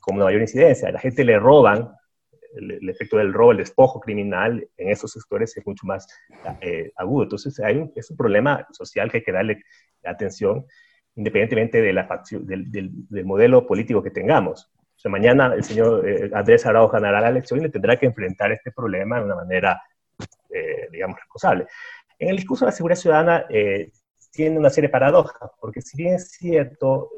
con 0.01 0.17
una 0.17 0.27
mayor 0.27 0.41
incidencia. 0.41 0.89
A 0.89 0.93
la 0.93 1.01
gente 1.01 1.25
le 1.25 1.39
roban 1.39 1.91
el, 2.55 2.89
efecto 2.89 3.17
del 3.17 3.33
robo, 3.33 3.53
el 3.53 3.59
despojo 3.59 4.01
criminal 4.01 4.67
en 4.77 4.91
esos 4.91 5.13
sectores 5.13 5.57
es 5.57 5.67
mucho 5.67 5.87
más 5.87 6.07
eh, 6.61 6.93
agudo. 6.97 7.25
Entonces, 7.25 7.59
hay 7.61 7.77
un, 7.77 7.93
es 7.95 8.11
un 8.11 8.17
problema 8.17 8.67
social 8.73 9.11
que 9.11 9.19
hay 9.19 9.23
que 9.23 9.33
darle 9.33 9.63
atención 10.05 10.65
independientemente 11.17 11.83
de 11.83 11.93
la 11.93 12.07
facción, 12.07 12.47
del, 12.47 12.71
del, 12.71 13.25
modelo 13.25 13.67
político 13.67 14.03
que 14.03 14.11
tengamos. 14.11 14.71
O 14.97 14.99
sea, 14.99 15.11
mañana 15.11 15.53
el 15.55 15.65
señor 15.65 16.09
eh, 16.09 16.31
Andrés 16.33 16.65
Araujo 16.67 16.93
ganará 16.93 17.21
la 17.21 17.29
elección 17.29 17.61
y 17.61 17.65
le 17.65 17.69
tendrá 17.69 17.97
que 17.97 18.07
enfrentar 18.07 18.53
este 18.53 18.71
problema 18.71 19.19
de 19.19 19.25
una 19.25 19.35
manera, 19.35 19.83
eh, 20.51 20.89
digamos, 20.91 21.19
responsable. 21.19 21.67
En 22.19 22.31
el 22.31 22.37
discurso 22.37 22.65
de 22.65 22.71
la 22.71 22.77
seguridad 22.77 23.01
ciudadana 23.01 23.47
tiene 24.31 24.59
una 24.59 24.71
serie 24.71 24.89
de 24.89 24.93
paradojas, 24.93 25.51
porque 25.61 25.81
si 25.81 25.97
bien 25.97 26.15
es 26.15 26.31
cierto, 26.31 27.11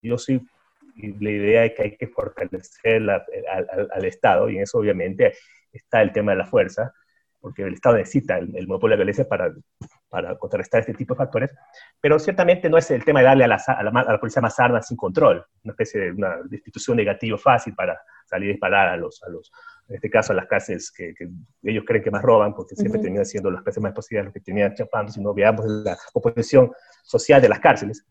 yo 0.00 0.18
soy 0.18 0.40
la 0.96 1.30
idea 1.30 1.64
es 1.64 1.74
que 1.74 1.82
hay 1.82 1.96
que 1.96 2.06
fortalecer 2.08 3.02
al, 3.08 4.04
Estado, 4.04 4.48
y 4.48 4.56
en 4.56 4.62
eso 4.62 4.78
obviamente 4.78 5.34
está 5.72 6.02
el 6.02 6.12
tema 6.12 6.32
de 6.32 6.38
la 6.38 6.46
fuerza, 6.46 6.92
porque 7.40 7.62
el 7.62 7.74
Estado 7.74 7.96
necesita 7.96 8.38
el, 8.38 8.66
monopolio 8.66 8.92
de 8.92 8.98
la 8.98 9.04
violencia 9.04 9.28
para, 9.28 9.52
para 10.08 10.36
contrarrestar 10.38 10.80
este 10.80 10.94
tipo 10.94 11.14
de 11.14 11.18
factores, 11.18 11.50
pero 12.00 12.18
ciertamente 12.18 12.70
no 12.70 12.78
es 12.78 12.90
el 12.90 13.04
tema 13.04 13.20
de 13.20 13.26
darle 13.26 13.44
a 13.44 13.48
la, 13.48 13.62
a 13.66 13.82
la, 13.82 14.20
policía 14.20 14.40
más 14.40 14.58
armas 14.58 14.88
sin 14.88 14.96
control, 14.96 15.44
una 15.62 15.72
especie 15.72 16.00
de 16.00 16.12
una 16.12 16.36
institución 16.50 16.96
negativa 16.96 17.36
fácil 17.36 17.74
para 17.74 18.00
salir 18.24 18.50
a 18.50 18.52
disparar 18.52 18.88
a 18.88 18.96
los, 18.96 19.22
a 19.24 19.28
los 19.28 19.52
en 19.88 19.96
este 19.96 20.10
caso 20.10 20.32
a 20.32 20.36
las 20.36 20.46
clases 20.46 20.90
que, 20.90 21.14
ellos 21.62 21.84
creen 21.86 22.02
que 22.02 22.10
más 22.10 22.22
roban, 22.22 22.54
porque 22.54 22.74
siempre 22.74 23.00
terminan 23.00 23.26
siendo 23.26 23.50
las 23.50 23.62
clases 23.62 23.82
más 23.82 23.92
positivas 23.92 24.26
los 24.26 24.34
que 24.34 24.40
terminan 24.40 24.74
chapando, 24.74 25.12
si 25.12 25.20
no 25.20 25.34
veamos 25.34 25.66
la 25.66 25.96
oposición 26.14 26.72
social 27.02 27.42
de 27.42 27.48
las 27.48 27.60
cárceles. 27.60 28.06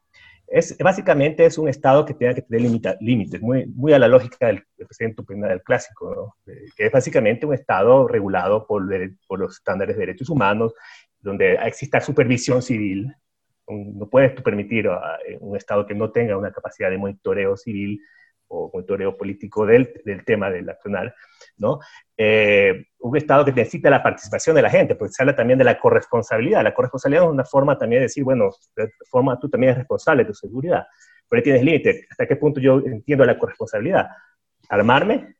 Es, 0.54 0.78
básicamente 0.78 1.48
es 1.48 1.58
un 1.58 1.68
Estado 1.68 2.06
que 2.06 2.14
tiene 2.14 2.36
que 2.36 2.44
tener 2.44 2.62
límites, 3.00 3.42
muy, 3.42 3.92
a 3.92 3.98
la 3.98 4.08
lógica 4.08 4.46
del, 4.46 4.64
presidente 4.78 5.24
del 5.28 5.64
clásico, 5.64 6.38
que 6.46 6.86
es 6.86 6.92
básicamente 6.92 7.48
un 7.48 7.56
Estado 7.56 8.08
regulado 8.08 8.68
por, 8.68 8.88
por 9.28 9.40
los 9.40 9.56
estándares 9.56 9.96
de 9.96 10.02
derechos 10.02 10.30
humanos, 10.30 10.76
donde 11.20 11.56
exista 11.56 12.00
supervisión 12.00 12.62
civil. 12.62 13.12
No 13.68 14.08
puedes 14.08 14.40
permitir 14.44 14.90
a 14.90 15.18
un 15.40 15.58
Estado 15.58 15.88
que 15.88 15.96
no 15.96 16.12
tenga 16.12 16.38
una 16.38 16.52
capacidad 16.52 16.92
de 16.92 17.00
monitoreo 17.00 17.58
civil 17.58 18.00
o 18.54 18.70
monitoreo 18.74 19.18
político 19.18 19.66
del, 19.66 19.92
del 20.06 20.24
tema 20.24 20.50
del 20.50 20.70
accionar, 20.70 21.14
¿no? 21.58 21.80
Eh, 22.16 22.86
un 23.00 23.18
Estado 23.18 23.44
que 23.44 23.52
necesita 23.52 23.90
la 23.90 24.04
participación 24.04 24.56
de 24.56 24.62
la 24.62 24.70
gente, 24.70 24.96
porque 24.96 25.14
se 25.14 25.24
habla 25.24 25.36
también 25.36 25.58
de 25.58 25.66
la 25.66 25.80
corresponsabilidad. 25.80 26.64
La 26.64 26.74
corresponsabilidad 26.74 27.26
es 27.26 27.32
una 27.32 27.46
forma 27.46 27.78
también 27.78 28.02
de 28.02 28.06
decir, 28.06 28.24
bueno, 28.24 28.52
de 28.76 28.92
forma 29.10 29.40
tú 29.40 29.50
también 29.50 29.72
eres 29.72 29.80
responsable 29.80 30.24
de 30.24 30.28
tu 30.28 30.36
seguridad, 30.36 30.86
pero 31.28 31.40
ahí 31.40 31.44
tienes 31.44 31.64
límites. 31.64 32.06
¿Hasta 32.10 32.28
qué 32.28 32.36
punto 32.36 32.60
yo 32.60 32.80
entiendo 32.80 33.26
la 33.26 33.38
corresponsabilidad? 33.38 34.08
¿Armarme? 34.70 35.36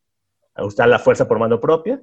¿Usar 0.58 0.90
la 0.90 1.00
fuerza 1.00 1.28
por 1.28 1.40
mano 1.40 1.60
propia? 1.60 2.02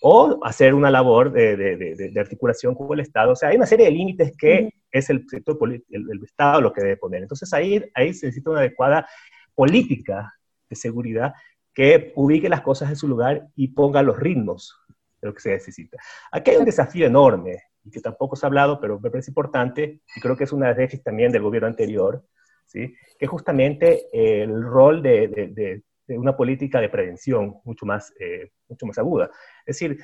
o 0.00 0.38
hacer 0.44 0.74
una 0.74 0.92
labor 0.92 1.32
de, 1.32 1.56
de, 1.56 1.76
de, 1.96 2.20
articulación 2.20 2.72
con 2.72 2.92
el 2.92 3.00
Estado. 3.00 3.32
O 3.32 3.34
sea, 3.34 3.48
hay 3.48 3.56
una 3.56 3.66
serie 3.66 3.86
de 3.86 3.90
límites 3.90 4.32
que 4.38 4.70
es 4.92 5.10
el 5.10 5.28
sector 5.28 5.58
el, 5.62 5.82
el, 5.90 6.22
Estado 6.22 6.60
lo 6.60 6.72
que 6.72 6.82
debe 6.82 6.96
poner. 6.96 7.22
Entonces 7.22 7.52
ahí, 7.52 7.84
ahí 7.94 8.14
se 8.14 8.26
necesita 8.26 8.50
una 8.50 8.60
adecuada 8.60 9.08
política 9.56 10.32
de 10.68 10.76
seguridad 10.76 11.32
que 11.74 12.12
ubique 12.16 12.48
las 12.48 12.62
cosas 12.62 12.90
en 12.90 12.96
su 12.96 13.08
lugar 13.08 13.46
y 13.54 13.68
ponga 13.68 14.02
los 14.02 14.18
ritmos 14.18 14.76
de 15.20 15.28
lo 15.28 15.34
que 15.34 15.40
se 15.40 15.50
necesita. 15.50 15.96
Aquí 16.32 16.50
hay 16.50 16.56
un 16.56 16.64
desafío 16.64 17.06
enorme, 17.06 17.62
y 17.84 17.90
que 17.90 18.00
tampoco 18.00 18.36
se 18.36 18.46
ha 18.46 18.48
hablado, 18.48 18.80
pero 18.80 19.00
me 19.00 19.10
parece 19.10 19.30
importante, 19.30 20.00
y 20.14 20.20
creo 20.20 20.36
que 20.36 20.44
es 20.44 20.52
una 20.52 20.74
déficit 20.74 21.04
también 21.04 21.32
del 21.32 21.42
gobierno 21.42 21.68
anterior, 21.68 22.24
¿sí? 22.66 22.94
que 23.18 23.24
es 23.24 23.30
justamente 23.30 24.06
el 24.12 24.62
rol 24.62 25.02
de, 25.02 25.82
una 26.08 26.36
política 26.36 26.80
de 26.80 26.88
prevención 26.88 27.56
mucho 27.64 27.84
más, 27.86 28.12
eh, 28.18 28.50
mucho 28.68 28.86
más 28.86 28.98
aguda. 28.98 29.30
Es 29.66 29.78
decir, 29.78 29.98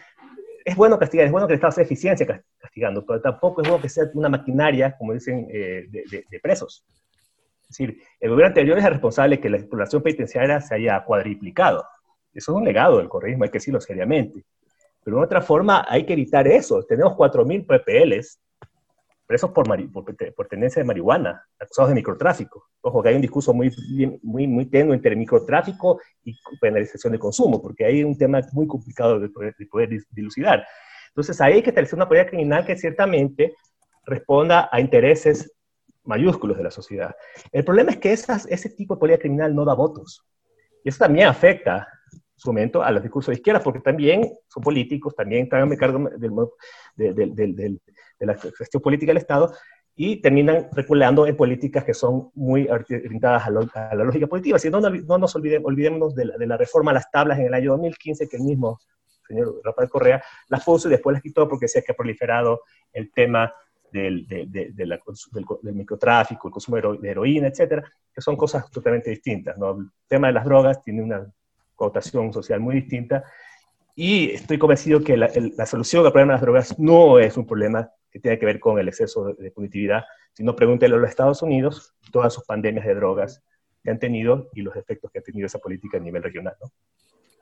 es 0.65 0.77
bueno 0.77 0.99
castigar, 0.99 1.27
es 1.27 1.33
bueno 1.33 1.47
que 1.47 1.53
el 1.55 1.59
Estado 1.59 1.73
sea 1.73 1.85
eficiencia 1.85 2.45
castigando, 2.59 3.05
pero 3.05 3.21
tampoco 3.21 3.63
es 3.63 3.69
bueno 3.69 3.83
que 3.83 3.89
sea 3.89 4.05
una 4.15 4.29
maquinaria, 4.29 4.97
como 4.97 5.13
dicen, 5.13 5.47
eh, 5.51 5.87
de, 5.89 6.41
presos. 6.41 6.87
Decir, 7.77 7.99
el 8.21 8.31
gobierno 8.31 8.49
anterior 8.49 8.79
es 8.79 8.85
el 8.85 8.93
responsable 8.93 9.37
de 9.37 9.43
que 9.43 9.51
la 9.51 9.59
población 9.59 10.01
penitenciaria 10.01 10.61
se 10.61 10.77
haya 10.77 11.03
cuadriplicado. 11.05 11.85
Eso 12.33 12.53
es 12.53 12.57
un 12.57 12.65
legado 12.65 12.99
del 12.99 13.09
correísmo, 13.09 13.43
hay 13.45 13.51
que 13.51 13.59
decirlo 13.59 13.81
seriamente. 13.81 14.45
Pero 15.03 15.19
de 15.19 15.25
otra 15.25 15.43
forma, 15.43 15.85
hay 15.89 16.07
que 16.07 16.13
evitar 16.13 16.47
eso. 16.47 16.85
Tenemos 16.85 17.15
4.000 17.15 17.67
PPLs 17.67 18.41
presos 19.27 19.51
por, 19.51 19.67
por, 20.35 20.47
tendencia 20.49 20.81
de 20.81 20.87
marihuana, 20.87 21.45
acusados 21.59 21.89
de 21.89 21.97
microtráfico. 21.97 22.69
Ojo, 22.81 23.03
que 23.03 23.09
hay 23.09 23.17
un 23.17 23.23
discurso 23.23 23.53
muy, 23.53 23.73
muy, 24.23 24.47
muy 24.47 24.67
tenue 24.67 24.95
entre 24.95 25.17
microtráfico 25.17 26.01
y 26.23 26.37
penalización 26.61 27.13
de 27.13 27.19
consumo, 27.19 27.61
porque 27.61 27.85
hay 27.87 28.05
un 28.05 28.17
tema 28.17 28.41
muy 28.53 28.69
complicado 28.69 29.19
de 29.19 29.29
poder, 29.31 29.55
de 29.59 29.67
poder 29.67 29.89
dilucidar. 30.11 30.65
Entonces, 31.09 31.41
ahí 31.41 31.55
hay 31.55 31.63
que 31.63 31.71
establecer 31.71 31.97
una 31.97 32.07
política 32.07 32.31
criminal 32.31 32.65
que 32.65 32.77
ciertamente 32.77 33.55
responda 34.05 34.69
a 34.71 34.81
intereses 34.81 35.53
mayúsculos 36.05 36.57
de 36.57 36.65
la 36.65 36.71
sociedad. 36.71 37.15
El 37.53 37.65
problema 37.65 37.91
es 37.93 37.99
que 37.99 38.13
esas, 38.13 38.47
ese 38.47 38.71
tipo 38.71 38.95
de 38.95 39.01
política 39.01 39.23
criminal 39.23 39.55
no 39.55 39.65
da 39.65 39.75
votos. 39.75 40.25
Y 40.83 40.89
eso 40.89 40.99
también 40.99 41.29
afecta, 41.29 41.89
su 42.37 42.51
momento, 42.51 42.83
a 42.83 42.91
los 42.91 43.03
discursos 43.03 43.33
de 43.33 43.39
izquierda, 43.39 43.63
porque 43.63 43.81
también 43.81 44.31
son 44.49 44.63
políticos, 44.63 45.15
también 45.15 45.45
están 45.45 45.73
a 45.73 45.77
cargo 45.77 46.09
del, 46.17 47.25
del, 47.25 47.35
del, 47.35 47.81
de 48.19 48.27
la 48.27 48.35
gestión 48.35 48.83
política 48.83 49.11
del 49.11 49.19
Estado, 49.19 49.53
y 49.97 50.21
terminan 50.21 50.69
reculando 50.73 51.27
en 51.27 51.37
políticas 51.37 51.85
que 51.85 51.95
son 51.95 52.31
muy 52.35 52.69
orientadas 52.69 53.47
a, 53.47 53.95
la 53.95 54.05
lógica 54.05 54.27
positiva. 54.27 54.59
Si 54.59 54.69
no, 54.69 54.81
no, 54.81 55.19
nos 55.19 55.37
olvidemos, 55.37 55.69
olvidemos 55.69 56.15
de 56.15 56.25
la, 56.27 56.37
de 56.37 56.47
la, 56.47 56.57
reforma 56.57 56.91
a 56.91 56.95
las 56.95 57.11
tablas 57.11 57.39
en 57.39 57.47
el 57.47 57.55
año 57.55 57.73
2015, 57.73 58.29
que 58.29 58.37
el 58.37 58.43
mismo 58.43 58.81
señor 59.27 59.61
Rafael 59.65 59.89
Correa 59.89 60.23
las 60.49 60.65
puso 60.65 60.89
y 60.89 60.91
después 60.91 61.15
las 61.15 61.23
quitó 61.23 61.49
porque 61.49 61.65
decía 61.65 61.83
que 61.83 61.93
ha 61.93 61.95
proliferado 61.95 62.63
el 62.93 63.13
tema 63.13 63.55
del, 63.95 64.27
del, 64.27 65.75
microtráfico, 65.75 66.49
el 66.49 66.53
consumo 66.53 66.99
de 66.99 67.11
heroína, 67.11 67.47
etcétera, 67.47 67.85
que 68.13 68.21
son 68.21 68.37
cosas 68.37 68.69
totalmente 68.71 69.11
distintas. 69.11 69.57
¿no? 69.57 69.71
El 69.71 69.91
tema 70.09 70.27
de 70.27 70.33
las 70.33 70.45
drogas 70.45 70.83
tiene 70.83 71.03
una 71.03 71.25
connotación 71.77 72.33
social 72.33 72.59
muy 72.59 72.75
distinta 72.75 73.25
y 73.95 74.31
estoy 74.31 74.59
convencido 74.59 75.01
que 75.01 75.17
la, 75.17 75.31
la 75.57 75.67
solución 75.67 76.05
al 76.05 76.11
problema 76.11 76.33
de 76.33 76.35
las 76.35 76.43
drogas 76.43 76.79
no 76.79 77.21
es 77.21 77.37
un 77.37 77.47
problema 77.47 77.89
que 78.11 78.19
tenga 78.19 78.37
que 78.37 78.47
ver 78.47 78.59
con 78.59 78.79
el 78.81 78.89
exceso 78.89 79.33
de, 79.35 79.51
punitividad, 79.53 80.05
sino 80.33 80.57
pregúntele 80.57 80.97
a 80.97 80.99
los 80.99 81.09
Estados 81.09 81.41
Unidos 81.43 81.95
todas 82.11 82.35
sus 82.35 82.45
pandemias 82.45 82.85
de 82.87 82.97
drogas 82.97 83.43
que 83.83 83.91
han 83.91 84.01
tenido 84.01 84.51
y 84.55 84.63
los 84.63 84.75
efectos 84.75 85.11
que 85.13 85.21
ha 85.21 85.23
tenido 85.23 85.47
esa 85.47 85.61
política 85.61 85.99
a 85.99 86.01
nivel 86.01 86.23
regional. 86.23 86.55
¿no? 86.61 86.71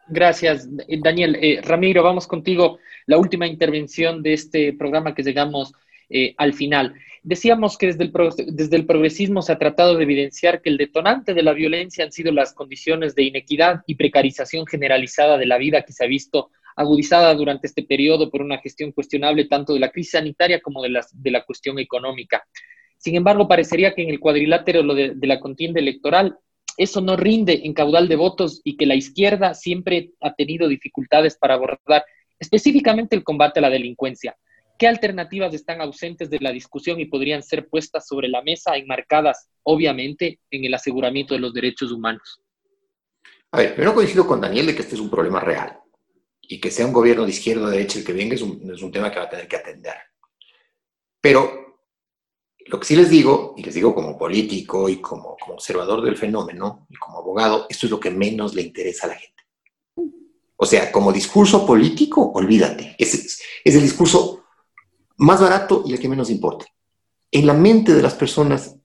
Gracias, 0.09 0.69
Daniel. 1.03 1.39
Eh, 1.41 1.61
Ramiro, 1.63 2.03
vamos 2.03 2.27
contigo. 2.27 2.79
La 3.07 3.17
última 3.17 3.47
intervención 3.47 4.23
de 4.23 4.35
este 4.35 4.75
programa 4.75 5.15
que 5.15 5.23
llegamos 5.23 5.73
eh, 6.13 6.35
al 6.37 6.55
final. 6.55 6.95
Decíamos 7.23 7.79
que 7.79 7.87
desde 7.87 8.77
el, 8.77 8.87
progresismo 8.87 9.43
se 9.43 9.53
ha 9.53 9.59
tratado 9.59 9.97
de 9.97 10.03
evidenciar 10.03 10.61
que 10.61 10.71
el 10.71 10.77
detonante 10.77 11.35
de 11.35 11.43
la 11.43 11.53
violencia 11.53 12.05
han 12.05 12.11
sido 12.11 12.33
las 12.33 12.53
condiciones 12.53 13.15
de 13.15 13.23
inequidad 13.23 13.83
y 13.87 13.95
precarización 13.95 14.67
generalizada 14.67 15.39
de 15.39 15.47
la 15.47 15.57
vida 15.57 15.83
que 15.83 15.93
se 15.93 16.05
ha 16.05 16.09
visto 16.09 16.51
agudizada 16.75 17.33
durante 17.35 17.69
este 17.69 17.85
periodo 17.85 18.29
por 18.29 18.43
una 18.43 18.59
gestión 18.59 18.91
cuestionable 18.91 19.45
tanto 19.45 19.73
de 19.73 19.81
la 19.81 19.91
crisis 19.91 20.13
sanitaria 20.13 20.61
como 20.61 20.83
de 20.83 20.91
la, 20.91 21.45
cuestión 21.45 21.79
económica. 21.79 22.45
Sin 22.99 23.15
embargo, 23.15 23.47
parecería 23.47 23.95
que 23.95 24.03
en 24.03 24.11
el 24.11 24.19
cuadrilátero 24.19 24.83
de, 24.83 25.13
de 25.15 25.27
la 25.27 25.39
contienda 25.39 25.79
electoral 25.79 26.37
eso 26.77 27.01
no 27.01 27.17
rinde 27.17 27.61
en 27.65 27.73
caudal 27.73 28.09
de 28.09 28.17
votos 28.17 28.61
y 28.65 28.77
que 28.77 28.87
la 28.87 28.97
izquierda 28.97 29.55
siempre 29.55 30.11
ha 30.21 30.35
tenido 30.35 30.67
dificultades 30.67 31.37
para 31.37 31.55
abordar 31.55 32.05
específicamente 32.41 33.15
el 33.15 33.23
combate 33.23 33.61
a 33.61 33.63
la 33.63 33.71
delincuencia. 33.71 34.37
¿Qué 34.83 34.89
alternativas 34.89 35.55
están 35.55 35.81
ausentes 35.81 36.29
de 36.29 36.41
la 36.41 36.51
discusión 36.51 36.99
y 36.99 37.05
podrían 37.05 37.41
ser 37.45 37.69
puestas 37.69 38.05
sobre 38.05 38.27
la 38.27 38.43
mesa, 38.43 38.75
enmarcadas, 38.75 39.49
obviamente, 39.63 40.41
en 40.51 40.65
el 40.65 40.75
aseguramiento 40.75 41.35
de 41.35 41.41
los 41.41 41.55
derechos 41.55 41.93
humanos? 41.93 42.41
A 43.53 43.59
ver, 43.59 43.75
primero 43.75 43.95
coincido 43.95 44.27
con 44.27 44.41
Daniel 44.41 44.67
de 44.67 44.75
que 44.75 44.83
este 44.83 44.97
es 44.97 45.01
un 45.01 45.09
problema 45.09 45.39
real 45.39 45.79
y 46.41 46.61
que 46.61 46.73
sea 46.73 46.85
un 46.85 46.93
gobierno 46.93 47.25
de 47.25 47.31
izquierda 47.31 47.63
o 47.63 47.67
de 47.67 47.77
derecha 47.77 48.01
el 48.01 48.05
que 48.05 48.13
venga 48.13 48.35
es 48.35 48.43
un, 48.43 48.73
es 48.75 48.83
un 48.83 48.91
tema 48.91 49.13
que 49.13 49.21
va 49.21 49.27
a 49.27 49.31
tener 49.31 49.47
que 49.47 49.55
atender. 49.55 49.95
Pero 51.21 51.79
lo 52.67 52.81
que 52.81 52.85
sí 52.85 52.97
les 52.97 53.09
digo, 53.09 53.55
y 53.57 53.63
les 53.63 53.75
digo 53.75 53.95
como 53.95 54.19
político 54.19 54.89
y 54.89 54.97
como, 54.97 55.37
como, 55.37 55.55
observador 55.55 56.03
del 56.03 56.17
fenómeno 56.17 56.89
y 56.91 56.97
como 56.97 57.19
abogado, 57.19 57.69
esto 57.71 57.87
es 57.87 57.91
lo 57.93 58.01
que 58.01 58.11
menos 58.11 58.57
le 58.57 58.63
interesa 58.63 59.07
a 59.07 59.11
la 59.11 59.15
gente. 59.15 59.45
O 60.57 60.67
sea, 60.67 60.91
como 60.91 61.13
discurso 61.13 61.65
político, 61.65 62.33
olvídate. 62.35 62.97
Es, 62.99 63.41
es 63.65 63.75
el 63.77 63.83
discurso 63.83 64.42
más 65.17 65.41
barato 65.41 65.83
y 65.87 65.93
el 65.93 66.01
que 66.01 66.09
menos 66.09 66.31
importa. 66.31 66.67
En 67.31 67.47
la 67.47 67.55
mente 67.55 67.95
de 67.95 68.03
las 68.03 68.15
personas, 68.15 68.77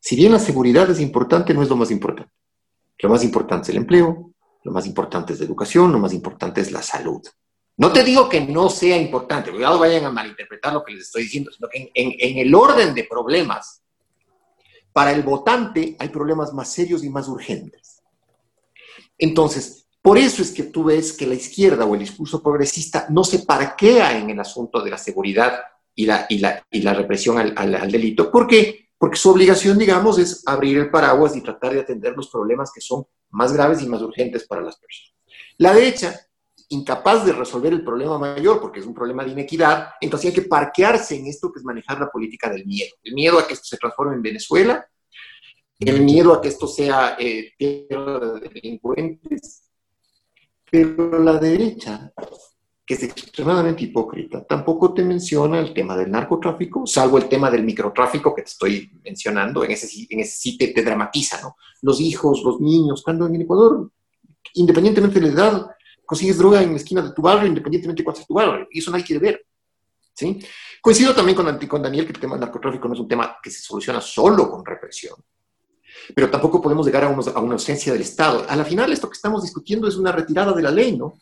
si 0.00 0.16
bien 0.16 0.32
la 0.32 0.38
seguridad 0.38 0.88
es 0.90 1.00
importante, 1.00 1.52
no 1.52 1.62
es 1.62 1.68
lo 1.68 1.76
más 1.76 1.90
importante. 1.90 2.32
Lo 2.98 3.10
más 3.10 3.24
importante 3.24 3.64
es 3.64 3.68
el 3.70 3.76
empleo, 3.76 4.32
lo 4.62 4.72
más 4.72 4.86
importante 4.86 5.32
es 5.32 5.40
la 5.40 5.46
educación, 5.46 5.92
lo 5.92 5.98
más 5.98 6.12
importante 6.12 6.60
es 6.60 6.72
la 6.72 6.82
salud. 6.82 7.22
No 7.76 7.92
te 7.92 8.02
digo 8.02 8.28
que 8.28 8.40
no 8.40 8.70
sea 8.70 8.96
importante, 8.96 9.50
cuidado 9.50 9.78
vayan 9.78 10.04
a 10.04 10.10
malinterpretar 10.10 10.72
lo 10.72 10.82
que 10.82 10.94
les 10.94 11.02
estoy 11.02 11.24
diciendo, 11.24 11.50
sino 11.52 11.68
que 11.68 11.90
en, 11.94 12.14
en, 12.18 12.38
el 12.38 12.54
orden 12.54 12.94
de 12.94 13.04
problemas, 13.04 13.82
para 14.92 15.12
el 15.12 15.22
votante 15.22 15.94
hay 15.98 16.08
problemas 16.08 16.54
más 16.54 16.72
serios 16.72 17.04
y 17.04 17.10
más 17.10 17.28
urgentes. 17.28 18.02
Entonces, 19.18 19.86
por 20.00 20.16
eso 20.16 20.40
es 20.40 20.52
que 20.52 20.62
tú 20.62 20.84
ves 20.84 21.12
que 21.12 21.26
la 21.26 21.34
izquierda 21.34 21.84
o 21.84 21.94
el 21.94 22.00
discurso 22.00 22.42
progresista 22.42 23.06
no 23.10 23.24
se 23.24 23.40
parquea 23.40 24.16
en 24.16 24.30
el 24.30 24.40
asunto 24.40 24.80
de 24.80 24.90
la 24.90 24.98
seguridad 24.98 25.60
y 25.96 26.06
la, 26.06 26.26
y 26.28 26.38
la, 26.38 26.64
y 26.70 26.82
la 26.82 26.94
represión 26.94 27.38
al, 27.38 27.54
al, 27.56 27.90
delito. 27.90 28.30
¿Por 28.30 28.46
qué? 28.46 28.86
porque 28.98 29.16
su 29.16 29.30
obligación, 29.30 29.76
digamos, 29.76 30.18
es 30.18 30.42
abrir 30.46 30.78
el 30.78 30.90
paraguas 30.90 31.36
y 31.36 31.42
tratar 31.42 31.74
de 31.74 31.80
atender 31.80 32.14
los 32.16 32.28
problemas 32.28 32.72
que 32.72 32.80
son 32.80 33.06
más 33.30 33.52
graves 33.52 33.82
y 33.82 33.88
más 33.88 34.00
urgentes 34.00 34.46
para 34.46 34.62
las 34.62 34.78
personas. 34.78 35.14
La 35.58 35.74
derecha, 35.74 36.18
incapaz 36.70 37.24
de 37.26 37.32
resolver 37.32 37.72
el 37.72 37.84
problema 37.84 38.18
mayor, 38.18 38.60
porque 38.60 38.80
es 38.80 38.86
un 38.86 38.94
problema 38.94 39.22
de 39.24 39.32
inequidad, 39.32 39.90
entonces 40.00 40.28
hay 40.28 40.34
que 40.34 40.48
parquearse 40.48 41.16
en 41.16 41.26
esto 41.26 41.52
que 41.52 41.58
es 41.58 41.64
manejar 41.64 42.00
la 42.00 42.10
política 42.10 42.48
del 42.48 42.64
miedo. 42.64 42.94
El 43.02 43.14
miedo 43.14 43.38
a 43.38 43.46
que 43.46 43.54
esto 43.54 43.66
se 43.66 43.76
transforme 43.76 44.14
en 44.14 44.22
Venezuela, 44.22 44.86
el 45.78 46.00
miedo 46.00 46.32
a 46.32 46.40
que 46.40 46.48
esto 46.48 46.66
sea 46.66 47.16
eh, 47.18 47.52
tierra 47.58 48.18
de 48.18 48.48
delincuentes. 48.48 49.62
Pero 50.70 51.22
la 51.22 51.38
derecha 51.38 52.12
que 52.86 52.94
es 52.94 53.02
extremadamente 53.02 53.82
hipócrita, 53.82 54.44
tampoco 54.44 54.94
te 54.94 55.02
menciona 55.02 55.58
el 55.58 55.74
tema 55.74 55.96
del 55.96 56.08
narcotráfico, 56.08 56.86
salvo 56.86 57.18
el 57.18 57.28
tema 57.28 57.50
del 57.50 57.64
microtráfico 57.64 58.32
que 58.32 58.42
te 58.42 58.48
estoy 58.48 58.92
mencionando, 59.04 59.64
en 59.64 59.72
ese, 59.72 60.06
en 60.08 60.24
sí 60.24 60.56
te, 60.56 60.72
dramatiza, 60.84 61.42
¿no? 61.42 61.56
Los 61.82 62.00
hijos, 62.00 62.42
los 62.44 62.60
niños, 62.60 63.02
cuando 63.02 63.26
en 63.26 63.40
Ecuador, 63.40 63.90
independientemente 64.54 65.18
de 65.18 65.26
la 65.26 65.32
edad, 65.32 65.66
consigues 66.04 66.38
droga 66.38 66.62
en 66.62 66.70
la 66.70 66.76
esquina 66.76 67.02
de 67.02 67.12
tu 67.12 67.22
barrio, 67.22 67.48
independientemente 67.48 68.02
de 68.02 68.04
cuál 68.04 68.16
sea 68.16 68.24
tu 68.24 68.34
barrio, 68.34 68.68
y 68.70 68.78
eso 68.78 68.92
nadie 68.92 69.04
quiere 69.04 69.20
ver, 69.20 69.46
¿sí? 70.14 70.38
Coincido 70.80 71.12
también 71.12 71.36
con, 71.36 71.82
Daniel 71.82 72.06
que 72.06 72.12
el 72.12 72.20
tema 72.20 72.34
del 72.34 72.42
narcotráfico 72.42 72.86
no 72.86 72.94
es 72.94 73.00
un 73.00 73.08
tema 73.08 73.36
que 73.42 73.50
se 73.50 73.62
soluciona 73.62 74.00
solo 74.00 74.48
con 74.48 74.64
represión, 74.64 75.16
pero 76.14 76.30
tampoco 76.30 76.62
podemos 76.62 76.86
llegar 76.86 77.02
a, 77.02 77.08
a 77.08 77.40
una 77.40 77.54
ausencia 77.54 77.92
del 77.92 78.02
Estado. 78.02 78.46
A 78.48 78.54
la 78.54 78.64
final, 78.64 78.92
esto 78.92 79.08
que 79.08 79.16
estamos 79.16 79.42
discutiendo 79.42 79.88
es 79.88 79.96
una 79.96 80.12
retirada 80.12 80.52
de 80.52 80.62
la 80.62 80.70
ley, 80.70 80.96
¿no? 80.96 81.14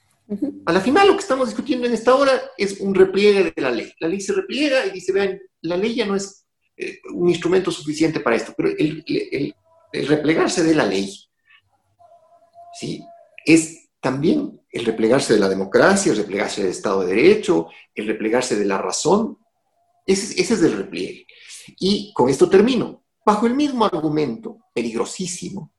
A 0.65 0.73
la 0.73 0.81
final 0.81 1.09
lo 1.09 1.15
que 1.15 1.21
estamos 1.21 1.49
discutiendo 1.49 1.87
en 1.87 1.93
esta 1.93 2.15
hora 2.15 2.33
es 2.57 2.81
un 2.81 2.95
repliegue 2.95 3.53
de 3.55 3.63
la 3.63 3.71
ley. 3.71 3.93
La 4.01 4.09
ley 4.09 4.21
se 4.21 4.33
repliega 4.33 4.87
y 4.87 4.91
dice, 4.91 5.13
vean, 5.13 5.39
la 5.61 5.77
ley 5.77 5.95
ya 5.95 6.07
no 6.07 6.17
es 6.17 6.47
eh, 6.77 6.99
un 7.13 7.29
instrumento 7.29 7.71
suficiente 7.71 8.21
para 8.21 8.37
esto, 8.37 8.55
pero 8.57 8.71
el, 8.71 9.55
replegarse 9.93 10.65
de 10.65 10.75
la 10.75 10.87
ley 10.87 11.15
¿sí? 12.81 13.05
es 13.45 13.91
también 14.01 14.61
el 14.71 14.85
replegarse 14.87 15.35
de 15.35 15.41
la 15.41 15.49
democracia, 15.49 16.13
el 16.13 16.19
replegarse 16.19 16.63
del 16.63 16.71
Estado 16.71 17.03
de 17.03 17.15
Derecho, 17.15 17.69
el 17.95 18.07
replegarse 18.07 18.57
de 18.57 18.65
la 18.65 18.79
razón. 18.79 19.39
Ese, 20.07 20.41
ese 20.41 20.55
es 20.55 20.63
el 20.63 20.77
repliegue. 20.77 21.27
Y 21.79 22.13
con 22.15 22.29
esto 22.29 22.49
termino. 22.49 23.05
Bajo 23.25 23.47
el 23.47 23.55
mismo 23.55 23.85
argumento, 23.85 24.59
peligrosísimo, 24.75 25.73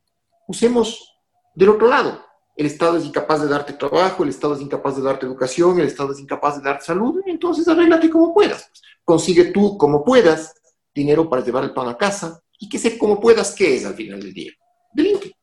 usemos 0.47 1.15
del 1.53 1.69
otro 1.69 1.87
lado 1.87 2.25
el 2.55 2.65
Estado 2.67 2.97
es 2.97 3.05
incapaz 3.05 3.41
de 3.41 3.49
darte 3.49 3.73
trabajo, 3.73 4.23
el 4.23 4.29
Estado 4.29 4.55
es 4.55 4.61
incapaz 4.61 4.95
de 4.95 5.01
darte 5.01 5.25
educación, 5.25 5.79
el 5.79 5.87
Estado 5.87 6.13
es 6.13 6.19
incapaz 6.19 6.57
de 6.57 6.63
darte 6.63 6.85
salud, 6.85 7.21
entonces 7.25 7.67
arréglate 7.67 8.09
como 8.09 8.33
puedas. 8.33 8.71
Consigue 9.03 9.45
tú 9.45 9.77
como 9.77 10.03
puedas 10.03 10.53
dinero 10.93 11.29
para 11.29 11.43
llevar 11.43 11.65
el 11.65 11.73
pan 11.73 11.89
a 11.89 11.97
casa 11.97 12.41
y 12.57 12.69
que 12.69 12.79
sé 12.79 12.97
como 12.97 13.19
puedas 13.19 13.53
qué 13.53 13.75
es 13.75 13.85
al 13.85 13.95
final 13.95 14.21
del 14.21 14.33
día. 14.33 14.53
Delinque. 14.93 15.33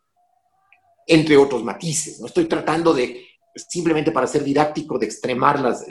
Entre 1.06 1.36
otros 1.36 1.62
matices. 1.62 2.18
No 2.18 2.26
estoy 2.28 2.46
tratando 2.46 2.94
de, 2.94 3.26
simplemente 3.54 4.10
para 4.10 4.26
ser 4.26 4.42
didáctico, 4.42 4.98
de 4.98 5.06
extremar 5.06 5.60
los, 5.60 5.84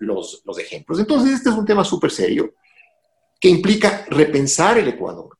los, 0.00 0.42
los 0.44 0.58
ejemplos. 0.58 0.98
Entonces, 0.98 1.32
este 1.32 1.48
es 1.48 1.54
un 1.54 1.64
tema 1.64 1.84
súper 1.84 2.10
serio 2.10 2.52
que 3.40 3.48
implica 3.48 4.04
repensar 4.10 4.76
el 4.76 4.88
Ecuador. 4.88 5.38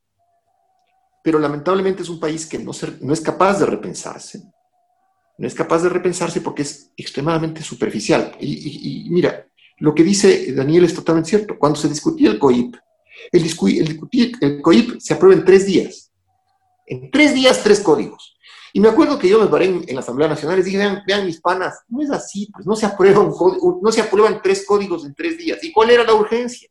Pero 1.23 1.39
lamentablemente 1.39 2.03
es 2.03 2.09
un 2.09 2.19
país 2.19 2.47
que 2.47 2.59
no, 2.59 2.73
no 3.03 3.13
es 3.13 3.21
capaz 3.21 3.59
de 3.59 3.67
repensarse 3.67 4.43
no 5.39 5.47
es 5.47 5.55
capaz 5.55 5.83
de 5.83 5.89
repensarse 5.89 6.41
porque 6.41 6.63
es 6.63 6.91
extremadamente 6.97 7.63
superficial. 7.63 8.37
Y, 8.41 9.07
mira, 9.09 9.47
lo 9.79 9.95
que 9.95 10.03
dice 10.03 10.53
Daniel 10.53 10.85
es 10.85 10.95
totalmente 10.95 11.31
cierto. 11.31 11.57
Cuando 11.57 11.79
se 11.79 11.89
discutía 11.89 12.31
el 12.31 12.41
COIP, 12.41 12.75
el, 13.31 13.45
el, 14.41 14.61
COIP 14.61 15.01
se 15.01 15.15
aprueba 15.15 15.39
en 15.39 15.45
tres 15.45 15.65
días. 15.65 16.13
En 16.87 17.11
tres 17.11 17.35
días, 17.35 17.63
tres 17.63 17.79
códigos. 17.81 18.37
Y 18.73 18.81
me 18.81 18.89
acuerdo 18.89 19.19
que 19.19 19.29
yo 19.29 19.41
me 19.41 19.47
paré 19.47 19.67
en, 19.67 19.95
la 19.95 20.01
Asamblea 20.01 20.29
Nacional 20.29 20.59
y 20.59 20.63
dije, 20.63 20.79
vean, 20.79 21.03
vean, 21.07 21.25
mis 21.25 21.41
panas, 21.41 21.83
no 21.89 22.03
es 22.03 22.11
así, 22.11 22.51
pues 22.53 22.67
no 22.67 22.75
se, 22.75 22.87
aprueban, 22.87 23.31
no 23.81 23.93
se 23.93 24.01
aprueban 24.01 24.43
tres 24.43 24.67
códigos 24.67 25.07
en 25.07 25.15
tres 25.15 25.39
días. 25.39 25.63
¿Y 25.63 25.73
cuál 25.73 25.91
era 25.91 26.03
la 26.03 26.15
urgencia? 26.15 26.69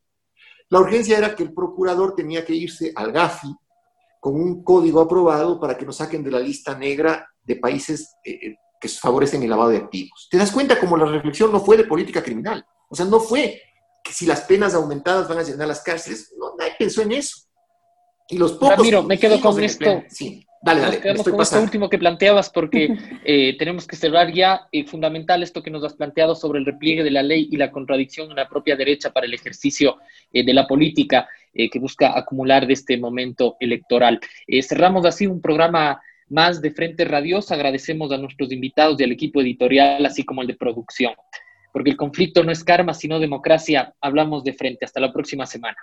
La 0.69 0.79
urgencia 0.79 1.17
era 1.17 1.35
que 1.35 1.43
el 1.43 1.53
procurador 1.53 2.15
tenía 2.15 2.45
que 2.45 2.53
irse 2.53 2.91
al 2.95 3.13
GAFI 3.13 3.55
con 4.27 4.35
un 4.35 4.61
código 4.61 4.99
aprobado 4.99 5.57
para 5.57 5.77
que 5.77 5.85
nos 5.85 5.95
saquen 5.95 6.21
de 6.21 6.31
la 6.31 6.41
lista 6.41 6.77
negra 6.77 7.25
de 7.45 7.55
países 7.55 8.13
eh, 8.25 8.31
eh, 8.41 8.55
que 8.77 8.89
favorecen 8.89 9.41
el 9.41 9.49
lavado 9.49 9.69
de 9.69 9.77
activos. 9.77 10.27
¿Te 10.29 10.37
das 10.37 10.51
cuenta 10.51 10.77
cómo 10.77 10.97
la 10.97 11.05
reflexión 11.05 11.49
no 11.49 11.61
fue 11.61 11.77
de 11.77 11.85
política 11.85 12.21
criminal? 12.21 12.65
O 12.89 12.95
sea, 12.95 13.05
no 13.05 13.21
fue 13.21 13.61
que 14.03 14.11
si 14.11 14.25
las 14.25 14.41
penas 14.41 14.73
aumentadas 14.73 15.29
van 15.29 15.37
a 15.37 15.43
llenar 15.43 15.69
las 15.69 15.81
cárceles, 15.81 16.33
no, 16.37 16.57
nadie 16.59 16.73
pensó 16.77 17.03
en 17.03 17.13
eso. 17.13 17.47
Y 18.27 18.37
los 18.37 18.51
pocos... 18.51 18.75
Ramiro, 18.75 19.01
me 19.03 19.17
quedo 19.17 19.39
con 19.39 19.63
esto. 19.63 20.03
Sí, 20.09 20.45
dale, 20.61 20.81
dale. 20.81 21.13
Nos 21.13 21.23
con 21.23 21.41
esto 21.41 21.61
último 21.61 21.89
que 21.89 21.97
planteabas 21.97 22.49
porque 22.49 22.89
eh, 23.23 23.55
tenemos 23.57 23.87
que 23.87 23.95
cerrar 23.95 24.33
ya. 24.33 24.67
y 24.73 24.83
fundamental 24.83 25.41
esto 25.41 25.63
que 25.63 25.71
nos 25.71 25.85
has 25.85 25.93
planteado 25.93 26.35
sobre 26.35 26.59
el 26.59 26.65
repliegue 26.65 27.05
de 27.05 27.11
la 27.11 27.23
ley 27.23 27.47
y 27.49 27.55
la 27.55 27.71
contradicción 27.71 28.29
en 28.29 28.35
la 28.35 28.49
propia 28.49 28.75
derecha 28.75 29.13
para 29.13 29.25
el 29.25 29.33
ejercicio 29.33 29.99
de 30.33 30.53
la 30.53 30.67
política 30.67 31.29
que 31.71 31.79
busca 31.79 32.17
acumular 32.17 32.67
de 32.67 32.73
este 32.73 32.97
momento 32.97 33.57
electoral. 33.59 34.19
cerramos 34.61 35.05
así 35.05 35.27
un 35.27 35.41
programa 35.41 36.01
más 36.29 36.61
de 36.61 36.71
Frente 36.71 37.05
Radiosa. 37.05 37.55
Agradecemos 37.55 38.11
a 38.11 38.17
nuestros 38.17 38.51
invitados 38.51 38.99
y 38.99 39.03
al 39.03 39.11
equipo 39.11 39.41
editorial, 39.41 40.05
así 40.05 40.23
como 40.23 40.41
el 40.41 40.47
de 40.47 40.55
producción. 40.55 41.13
Porque 41.73 41.89
el 41.89 41.97
conflicto 41.97 42.43
no 42.43 42.51
es 42.51 42.63
karma, 42.63 42.93
sino 42.93 43.19
democracia. 43.19 43.93
Hablamos 44.01 44.43
de 44.43 44.53
frente. 44.53 44.85
Hasta 44.85 44.99
la 44.99 45.11
próxima 45.11 45.45
semana. 45.45 45.77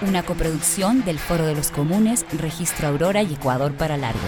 Una 0.00 0.22
coproducción 0.22 1.04
del 1.04 1.18
Foro 1.18 1.44
de 1.44 1.54
los 1.54 1.70
Comunes, 1.70 2.24
Registro 2.40 2.88
Aurora 2.88 3.22
y 3.22 3.34
Ecuador 3.34 3.74
para 3.74 3.96
Largo. 3.96 4.20